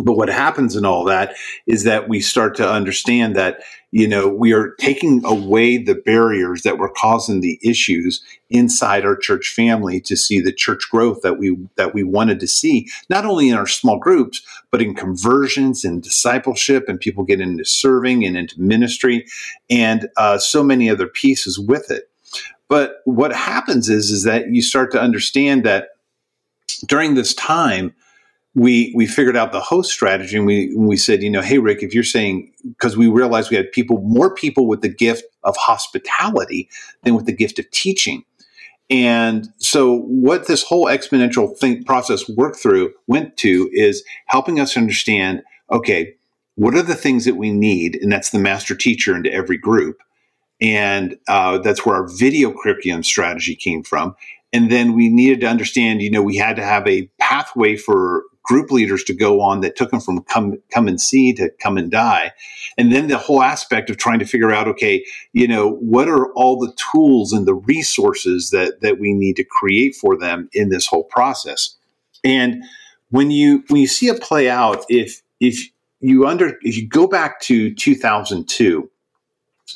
But 0.00 0.16
what 0.16 0.28
happens 0.28 0.76
in 0.76 0.84
all 0.84 1.04
that 1.04 1.36
is 1.66 1.84
that 1.84 2.08
we 2.08 2.20
start 2.20 2.56
to 2.56 2.68
understand 2.68 3.36
that, 3.36 3.60
you 3.90 4.08
know, 4.08 4.28
we 4.28 4.52
are 4.52 4.74
taking 4.80 5.24
away 5.24 5.76
the 5.76 5.94
barriers 5.94 6.62
that 6.62 6.78
were 6.78 6.88
causing 6.88 7.40
the 7.40 7.60
issues 7.62 8.22
inside 8.50 9.04
our 9.04 9.16
church 9.16 9.50
family 9.50 10.00
to 10.00 10.16
see 10.16 10.40
the 10.40 10.52
church 10.52 10.88
growth 10.90 11.20
that 11.22 11.38
we 11.38 11.56
that 11.76 11.94
we 11.94 12.02
wanted 12.02 12.40
to 12.40 12.46
see, 12.46 12.88
not 13.10 13.24
only 13.24 13.48
in 13.48 13.56
our 13.56 13.66
small 13.66 13.98
groups, 13.98 14.42
but 14.70 14.82
in 14.82 14.94
conversions 14.94 15.84
and 15.84 16.02
discipleship 16.02 16.88
and 16.88 16.98
people 16.98 17.22
get 17.22 17.40
into 17.40 17.64
serving 17.64 18.24
and 18.24 18.36
into 18.36 18.60
ministry 18.60 19.26
and 19.68 20.08
uh, 20.16 20.38
so 20.38 20.62
many 20.64 20.88
other 20.88 21.06
pieces 21.06 21.58
with 21.58 21.90
it. 21.90 22.10
But 22.68 23.02
what 23.04 23.34
happens 23.34 23.90
is 23.90 24.10
is 24.10 24.24
that 24.24 24.50
you 24.50 24.62
start 24.62 24.90
to 24.92 25.00
understand 25.00 25.64
that 25.64 25.90
during 26.86 27.14
this 27.14 27.34
time, 27.34 27.94
we 28.54 28.92
we 28.94 29.06
figured 29.06 29.36
out 29.36 29.52
the 29.52 29.60
host 29.60 29.90
strategy 29.90 30.36
and 30.36 30.46
we 30.46 30.74
we 30.76 30.96
said 30.96 31.22
you 31.22 31.30
know 31.30 31.40
hey 31.40 31.58
rick 31.58 31.82
if 31.82 31.92
you're 31.92 32.04
saying 32.04 32.52
because 32.68 32.96
we 32.96 33.08
realized 33.08 33.50
we 33.50 33.56
had 33.56 33.70
people 33.72 34.00
more 34.02 34.34
people 34.34 34.66
with 34.66 34.80
the 34.80 34.88
gift 34.88 35.24
of 35.42 35.56
hospitality 35.56 36.68
than 37.02 37.14
with 37.14 37.26
the 37.26 37.32
gift 37.32 37.58
of 37.58 37.70
teaching. 37.70 38.24
And 38.90 39.48
so 39.58 40.00
what 40.00 40.46
this 40.46 40.62
whole 40.62 40.86
exponential 40.86 41.56
think 41.56 41.86
process 41.86 42.28
worked 42.28 42.58
through 42.58 42.92
went 43.06 43.36
to 43.38 43.70
is 43.72 44.04
helping 44.26 44.60
us 44.60 44.76
understand 44.76 45.42
okay 45.70 46.14
what 46.56 46.74
are 46.74 46.82
the 46.82 46.94
things 46.94 47.24
that 47.24 47.34
we 47.34 47.50
need? 47.50 47.98
And 48.00 48.12
that's 48.12 48.30
the 48.30 48.38
master 48.38 48.76
teacher 48.76 49.16
into 49.16 49.32
every 49.32 49.58
group. 49.58 50.00
And 50.60 51.18
uh, 51.26 51.58
that's 51.58 51.84
where 51.84 51.96
our 51.96 52.06
video 52.06 52.52
curriculum 52.52 53.02
strategy 53.02 53.56
came 53.56 53.82
from. 53.82 54.14
And 54.52 54.70
then 54.70 54.92
we 54.92 55.08
needed 55.08 55.40
to 55.40 55.48
understand 55.48 56.00
you 56.00 56.10
know 56.10 56.22
we 56.22 56.36
had 56.36 56.56
to 56.56 56.62
have 56.62 56.86
a 56.86 57.10
pathway 57.18 57.76
for 57.76 58.22
group 58.44 58.70
leaders 58.70 59.02
to 59.02 59.14
go 59.14 59.40
on 59.40 59.60
that 59.60 59.74
took 59.74 59.90
them 59.90 60.00
from 60.00 60.22
come 60.24 60.56
come 60.70 60.86
and 60.86 61.00
see 61.00 61.32
to 61.32 61.50
come 61.60 61.76
and 61.76 61.90
die 61.90 62.32
and 62.78 62.92
then 62.92 63.08
the 63.08 63.18
whole 63.18 63.42
aspect 63.42 63.90
of 63.90 63.96
trying 63.96 64.18
to 64.18 64.24
figure 64.24 64.52
out 64.52 64.68
okay 64.68 65.04
you 65.32 65.48
know 65.48 65.72
what 65.80 66.08
are 66.08 66.32
all 66.34 66.58
the 66.58 66.72
tools 66.92 67.32
and 67.32 67.46
the 67.46 67.54
resources 67.54 68.50
that 68.50 68.80
that 68.80 69.00
we 69.00 69.12
need 69.12 69.34
to 69.34 69.44
create 69.44 69.96
for 69.96 70.16
them 70.16 70.48
in 70.52 70.68
this 70.68 70.86
whole 70.86 71.04
process 71.04 71.76
and 72.22 72.62
when 73.10 73.30
you 73.30 73.64
when 73.68 73.80
you 73.80 73.88
see 73.88 74.06
it 74.08 74.22
play 74.22 74.48
out 74.48 74.84
if 74.88 75.22
if 75.40 75.68
you 76.00 76.26
under 76.26 76.58
if 76.62 76.76
you 76.76 76.86
go 76.86 77.08
back 77.08 77.40
to 77.40 77.74
2002 77.74 78.90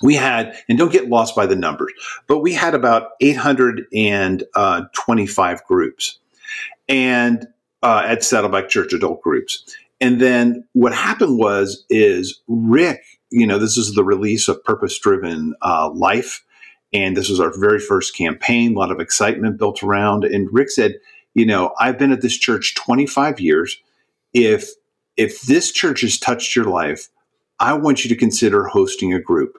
we 0.02 0.14
had, 0.14 0.56
and 0.68 0.78
don't 0.78 0.92
get 0.92 1.08
lost 1.08 1.34
by 1.34 1.46
the 1.46 1.56
numbers, 1.56 1.92
but 2.26 2.38
we 2.38 2.52
had 2.52 2.74
about 2.74 3.12
825 3.20 4.46
uh, 4.54 5.60
groups. 5.66 6.18
And 6.88 7.46
uh, 7.82 8.02
at 8.04 8.24
Saddleback 8.24 8.68
Church 8.68 8.92
adult 8.92 9.22
groups. 9.22 9.64
And 10.00 10.20
then 10.20 10.64
what 10.72 10.94
happened 10.94 11.38
was, 11.38 11.84
is 11.90 12.40
Rick, 12.46 13.02
you 13.30 13.46
know, 13.46 13.58
this 13.58 13.76
is 13.76 13.94
the 13.94 14.04
release 14.04 14.48
of 14.48 14.62
Purpose 14.64 14.98
Driven 14.98 15.54
uh, 15.62 15.90
Life. 15.90 16.44
And 16.92 17.16
this 17.16 17.28
was 17.28 17.40
our 17.40 17.52
very 17.58 17.80
first 17.80 18.16
campaign, 18.16 18.74
a 18.74 18.78
lot 18.78 18.90
of 18.90 19.00
excitement 19.00 19.58
built 19.58 19.82
around. 19.82 20.24
And 20.24 20.48
Rick 20.52 20.70
said, 20.70 20.94
you 21.34 21.44
know, 21.44 21.74
I've 21.78 21.98
been 21.98 22.12
at 22.12 22.22
this 22.22 22.36
church 22.36 22.74
25 22.76 23.40
years. 23.40 23.76
If 24.32 24.70
if 25.16 25.42
this 25.42 25.72
church 25.72 26.02
has 26.02 26.16
touched 26.18 26.54
your 26.54 26.66
life, 26.66 27.08
I 27.58 27.72
want 27.74 28.04
you 28.04 28.08
to 28.08 28.16
consider 28.16 28.64
hosting 28.64 29.12
a 29.12 29.20
group. 29.20 29.58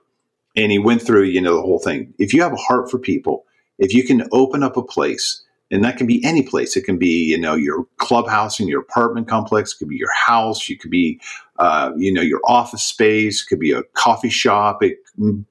And 0.55 0.71
he 0.71 0.79
went 0.79 1.01
through, 1.01 1.23
you 1.23 1.41
know, 1.41 1.55
the 1.55 1.61
whole 1.61 1.79
thing. 1.79 2.13
If 2.17 2.33
you 2.33 2.41
have 2.41 2.53
a 2.53 2.57
heart 2.57 2.89
for 2.89 2.97
people, 2.97 3.45
if 3.77 3.93
you 3.93 4.03
can 4.03 4.27
open 4.31 4.63
up 4.63 4.77
a 4.77 4.83
place, 4.83 5.43
and 5.71 5.83
that 5.83 5.97
can 5.97 6.07
be 6.07 6.23
any 6.23 6.41
place. 6.41 6.75
It 6.75 6.83
can 6.83 6.97
be, 6.97 7.25
you 7.25 7.37
know, 7.37 7.55
your 7.55 7.85
clubhouse 7.97 8.59
in 8.59 8.67
your 8.67 8.81
apartment 8.81 9.27
complex. 9.27 9.73
It 9.73 9.77
could 9.77 9.89
be 9.89 9.97
your 9.97 10.13
house. 10.13 10.67
You 10.67 10.77
could 10.77 10.91
be, 10.91 11.19
uh, 11.57 11.91
you 11.95 12.11
know, 12.11 12.21
your 12.21 12.41
office 12.45 12.83
space. 12.83 13.43
It 13.43 13.49
could 13.49 13.59
be 13.59 13.71
a 13.71 13.83
coffee 13.93 14.29
shop. 14.29 14.81
It 14.81 14.97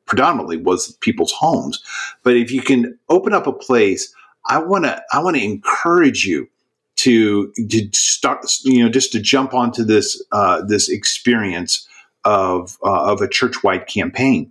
predominantly 0.06 0.56
was 0.56 0.96
people's 1.00 1.32
homes. 1.32 1.82
But 2.22 2.36
if 2.36 2.50
you 2.50 2.62
can 2.62 2.98
open 3.08 3.32
up 3.32 3.46
a 3.46 3.52
place, 3.52 4.12
I 4.48 4.58
want 4.58 4.84
to, 4.84 5.02
I 5.12 5.20
want 5.22 5.36
to 5.36 5.44
encourage 5.44 6.24
you 6.24 6.48
to, 6.96 7.52
to 7.52 7.88
start, 7.92 8.44
you 8.64 8.82
know, 8.82 8.90
just 8.90 9.12
to 9.12 9.20
jump 9.20 9.54
onto 9.54 9.84
this, 9.84 10.20
uh, 10.32 10.62
this 10.62 10.88
experience 10.88 11.86
of, 12.24 12.76
uh, 12.84 13.12
of 13.12 13.20
a 13.20 13.28
church 13.28 13.62
wide 13.62 13.86
campaign. 13.86 14.50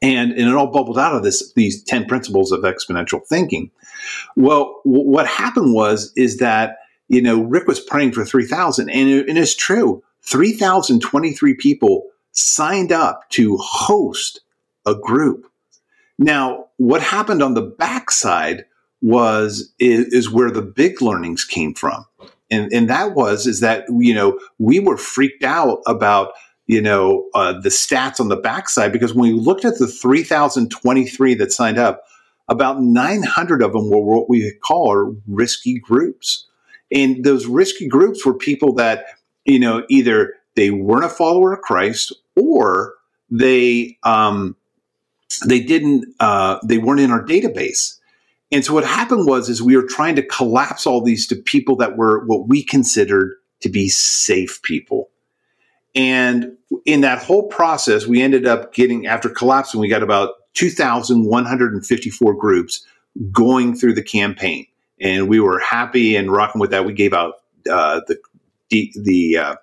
And, 0.00 0.32
and 0.32 0.48
it 0.48 0.54
all 0.54 0.70
bubbled 0.70 0.98
out 0.98 1.14
of 1.14 1.22
this, 1.22 1.52
these 1.54 1.82
10 1.82 2.06
principles 2.06 2.52
of 2.52 2.60
exponential 2.60 3.24
thinking. 3.26 3.70
Well, 4.36 4.80
w- 4.84 5.08
what 5.08 5.26
happened 5.26 5.74
was, 5.74 6.12
is 6.16 6.38
that, 6.38 6.78
you 7.08 7.20
know, 7.20 7.42
Rick 7.42 7.66
was 7.66 7.80
praying 7.80 8.12
for 8.12 8.24
3,000 8.24 8.88
and, 8.90 9.08
it, 9.08 9.28
and 9.28 9.38
it's 9.38 9.56
true. 9.56 10.02
3,023 10.22 11.54
people 11.54 12.04
signed 12.32 12.92
up 12.92 13.28
to 13.30 13.56
host 13.56 14.40
a 14.86 14.94
group. 14.94 15.50
Now, 16.18 16.66
what 16.76 17.02
happened 17.02 17.42
on 17.42 17.54
the 17.54 17.62
backside 17.62 18.64
was, 19.00 19.72
is, 19.78 20.12
is 20.12 20.30
where 20.30 20.50
the 20.50 20.62
big 20.62 21.00
learnings 21.02 21.44
came 21.44 21.74
from. 21.74 22.04
And, 22.50 22.72
and 22.72 22.88
that 22.88 23.14
was, 23.14 23.46
is 23.46 23.60
that, 23.60 23.84
you 23.90 24.14
know, 24.14 24.38
we 24.58 24.80
were 24.80 24.96
freaked 24.96 25.44
out 25.44 25.80
about 25.86 26.32
you 26.68 26.82
know, 26.82 27.26
uh, 27.34 27.58
the 27.58 27.70
stats 27.70 28.20
on 28.20 28.28
the 28.28 28.36
backside 28.36 28.92
because 28.92 29.14
when 29.14 29.34
we 29.34 29.40
looked 29.40 29.64
at 29.64 29.78
the 29.78 29.88
3,023 29.88 31.34
that 31.34 31.50
signed 31.50 31.78
up, 31.78 32.04
about 32.46 32.80
900 32.80 33.62
of 33.62 33.72
them 33.72 33.90
were 33.90 34.00
what 34.00 34.28
we 34.28 34.52
call 34.62 34.90
our 34.90 35.12
risky 35.26 35.78
groups. 35.78 36.46
And 36.92 37.24
those 37.24 37.46
risky 37.46 37.88
groups 37.88 38.24
were 38.24 38.34
people 38.34 38.74
that, 38.74 39.06
you 39.44 39.58
know, 39.58 39.84
either 39.88 40.34
they 40.56 40.70
weren't 40.70 41.04
a 41.04 41.08
follower 41.08 41.54
of 41.54 41.62
Christ 41.62 42.12
or 42.36 42.94
they, 43.30 43.98
um, 44.02 44.54
they 45.46 45.60
didn't, 45.60 46.04
uh, 46.20 46.58
they 46.64 46.78
weren't 46.78 47.00
in 47.00 47.10
our 47.10 47.24
database. 47.24 47.98
And 48.52 48.64
so 48.64 48.74
what 48.74 48.84
happened 48.84 49.26
was, 49.26 49.48
is 49.48 49.62
we 49.62 49.76
were 49.76 49.86
trying 49.86 50.16
to 50.16 50.22
collapse 50.22 50.86
all 50.86 51.02
these 51.02 51.26
to 51.28 51.36
people 51.36 51.76
that 51.76 51.96
were 51.96 52.24
what 52.26 52.48
we 52.48 52.62
considered 52.62 53.36
to 53.60 53.70
be 53.70 53.88
safe 53.88 54.60
people. 54.62 55.10
And 55.94 56.56
in 56.84 57.00
that 57.00 57.22
whole 57.22 57.48
process, 57.48 58.06
we 58.06 58.22
ended 58.22 58.46
up 58.46 58.72
getting, 58.74 59.06
after 59.06 59.28
collapsing, 59.28 59.80
we 59.80 59.88
got 59.88 60.02
about 60.02 60.34
2,154 60.54 62.34
groups 62.34 62.84
going 63.32 63.74
through 63.76 63.94
the 63.94 64.02
campaign. 64.02 64.66
And 65.00 65.28
we 65.28 65.40
were 65.40 65.60
happy 65.60 66.16
and 66.16 66.30
rocking 66.30 66.60
with 66.60 66.70
that. 66.70 66.84
We 66.84 66.92
gave 66.92 67.12
out 67.12 67.34
uh, 67.70 68.00
the 68.06 68.18
the, 68.70 69.38
uh, 69.38 69.56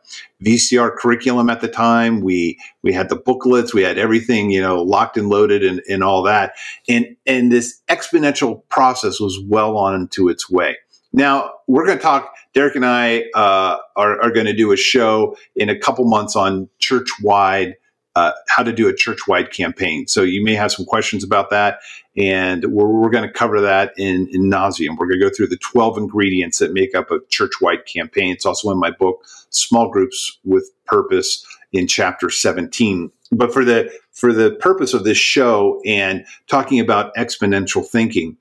VCR 0.44 0.96
curriculum 0.96 1.50
at 1.50 1.62
the 1.62 1.68
time. 1.68 2.22
We 2.22 2.60
we 2.82 2.92
had 2.92 3.10
the 3.10 3.16
booklets. 3.16 3.74
We 3.74 3.84
had 3.84 3.98
everything 3.98 4.50
you 4.50 4.62
know 4.62 4.82
locked 4.82 5.18
and 5.18 5.30
loaded 5.30 5.64
and, 5.64 5.82
and 5.90 6.04
all 6.04 6.24
that. 6.24 6.54
And 6.90 7.16
and 7.26 7.52
this 7.52 7.82
exponential 7.88 8.68
process 8.70 9.20
was 9.20 9.40
well 9.40 9.78
on 9.78 10.08
to 10.10 10.30
its 10.30 10.50
way. 10.50 10.78
Now 11.16 11.53
we're 11.68 11.86
going 11.86 11.97
to 11.97 12.03
talk. 12.03 12.36
Derek 12.53 12.76
and 12.76 12.86
I 12.86 13.24
uh, 13.34 13.78
are, 13.95 14.22
are 14.22 14.32
going 14.32 14.47
to 14.47 14.53
do 14.53 14.74
a 14.74 14.78
show 14.78 15.38
in 15.55 15.70
a 15.70 15.80
couple 15.80 16.03
months 16.03 16.36
on 16.36 16.70
church 16.80 17.07
wide. 17.22 17.76
Uh, 18.18 18.32
how 18.47 18.63
to 18.63 18.72
do 18.72 18.88
a 18.88 18.93
church 18.93 19.28
wide 19.28 19.51
campaign. 19.51 20.07
So 20.07 20.24
you 20.24 20.41
may 20.41 20.55
have 20.55 20.72
some 20.72 20.86
questions 20.86 21.22
about 21.22 21.49
that, 21.49 21.80
and 22.16 22.63
we're, 22.72 22.88
we're 22.88 23.09
going 23.09 23.28
to 23.28 23.34
cover 23.34 23.59
that 23.59 23.91
in, 23.97 24.30
in 24.32 24.49
nauseum. 24.49 24.97
We're 24.97 25.07
going 25.07 25.20
to 25.20 25.30
go 25.30 25.36
through 25.36 25.47
the 25.47 25.57
12 25.57 25.97
ingredients 25.97 26.59
that 26.59 26.72
make 26.72 26.95
up 26.95 27.11
a 27.11 27.20
church 27.30 27.51
wide 27.59 27.86
campaign. 27.86 28.32
It's 28.32 28.45
also 28.45 28.72
in 28.72 28.80
my 28.80 28.91
book, 28.91 29.22
Small 29.49 29.89
Groups 29.89 30.39
with 30.45 30.72
Purpose, 30.86 31.45
in 31.74 31.88
chapter 31.88 32.30
17. 32.30 33.11
But 33.34 33.53
for 33.53 33.66
the 33.66 33.91
for 34.13 34.32
the 34.32 34.51
purpose 34.61 34.93
of 34.93 35.03
this 35.03 35.18
show 35.18 35.82
and 35.86 36.26
talking 36.47 36.80
about 36.80 37.13
exponential 37.16 37.86
thinking, 37.86 38.38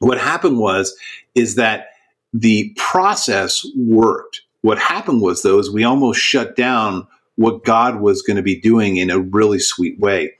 what 0.00 0.18
happened 0.18 0.58
was 0.58 0.96
is 1.34 1.56
that 1.56 1.88
the 2.32 2.72
process 2.76 3.64
worked. 3.76 4.42
What 4.62 4.78
happened 4.78 5.22
was 5.22 5.42
though 5.42 5.58
is 5.58 5.70
we 5.70 5.84
almost 5.84 6.20
shut 6.20 6.56
down 6.56 7.06
what 7.36 7.64
God 7.64 8.00
was 8.00 8.22
going 8.22 8.36
to 8.36 8.42
be 8.42 8.60
doing 8.60 8.96
in 8.96 9.10
a 9.10 9.18
really 9.18 9.58
sweet 9.58 9.98
way. 9.98 10.32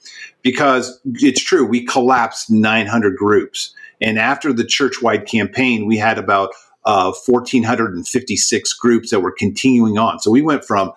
Because 0.42 1.00
it's 1.04 1.42
true, 1.42 1.66
we 1.66 1.84
collapsed 1.84 2.50
900 2.50 3.16
groups. 3.16 3.74
And 4.00 4.18
after 4.18 4.52
the 4.52 4.64
church 4.64 5.02
wide 5.02 5.26
campaign, 5.26 5.86
we 5.86 5.96
had 5.96 6.18
about 6.18 6.50
uh, 6.84 7.12
1,456 7.26 8.72
groups 8.74 9.10
that 9.10 9.20
were 9.20 9.32
continuing 9.32 9.98
on. 9.98 10.20
So 10.20 10.30
we 10.30 10.42
went 10.42 10.64
from 10.64 10.92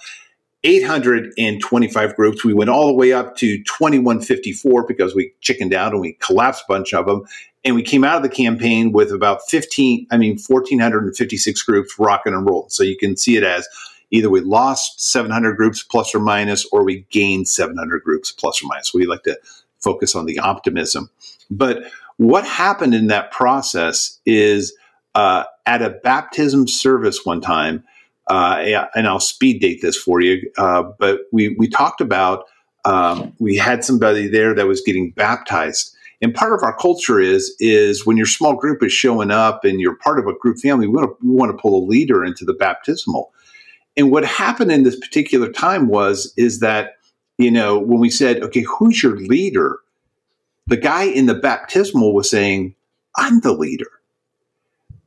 825 0.64 2.16
groups. 2.16 2.44
We 2.44 2.54
went 2.54 2.70
all 2.70 2.88
the 2.88 2.94
way 2.94 3.14
up 3.14 3.36
to 3.38 3.58
2154 3.64 4.86
because 4.86 5.16
we 5.16 5.32
chickened 5.40 5.74
out 5.74 5.94
and 5.94 6.02
we 6.02 6.14
collapsed 6.14 6.64
a 6.68 6.72
bunch 6.72 6.94
of 6.94 7.06
them. 7.06 7.24
And 7.68 7.76
we 7.76 7.84
came 7.84 8.06
out 8.06 8.16
of 8.16 8.24
the 8.24 8.30
campaign 8.30 8.94
with 8.94 9.12
about 9.12 9.42
15, 9.50 10.08
I 10.10 10.16
mean, 10.16 10.40
1,456 10.48 11.64
groups 11.64 12.00
rocking 12.00 12.34
and 12.34 12.50
rolling. 12.50 12.70
So 12.70 12.82
you 12.82 12.96
can 12.96 13.18
see 13.18 13.36
it 13.36 13.44
as 13.44 13.68
either 14.10 14.30
we 14.30 14.40
lost 14.40 15.02
700 15.02 15.58
groups 15.58 15.84
plus 15.84 16.16
or 16.16 16.20
minus, 16.22 16.66
or 16.72 16.86
we 16.86 17.06
gained 17.10 17.50
700 17.50 18.04
groups 18.04 18.32
plus 18.32 18.64
or 18.64 18.68
minus. 18.68 18.94
We 18.94 19.06
like 19.06 19.24
to 19.24 19.38
focus 19.80 20.16
on 20.16 20.26
the 20.26 20.40
optimism. 20.40 21.10
But 21.52 21.92
what 22.16 22.46
happened 22.46 22.96
in 22.96 23.08
that 23.08 23.32
process 23.32 24.18
is 24.26 24.74
uh, 25.14 25.44
at 25.66 25.82
a 25.82 25.90
baptism 25.90 26.70
service 26.70 27.26
one 27.26 27.42
time, 27.42 27.84
uh, 28.28 28.86
and 28.96 29.08
I'll 29.08 29.20
speed 29.20 29.60
date 29.60 29.82
this 29.82 29.98
for 29.98 30.22
you. 30.22 30.50
Uh, 30.58 30.84
but 30.98 31.24
we 31.34 31.50
we 31.60 31.68
talked 31.68 32.00
about 32.00 32.46
um, 32.86 33.34
we 33.40 33.58
had 33.58 33.84
somebody 33.84 34.30
there 34.30 34.56
that 34.56 34.68
was 34.68 34.80
getting 34.80 35.12
baptized, 35.12 35.94
and 36.22 36.34
part 36.34 36.54
of 36.54 36.64
our 36.64 36.76
culture 36.76 37.20
is 37.20 37.56
is 37.60 38.06
when 38.06 38.18
your 38.18 38.26
small 38.26 38.56
group 38.56 38.84
is 38.84 38.92
showing 38.92 39.32
up 39.32 39.64
and 39.64 39.80
you're 39.80 39.96
part 39.96 40.20
of 40.20 40.28
a 40.28 40.34
group 40.34 40.58
family, 40.58 40.88
we 40.88 40.94
want 40.94 41.10
to, 41.10 41.28
we 41.28 41.34
want 41.34 41.52
to 41.52 41.62
pull 41.62 41.84
a 41.84 41.86
leader 41.86 42.24
into 42.24 42.44
the 42.44 42.54
baptismal. 42.54 43.32
And 43.96 44.12
what 44.12 44.26
happened 44.26 44.72
in 44.72 44.84
this 44.84 45.00
particular 45.00 45.52
time 45.52 45.88
was 45.88 46.34
is 46.38 46.60
that 46.60 46.98
you 47.38 47.52
know 47.52 47.78
when 47.78 48.00
we 48.00 48.10
said, 48.10 48.42
okay, 48.42 48.62
who's 48.62 49.02
your 49.04 49.18
leader? 49.18 49.80
The 50.66 50.78
guy 50.78 51.04
in 51.04 51.28
the 51.28 51.36
baptismal 51.36 52.14
was 52.14 52.30
saying, 52.30 52.76
"I'm 53.16 53.40
the 53.42 53.54
leader." 53.54 53.90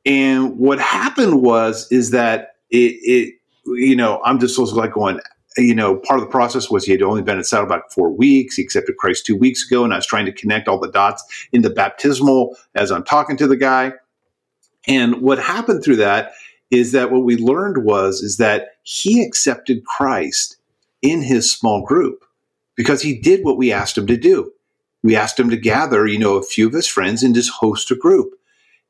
And 0.06 0.58
what 0.58 0.80
happened 0.80 1.42
was 1.42 1.90
is 1.90 2.10
that 2.12 2.56
it, 2.70 2.96
it 3.02 3.34
you 3.66 3.94
know, 3.94 4.20
I'm 4.24 4.38
just 4.40 4.58
like 4.58 4.92
going, 4.92 5.20
you 5.56 5.74
know, 5.74 5.96
part 5.96 6.20
of 6.20 6.24
the 6.24 6.30
process 6.30 6.70
was 6.70 6.84
he 6.84 6.92
had 6.92 7.02
only 7.02 7.22
been 7.22 7.38
at 7.38 7.46
Saddleback 7.46 7.90
four 7.90 8.10
weeks. 8.10 8.56
He 8.56 8.62
accepted 8.62 8.96
Christ 8.96 9.26
two 9.26 9.36
weeks 9.36 9.66
ago, 9.66 9.84
and 9.84 9.92
I 9.92 9.96
was 9.96 10.06
trying 10.06 10.26
to 10.26 10.32
connect 10.32 10.68
all 10.68 10.78
the 10.78 10.90
dots 10.90 11.24
in 11.52 11.62
the 11.62 11.70
baptismal 11.70 12.56
as 12.74 12.90
I'm 12.90 13.04
talking 13.04 13.36
to 13.38 13.46
the 13.46 13.56
guy. 13.56 13.92
And 14.86 15.20
what 15.20 15.38
happened 15.38 15.82
through 15.82 15.96
that 15.96 16.32
is 16.70 16.92
that 16.92 17.10
what 17.10 17.24
we 17.24 17.36
learned 17.36 17.84
was 17.84 18.22
is 18.22 18.36
that 18.36 18.76
he 18.82 19.22
accepted 19.22 19.84
Christ 19.84 20.56
in 21.02 21.22
his 21.22 21.50
small 21.50 21.84
group 21.84 22.24
because 22.76 23.02
he 23.02 23.18
did 23.18 23.44
what 23.44 23.58
we 23.58 23.72
asked 23.72 23.98
him 23.98 24.06
to 24.06 24.16
do. 24.16 24.52
We 25.02 25.16
asked 25.16 25.40
him 25.40 25.50
to 25.50 25.56
gather, 25.56 26.06
you 26.06 26.18
know, 26.18 26.36
a 26.36 26.42
few 26.42 26.66
of 26.66 26.72
his 26.72 26.86
friends 26.86 27.22
and 27.22 27.34
just 27.34 27.50
host 27.50 27.90
a 27.90 27.96
group. 27.96 28.34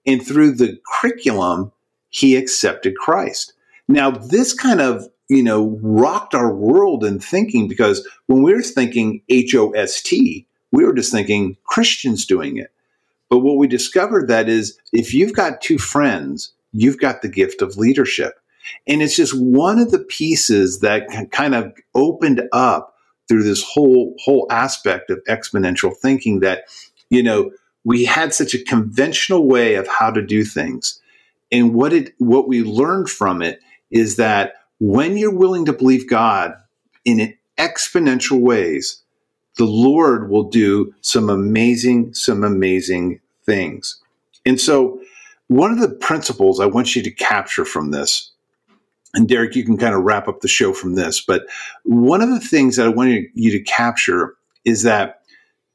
And 0.06 0.24
through 0.24 0.56
the 0.56 0.78
curriculum, 0.86 1.72
he 2.11 2.36
accepted 2.36 2.96
Christ. 2.96 3.52
Now, 3.88 4.11
this 4.11 4.52
kind 4.52 4.80
of, 4.80 5.08
you 5.31 5.45
know, 5.45 5.78
rocked 5.81 6.35
our 6.35 6.53
world 6.53 7.05
in 7.05 7.20
thinking 7.20 7.68
because 7.68 8.07
when 8.26 8.43
we 8.43 8.53
were 8.53 8.62
thinking 8.62 9.22
H 9.28 9.55
O 9.55 9.70
S 9.70 10.03
T, 10.03 10.45
we 10.72 10.85
were 10.85 10.93
just 10.93 11.12
thinking 11.12 11.57
Christians 11.64 12.26
doing 12.26 12.57
it. 12.57 12.72
But 13.28 13.39
what 13.39 13.57
we 13.57 13.68
discovered 13.68 14.26
that 14.26 14.49
is 14.49 14.76
if 14.93 15.14
you've 15.14 15.33
got 15.33 15.61
two 15.61 15.78
friends, 15.78 16.53
you've 16.72 16.99
got 16.99 17.22
the 17.22 17.28
gift 17.28 17.62
of 17.62 17.76
leadership. 17.76 18.41
And 18.89 19.03
it's 19.03 19.14
just 19.14 19.33
one 19.41 19.78
of 19.78 19.93
the 19.93 20.01
pieces 20.01 20.81
that 20.81 21.31
kind 21.31 21.55
of 21.55 21.72
opened 21.95 22.43
up 22.53 22.97
through 23.28 23.45
this 23.45 23.62
whole 23.62 24.16
whole 24.18 24.49
aspect 24.51 25.11
of 25.11 25.22
exponential 25.28 25.97
thinking 25.97 26.41
that, 26.41 26.64
you 27.09 27.22
know, 27.22 27.53
we 27.85 28.05
had 28.05 28.35
such 28.35 28.53
a 28.53 28.64
conventional 28.64 29.47
way 29.47 29.76
of 29.76 29.87
how 29.87 30.11
to 30.11 30.22
do 30.22 30.43
things. 30.43 31.01
And 31.53 31.72
what 31.72 31.93
it 31.93 32.14
what 32.18 32.49
we 32.49 32.64
learned 32.64 33.09
from 33.09 33.43
it 33.43 33.61
is 33.93 34.16
that 34.16 34.55
when 34.81 35.16
you're 35.16 35.35
willing 35.35 35.66
to 35.66 35.72
believe 35.72 36.09
God 36.09 36.55
in 37.05 37.37
exponential 37.59 38.41
ways, 38.41 39.03
the 39.57 39.64
Lord 39.64 40.31
will 40.31 40.45
do 40.45 40.93
some 41.03 41.28
amazing, 41.28 42.14
some 42.14 42.43
amazing 42.43 43.20
things. 43.45 44.01
And 44.47 44.61
so, 44.61 45.01
one 45.49 45.72
of 45.72 45.81
the 45.81 45.89
principles 45.89 46.61
I 46.61 46.66
want 46.66 46.95
you 46.95 47.03
to 47.03 47.11
capture 47.11 47.64
from 47.64 47.91
this, 47.91 48.31
and 49.14 49.28
Derek, 49.28 49.57
you 49.57 49.64
can 49.64 49.76
kind 49.76 49.95
of 49.95 50.03
wrap 50.03 50.28
up 50.28 50.41
the 50.41 50.49
show 50.49 50.72
from 50.72 50.95
this, 50.95 51.20
but 51.20 51.43
one 51.83 52.22
of 52.22 52.31
the 52.31 52.41
things 52.41 52.76
that 52.76 52.87
I 52.87 52.91
want 52.91 53.11
you 53.35 53.51
to 53.51 53.61
capture 53.61 54.37
is 54.64 54.83
that 54.85 55.22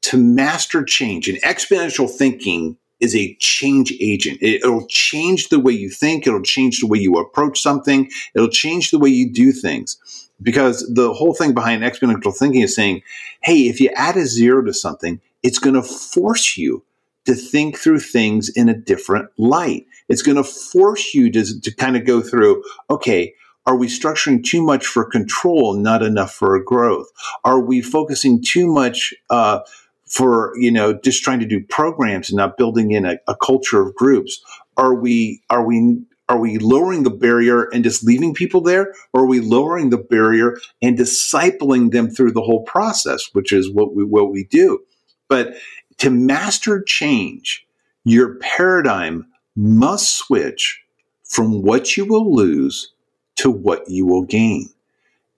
to 0.02 0.16
master 0.16 0.82
change 0.82 1.28
and 1.28 1.40
exponential 1.42 2.10
thinking 2.10 2.76
is 3.00 3.14
a 3.14 3.34
change 3.40 3.92
agent. 4.00 4.38
It, 4.40 4.62
it'll 4.62 4.86
change 4.86 5.48
the 5.48 5.60
way 5.60 5.72
you 5.72 5.90
think. 5.90 6.26
It'll 6.26 6.42
change 6.42 6.80
the 6.80 6.86
way 6.86 6.98
you 6.98 7.14
approach 7.14 7.60
something. 7.60 8.10
It'll 8.34 8.48
change 8.48 8.90
the 8.90 8.98
way 8.98 9.10
you 9.10 9.32
do 9.32 9.52
things. 9.52 9.98
Because 10.42 10.86
the 10.92 11.14
whole 11.14 11.32
thing 11.32 11.54
behind 11.54 11.82
exponential 11.82 12.36
thinking 12.36 12.60
is 12.60 12.74
saying, 12.74 13.02
hey, 13.42 13.68
if 13.68 13.80
you 13.80 13.90
add 13.96 14.16
a 14.16 14.26
zero 14.26 14.62
to 14.64 14.74
something, 14.74 15.20
it's 15.42 15.58
going 15.58 15.74
to 15.74 15.82
force 15.82 16.56
you 16.56 16.84
to 17.24 17.34
think 17.34 17.76
through 17.76 18.00
things 18.00 18.48
in 18.50 18.68
a 18.68 18.76
different 18.76 19.30
light. 19.38 19.86
It's 20.08 20.22
going 20.22 20.36
to 20.36 20.44
force 20.44 21.14
you 21.14 21.30
to, 21.32 21.60
to 21.60 21.74
kind 21.74 21.96
of 21.96 22.04
go 22.04 22.20
through, 22.20 22.62
okay, 22.90 23.34
are 23.66 23.76
we 23.76 23.88
structuring 23.88 24.44
too 24.44 24.62
much 24.62 24.86
for 24.86 25.04
control, 25.04 25.74
not 25.74 26.02
enough 26.02 26.32
for 26.32 26.62
growth? 26.62 27.08
Are 27.44 27.60
we 27.60 27.82
focusing 27.82 28.40
too 28.40 28.66
much 28.68 29.12
uh, 29.28 29.60
for 30.06 30.52
you 30.56 30.70
know 30.70 30.98
just 31.02 31.22
trying 31.22 31.40
to 31.40 31.46
do 31.46 31.62
programs 31.62 32.30
and 32.30 32.36
not 32.36 32.56
building 32.56 32.92
in 32.92 33.04
a, 33.04 33.18
a 33.28 33.36
culture 33.36 33.80
of 33.80 33.94
groups? 33.94 34.40
Are 34.76 34.94
we 34.94 35.42
are 35.50 35.64
we 35.64 36.00
are 36.28 36.38
we 36.38 36.58
lowering 36.58 37.04
the 37.04 37.10
barrier 37.10 37.68
and 37.72 37.84
just 37.84 38.04
leaving 38.04 38.34
people 38.34 38.60
there 38.60 38.92
or 39.12 39.22
are 39.22 39.26
we 39.26 39.40
lowering 39.40 39.90
the 39.90 39.98
barrier 39.98 40.58
and 40.82 40.98
discipling 40.98 41.92
them 41.92 42.10
through 42.10 42.32
the 42.32 42.42
whole 42.42 42.64
process 42.64 43.28
which 43.32 43.52
is 43.52 43.70
what 43.70 43.94
we 43.94 44.04
what 44.04 44.32
we 44.32 44.42
do 44.44 44.80
but 45.28 45.54
to 45.98 46.10
master 46.10 46.82
change 46.82 47.64
your 48.04 48.36
paradigm 48.36 49.26
must 49.56 50.16
switch 50.16 50.80
from 51.24 51.62
what 51.62 51.96
you 51.96 52.04
will 52.04 52.32
lose 52.32 52.92
to 53.36 53.50
what 53.50 53.88
you 53.88 54.06
will 54.06 54.22
gain. 54.22 54.68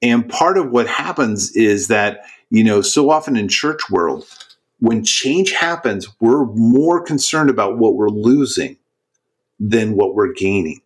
And 0.03 0.29
part 0.29 0.59
of 0.59 0.71
what 0.71 0.87
happens 0.87 1.51
is 1.57 1.89
that, 1.89 2.21
you 2.51 2.63
know, 2.63 2.83
so 2.83 3.11
often 3.11 3.37
in 3.37 3.49
church 3.49 3.91
world, 3.91 4.27
when 4.81 5.05
change 5.05 5.53
happens, 5.53 6.09
we're 6.21 6.47
more 6.47 7.03
concerned 7.03 7.51
about 7.51 7.79
what 7.79 7.95
we're 7.97 8.09
losing 8.11 8.77
than 9.59 9.97
what 9.97 10.15
we're 10.15 10.33
gaining. 10.33 10.81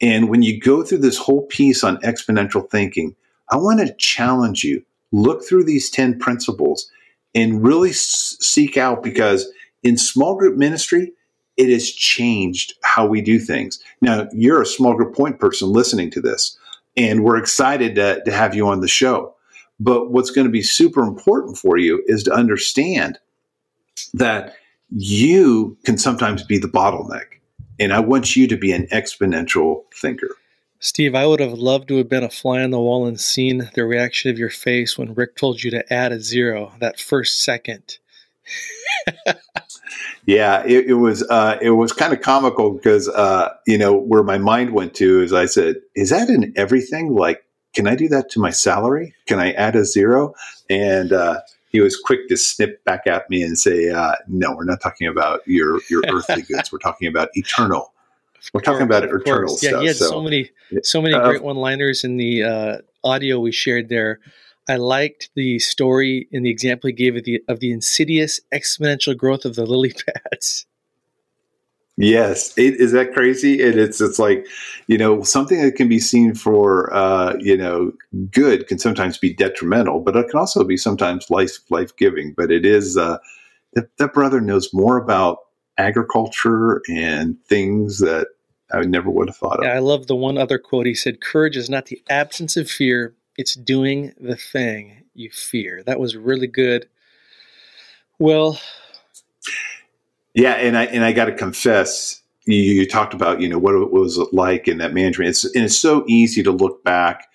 And 0.00 0.28
when 0.28 0.42
you 0.42 0.60
go 0.60 0.82
through 0.82 0.98
this 0.98 1.18
whole 1.18 1.46
piece 1.46 1.84
on 1.84 1.98
exponential 1.98 2.68
thinking, 2.68 3.14
I 3.50 3.56
want 3.56 3.80
to 3.80 3.94
challenge 3.96 4.64
you 4.64 4.84
look 5.12 5.44
through 5.44 5.64
these 5.64 5.90
10 5.90 6.18
principles 6.18 6.90
and 7.34 7.64
really 7.64 7.90
s- 7.90 8.36
seek 8.40 8.76
out 8.76 9.02
because 9.02 9.48
in 9.82 9.96
small 9.96 10.34
group 10.36 10.56
ministry, 10.56 11.12
it 11.56 11.70
has 11.70 11.88
changed 11.90 12.74
how 12.82 13.06
we 13.06 13.20
do 13.20 13.38
things. 13.38 13.78
Now, 14.00 14.28
you're 14.32 14.62
a 14.62 14.66
small 14.66 14.94
group 14.94 15.14
point 15.14 15.38
person 15.38 15.72
listening 15.72 16.10
to 16.12 16.20
this, 16.20 16.58
and 16.96 17.22
we're 17.22 17.36
excited 17.36 17.94
to, 17.94 18.22
to 18.24 18.32
have 18.32 18.54
you 18.56 18.66
on 18.66 18.80
the 18.80 18.88
show. 18.88 19.34
But 19.80 20.10
what's 20.10 20.30
going 20.30 20.46
to 20.46 20.52
be 20.52 20.62
super 20.62 21.02
important 21.02 21.58
for 21.58 21.76
you 21.76 22.02
is 22.06 22.22
to 22.24 22.32
understand 22.32 23.18
that 24.14 24.54
you 24.90 25.76
can 25.84 25.98
sometimes 25.98 26.42
be 26.42 26.58
the 26.58 26.68
bottleneck. 26.68 27.40
And 27.80 27.92
I 27.92 28.00
want 28.00 28.36
you 28.36 28.46
to 28.48 28.56
be 28.56 28.72
an 28.72 28.86
exponential 28.88 29.82
thinker. 29.94 30.36
Steve, 30.78 31.14
I 31.14 31.26
would 31.26 31.40
have 31.40 31.54
loved 31.54 31.88
to 31.88 31.96
have 31.96 32.08
been 32.08 32.22
a 32.22 32.30
fly 32.30 32.62
on 32.62 32.70
the 32.70 32.78
wall 32.78 33.06
and 33.06 33.18
seen 33.18 33.70
the 33.74 33.86
reaction 33.86 34.30
of 34.30 34.38
your 34.38 34.50
face 34.50 34.98
when 34.98 35.14
Rick 35.14 35.34
told 35.34 35.62
you 35.62 35.70
to 35.70 35.92
add 35.92 36.12
a 36.12 36.20
zero 36.20 36.72
that 36.78 37.00
first 37.00 37.42
second. 37.42 37.98
yeah, 40.26 40.62
it, 40.66 40.86
it, 40.88 40.94
was 40.94 41.22
uh, 41.30 41.58
it 41.62 41.70
was 41.70 41.92
kind 41.92 42.12
of 42.12 42.20
comical 42.20 42.70
because 42.70 43.08
uh, 43.08 43.54
you 43.66 43.78
know 43.78 43.94
where 43.96 44.22
my 44.22 44.38
mind 44.38 44.72
went 44.72 44.94
to 44.96 45.22
is 45.22 45.32
I 45.32 45.46
said, 45.46 45.76
"Is 45.94 46.10
that 46.10 46.28
in 46.28 46.52
everything? 46.56 47.14
Like, 47.14 47.43
can 47.74 47.86
I 47.86 47.96
do 47.96 48.08
that 48.08 48.30
to 48.30 48.40
my 48.40 48.50
salary? 48.50 49.14
Can 49.26 49.38
I 49.38 49.52
add 49.52 49.76
a 49.76 49.84
zero? 49.84 50.34
And 50.70 51.12
uh, 51.12 51.40
he 51.68 51.80
was 51.80 51.96
quick 51.96 52.28
to 52.28 52.36
snip 52.36 52.84
back 52.84 53.06
at 53.06 53.28
me 53.28 53.42
and 53.42 53.58
say, 53.58 53.90
uh, 53.90 54.14
"No, 54.28 54.54
we're 54.54 54.64
not 54.64 54.80
talking 54.80 55.08
about 55.08 55.40
your 55.46 55.80
your 55.90 56.02
earthly 56.08 56.42
goods. 56.42 56.72
We're 56.72 56.78
talking 56.78 57.08
about 57.08 57.28
eternal." 57.34 57.92
We're 58.52 58.60
talking 58.60 58.82
about 58.82 59.04
eternal 59.04 59.56
yeah, 59.62 59.70
stuff. 59.70 59.80
he 59.80 59.86
had 59.86 59.96
so, 59.96 60.10
so 60.10 60.20
many 60.20 60.50
so 60.82 61.00
many 61.00 61.14
uh, 61.14 61.26
great 61.26 61.42
one-liners 61.42 62.04
in 62.04 62.18
the 62.18 62.44
uh, 62.44 62.78
audio 63.02 63.40
we 63.40 63.52
shared 63.52 63.88
there. 63.88 64.20
I 64.68 64.76
liked 64.76 65.30
the 65.34 65.58
story 65.58 66.28
and 66.30 66.44
the 66.44 66.50
example 66.50 66.88
he 66.88 66.92
gave 66.92 67.16
of 67.16 67.24
the 67.24 67.42
of 67.48 67.60
the 67.60 67.72
insidious 67.72 68.40
exponential 68.52 69.16
growth 69.16 69.44
of 69.44 69.56
the 69.56 69.66
lily 69.66 69.94
pads. 70.32 70.66
Yes, 71.96 72.56
it, 72.58 72.74
is 72.80 72.92
that 72.92 73.12
crazy? 73.12 73.62
And 73.62 73.78
it's 73.78 74.00
it's 74.00 74.18
like 74.18 74.46
you 74.88 74.98
know 74.98 75.22
something 75.22 75.62
that 75.62 75.76
can 75.76 75.88
be 75.88 76.00
seen 76.00 76.34
for 76.34 76.92
uh, 76.92 77.36
you 77.38 77.56
know 77.56 77.92
good 78.32 78.66
can 78.66 78.78
sometimes 78.78 79.16
be 79.16 79.32
detrimental, 79.32 80.00
but 80.00 80.16
it 80.16 80.28
can 80.28 80.40
also 80.40 80.64
be 80.64 80.76
sometimes 80.76 81.30
life 81.30 81.58
life 81.70 81.96
giving. 81.96 82.34
But 82.36 82.50
it 82.50 82.66
is 82.66 82.96
uh, 82.96 83.18
that, 83.74 83.96
that 83.98 84.12
brother 84.12 84.40
knows 84.40 84.74
more 84.74 84.96
about 84.96 85.38
agriculture 85.78 86.82
and 86.88 87.36
things 87.44 87.98
that 88.00 88.28
I 88.72 88.80
never 88.82 89.10
would 89.10 89.28
have 89.28 89.36
thought 89.36 89.60
of. 89.60 89.66
I 89.66 89.78
love 89.78 90.08
the 90.08 90.16
one 90.16 90.36
other 90.36 90.58
quote. 90.58 90.86
He 90.86 90.94
said, 90.94 91.20
"Courage 91.20 91.56
is 91.56 91.70
not 91.70 91.86
the 91.86 92.02
absence 92.10 92.56
of 92.56 92.68
fear, 92.68 93.14
it's 93.36 93.54
doing 93.54 94.12
the 94.20 94.36
thing 94.36 95.04
you 95.14 95.30
fear. 95.30 95.82
That 95.84 96.00
was 96.00 96.16
really 96.16 96.46
good. 96.46 96.88
Well, 98.18 98.60
yeah, 100.34 100.54
and 100.54 100.76
I 100.76 100.84
and 100.84 101.04
I 101.04 101.12
got 101.12 101.26
to 101.26 101.34
confess, 101.34 102.20
you, 102.44 102.56
you, 102.56 102.88
talked 102.88 103.14
about 103.14 103.40
you 103.40 103.48
know 103.48 103.58
what 103.58 103.74
it 103.74 103.92
was 103.92 104.18
like 104.32 104.68
in 104.68 104.78
that 104.78 104.92
management. 104.92 105.30
It's 105.30 105.44
and 105.44 105.64
it's 105.64 105.76
so 105.76 106.04
easy 106.06 106.42
to 106.42 106.50
look 106.50 106.84
back 106.84 107.28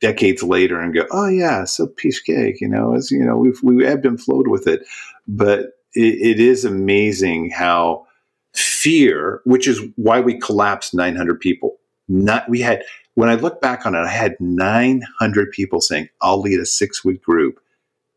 decades 0.00 0.42
later 0.42 0.80
and 0.80 0.94
go, 0.94 1.06
oh 1.10 1.28
yeah, 1.28 1.64
so 1.64 1.86
piece 1.86 2.20
cake. 2.20 2.60
You 2.60 2.68
know, 2.68 2.94
as 2.94 3.10
you 3.10 3.24
know, 3.24 3.36
we've 3.36 3.62
we 3.62 3.86
ebbed 3.86 4.06
and 4.06 4.20
flowed 4.20 4.48
with 4.48 4.66
it, 4.66 4.86
but 5.28 5.60
it, 5.94 6.38
it 6.38 6.40
is 6.40 6.64
amazing 6.64 7.50
how 7.50 8.06
fear, 8.52 9.40
which 9.44 9.68
is 9.68 9.80
why 9.96 10.20
we 10.20 10.38
collapsed 10.38 10.94
900 10.94 11.38
people. 11.40 11.78
Not 12.08 12.48
we 12.48 12.60
had 12.60 12.82
when 13.14 13.28
I 13.28 13.34
look 13.34 13.60
back 13.60 13.86
on 13.86 13.94
it, 13.94 13.98
I 13.98 14.08
had 14.08 14.36
900 14.40 15.52
people 15.52 15.80
saying, 15.80 16.08
I'll 16.20 16.40
lead 16.40 16.58
a 16.58 16.66
six 16.66 17.04
week 17.04 17.22
group. 17.22 17.60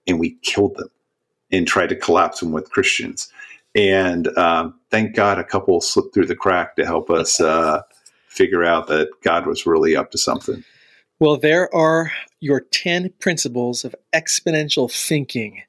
And 0.07 0.19
we 0.19 0.37
killed 0.41 0.75
them 0.75 0.89
and 1.51 1.67
tried 1.67 1.89
to 1.89 1.95
collapse 1.95 2.39
them 2.39 2.51
with 2.51 2.71
Christians. 2.71 3.31
And 3.75 4.27
um, 4.37 4.79
thank 4.91 5.15
God 5.15 5.39
a 5.39 5.43
couple 5.43 5.81
slipped 5.81 6.13
through 6.13 6.27
the 6.27 6.35
crack 6.35 6.75
to 6.75 6.85
help 6.85 7.09
us 7.09 7.39
uh, 7.41 7.81
figure 8.27 8.63
out 8.63 8.87
that 8.87 9.09
God 9.23 9.45
was 9.45 9.65
really 9.65 9.95
up 9.95 10.11
to 10.11 10.17
something. 10.17 10.63
Well, 11.19 11.37
there 11.37 11.73
are 11.73 12.11
your 12.39 12.59
10 12.59 13.13
principles 13.19 13.85
of 13.85 13.95
exponential 14.13 14.91
thinking. 14.91 15.61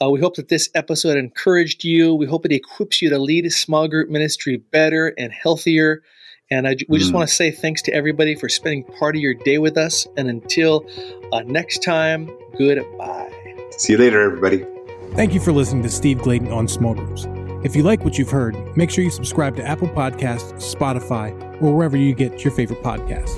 Uh, 0.00 0.10
we 0.10 0.20
hope 0.20 0.36
that 0.36 0.48
this 0.48 0.68
episode 0.74 1.16
encouraged 1.16 1.84
you. 1.84 2.14
We 2.14 2.26
hope 2.26 2.44
it 2.44 2.52
equips 2.52 3.02
you 3.02 3.10
to 3.10 3.18
lead 3.18 3.46
a 3.46 3.50
small 3.50 3.88
group 3.88 4.08
ministry 4.08 4.56
better 4.56 5.14
and 5.18 5.32
healthier. 5.32 6.02
And 6.50 6.68
I, 6.68 6.76
we 6.88 6.98
just 6.98 7.12
mm. 7.12 7.14
want 7.14 7.28
to 7.28 7.34
say 7.34 7.50
thanks 7.50 7.82
to 7.82 7.94
everybody 7.94 8.34
for 8.34 8.48
spending 8.48 8.84
part 8.84 9.16
of 9.16 9.22
your 9.22 9.34
day 9.34 9.58
with 9.58 9.76
us. 9.76 10.06
And 10.16 10.28
until 10.28 10.86
uh, 11.32 11.40
next 11.40 11.82
time, 11.82 12.30
goodbye. 12.58 13.32
See 13.78 13.94
you 13.94 13.98
later, 13.98 14.20
everybody. 14.20 14.66
Thank 15.14 15.34
you 15.34 15.40
for 15.40 15.52
listening 15.52 15.82
to 15.82 15.90
Steve 15.90 16.18
Gladen 16.18 16.52
on 16.52 16.68
Small 16.68 16.94
Groups. 16.94 17.26
If 17.64 17.76
you 17.76 17.84
like 17.84 18.04
what 18.04 18.18
you've 18.18 18.30
heard, 18.30 18.76
make 18.76 18.90
sure 18.90 19.04
you 19.04 19.10
subscribe 19.10 19.54
to 19.56 19.64
Apple 19.64 19.88
Podcasts, 19.88 20.74
Spotify, 20.74 21.30
or 21.62 21.76
wherever 21.76 21.96
you 21.96 22.12
get 22.12 22.42
your 22.42 22.52
favorite 22.52 22.82
podcasts. 22.82 23.36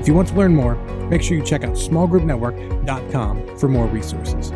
If 0.00 0.08
you 0.08 0.14
want 0.14 0.26
to 0.28 0.34
learn 0.34 0.56
more, 0.56 0.74
make 1.08 1.22
sure 1.22 1.36
you 1.36 1.44
check 1.44 1.62
out 1.62 1.76
smallgroupnetwork.com 1.76 3.58
for 3.58 3.68
more 3.68 3.86
resources. 3.86 4.50